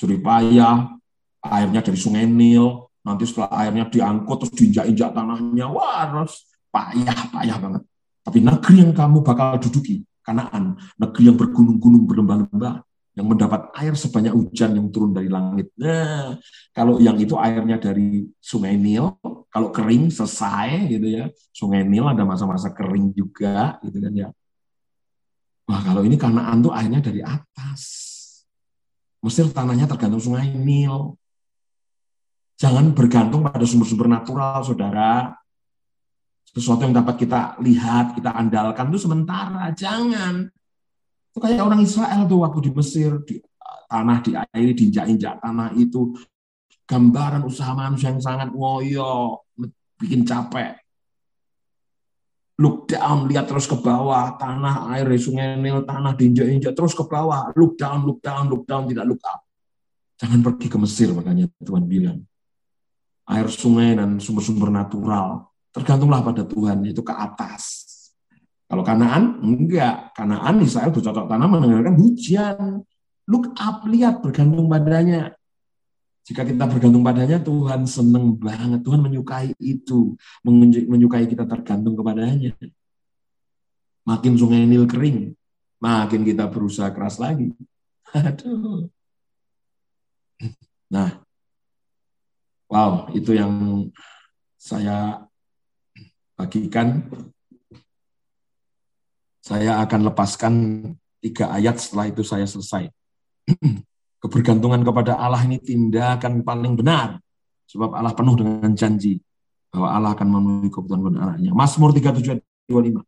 [0.00, 0.96] Jerih payah,
[1.44, 7.56] airnya dari sungai Nil, nanti setelah airnya diangkut, terus diinjak-injak tanahnya, wah, harus payah, payah
[7.56, 7.82] banget.
[8.20, 12.86] Tapi negeri yang kamu bakal duduki, Kanaan, negeri yang bergunung-gunung, berlembah-lembah,
[13.18, 15.74] yang mendapat air sebanyak hujan yang turun dari langit.
[15.74, 16.38] Nah,
[16.70, 19.18] kalau yang itu airnya dari Sungai Nil,
[19.50, 21.26] kalau kering selesai gitu ya.
[21.50, 24.28] Sungai Nil ada masa-masa kering juga gitu kan ya.
[25.66, 27.82] Wah, kalau ini Kanaan tuh airnya dari atas.
[29.20, 31.18] Mesir tanahnya tergantung Sungai Nil.
[32.62, 35.39] Jangan bergantung pada sumber-sumber natural, saudara.
[36.50, 39.70] Sesuatu yang dapat kita lihat, kita andalkan itu sementara.
[39.70, 40.50] Jangan.
[41.30, 43.38] Itu kayak orang Israel tuh waktu di Mesir, di
[43.86, 46.14] tanah, di air, diinjak-injak tanah itu.
[46.90, 49.46] Gambaran usaha manusia yang sangat ngoyo,
[49.94, 50.74] bikin capek.
[52.58, 57.54] Look down, lihat terus ke bawah, tanah, air, sungai Nil, tanah diinjak-injak, terus ke bawah.
[57.54, 59.46] Look down, look down, look down, tidak look up.
[60.18, 62.20] Jangan pergi ke Mesir, makanya Tuhan bilang.
[63.30, 67.90] Air sungai dan sumber-sumber natural, tergantunglah pada Tuhan, itu ke atas
[68.70, 70.14] kalau Kanaan, enggak.
[70.14, 72.86] Kanaan Israel bercocok tanam mendengarkan hujan.
[73.26, 75.34] Look up, lihat, bergantung padanya.
[76.22, 78.86] Jika kita bergantung padanya, Tuhan senang banget.
[78.86, 80.14] Tuhan menyukai itu.
[80.86, 82.54] Menyukai kita tergantung kepadanya.
[84.06, 85.34] Makin sungai Nil kering,
[85.82, 87.50] makin kita berusaha keras lagi.
[88.14, 88.86] Aduh.
[90.90, 91.22] Nah,
[92.70, 93.86] wow, itu yang
[94.58, 95.29] saya
[96.40, 97.04] bagikan
[99.44, 100.54] saya akan lepaskan
[101.20, 102.88] tiga ayat setelah itu saya selesai.
[104.22, 107.20] Kebergantungan kepada Allah ini tindakan paling benar.
[107.68, 109.20] Sebab Allah penuh dengan janji
[109.70, 111.54] bahwa Allah akan memenuhi kebutuhan anaknya.
[111.54, 113.00] Mazmur 37 ayat 25.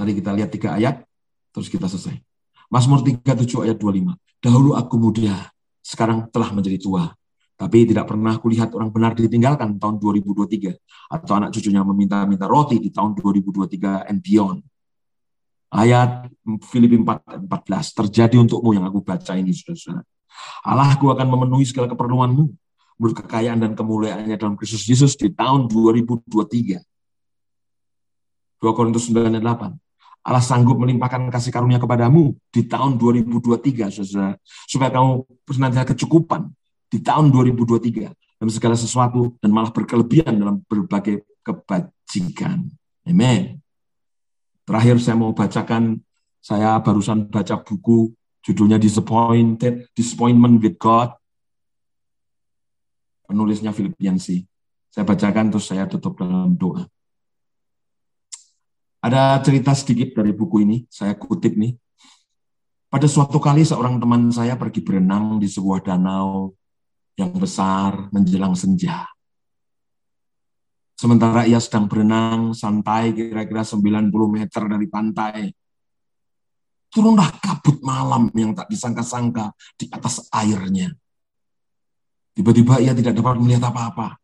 [0.00, 1.04] Mari kita lihat tiga ayat,
[1.54, 2.16] terus kita selesai.
[2.72, 4.16] Mazmur 37 ayat 25.
[4.40, 5.52] Dahulu aku muda,
[5.84, 7.12] sekarang telah menjadi tua.
[7.60, 11.12] Tapi tidak pernah kulihat orang benar ditinggalkan tahun 2023.
[11.12, 14.64] Atau anak cucunya meminta-minta roti di tahun 2023 and beyond
[15.70, 16.26] ayat
[16.66, 20.02] Filipi 4, 14 terjadi untukmu yang aku baca ini saudara-saudara.
[20.66, 22.44] Allahku akan memenuhi segala keperluanmu
[23.00, 26.82] menurut kekayaan dan kemuliaannya dalam Kristus Yesus di tahun 2023.
[28.60, 29.72] 2 Korintus 9 ayat 8.
[30.20, 34.36] Allah sanggup melimpahkan kasih karunia kepadamu di tahun 2023, saudara,
[34.68, 36.52] supaya kamu senantiasa kecukupan
[36.90, 42.66] di tahun 2023 dalam segala sesuatu dan malah berkelebihan dalam berbagai kebajikan.
[43.06, 43.62] Amin.
[44.66, 46.02] Terakhir saya mau bacakan,
[46.42, 48.10] saya barusan baca buku
[48.42, 51.14] judulnya Disappointed, Disappointment with God.
[53.30, 54.42] Penulisnya Filipiansi.
[54.90, 56.82] Saya bacakan terus saya tutup dalam doa.
[59.00, 61.78] Ada cerita sedikit dari buku ini, saya kutip nih.
[62.90, 66.58] Pada suatu kali seorang teman saya pergi berenang di sebuah danau
[67.20, 69.04] yang besar menjelang senja.
[70.96, 75.48] Sementara ia sedang berenang santai kira-kira 90 meter dari pantai.
[76.92, 80.92] Turunlah kabut malam yang tak disangka-sangka di atas airnya.
[82.36, 84.20] Tiba-tiba ia tidak dapat melihat apa-apa.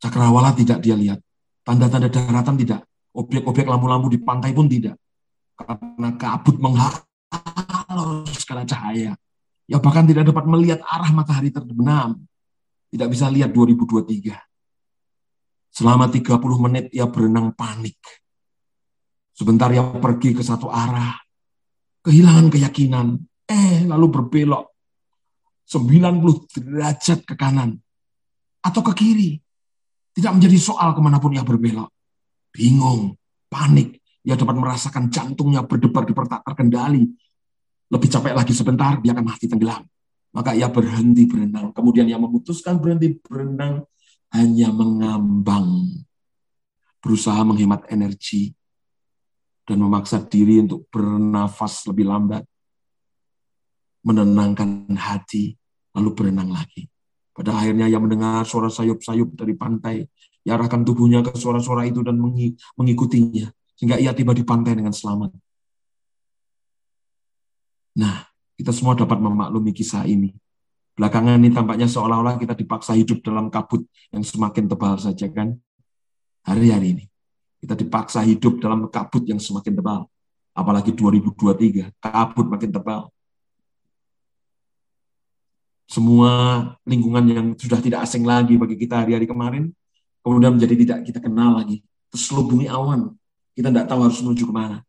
[0.00, 1.20] Cakrawala tidak dia lihat.
[1.60, 2.80] Tanda-tanda daratan tidak.
[3.12, 4.96] Objek-objek lampu-lampu di pantai pun tidak.
[5.54, 9.12] Karena kabut menghalau segala cahaya.
[9.72, 12.20] Ya bahkan tidak dapat melihat arah matahari terbenam.
[12.92, 14.36] Tidak bisa lihat 2023
[15.72, 16.28] Selama 30
[16.60, 17.96] menit ia berenang panik.
[19.32, 21.16] Sebentar ia pergi ke satu arah,
[22.04, 23.16] kehilangan keyakinan,
[23.48, 24.76] eh lalu berbelok
[25.64, 27.80] 90 derajat ke kanan
[28.60, 29.40] atau ke kiri.
[30.12, 31.88] Tidak menjadi soal ke mana pun ia berbelok.
[32.52, 33.16] Bingung,
[33.48, 33.96] panik,
[34.28, 37.08] ia dapat merasakan jantungnya berdebar di tak terkendali.
[37.92, 39.84] Lebih capek lagi sebentar, dia akan mati tenggelam.
[40.32, 41.76] Maka ia berhenti berenang.
[41.76, 43.84] Kemudian ia memutuskan berhenti berenang
[44.32, 46.00] hanya mengambang,
[47.04, 48.56] berusaha menghemat energi,
[49.68, 52.48] dan memaksa diri untuk bernafas lebih lambat,
[54.08, 55.52] menenangkan hati,
[55.92, 56.88] lalu berenang lagi.
[57.32, 60.04] Pada akhirnya ia mendengar suara sayup-sayup dari pantai.
[60.48, 62.16] Ia arahkan tubuhnya ke suara-suara itu dan
[62.76, 63.48] mengikutinya.
[63.76, 65.32] Sehingga ia tiba di pantai dengan selamat.
[67.98, 68.24] Nah,
[68.56, 70.32] kita semua dapat memaklumi kisah ini.
[70.92, 75.56] Belakangan ini tampaknya seolah-olah kita dipaksa hidup dalam kabut yang semakin tebal saja kan.
[76.44, 77.04] Hari-hari ini
[77.62, 80.00] kita dipaksa hidup dalam kabut yang semakin tebal.
[80.52, 83.08] Apalagi 2023, kabut makin tebal.
[85.92, 86.32] semua
[86.88, 89.68] lingkungan yang sudah tidak asing lagi bagi kita hari-hari kemarin,
[90.24, 91.84] kemudian menjadi tidak kita kenal lagi.
[92.08, 93.12] Terselubungi awan,
[93.52, 94.80] kita tidak tahu harus menuju ke mana.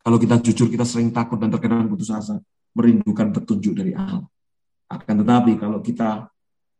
[0.00, 2.40] Kalau kita jujur, kita sering takut dan terkadang putus asa,
[2.72, 4.24] merindukan petunjuk dari Allah.
[4.90, 6.26] Akan tetapi kalau kita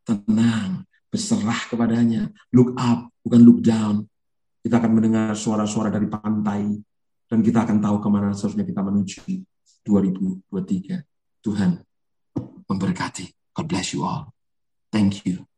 [0.02, 4.08] tenang, berserah kepadanya, look up, bukan look down,
[4.64, 6.80] kita akan mendengar suara-suara dari pantai,
[7.30, 9.22] dan kita akan tahu ke mana seharusnya kita menuju
[9.84, 11.04] 2023.
[11.40, 11.70] Tuhan
[12.66, 13.26] memberkati.
[13.54, 14.34] God bless you all.
[14.90, 15.49] Thank you.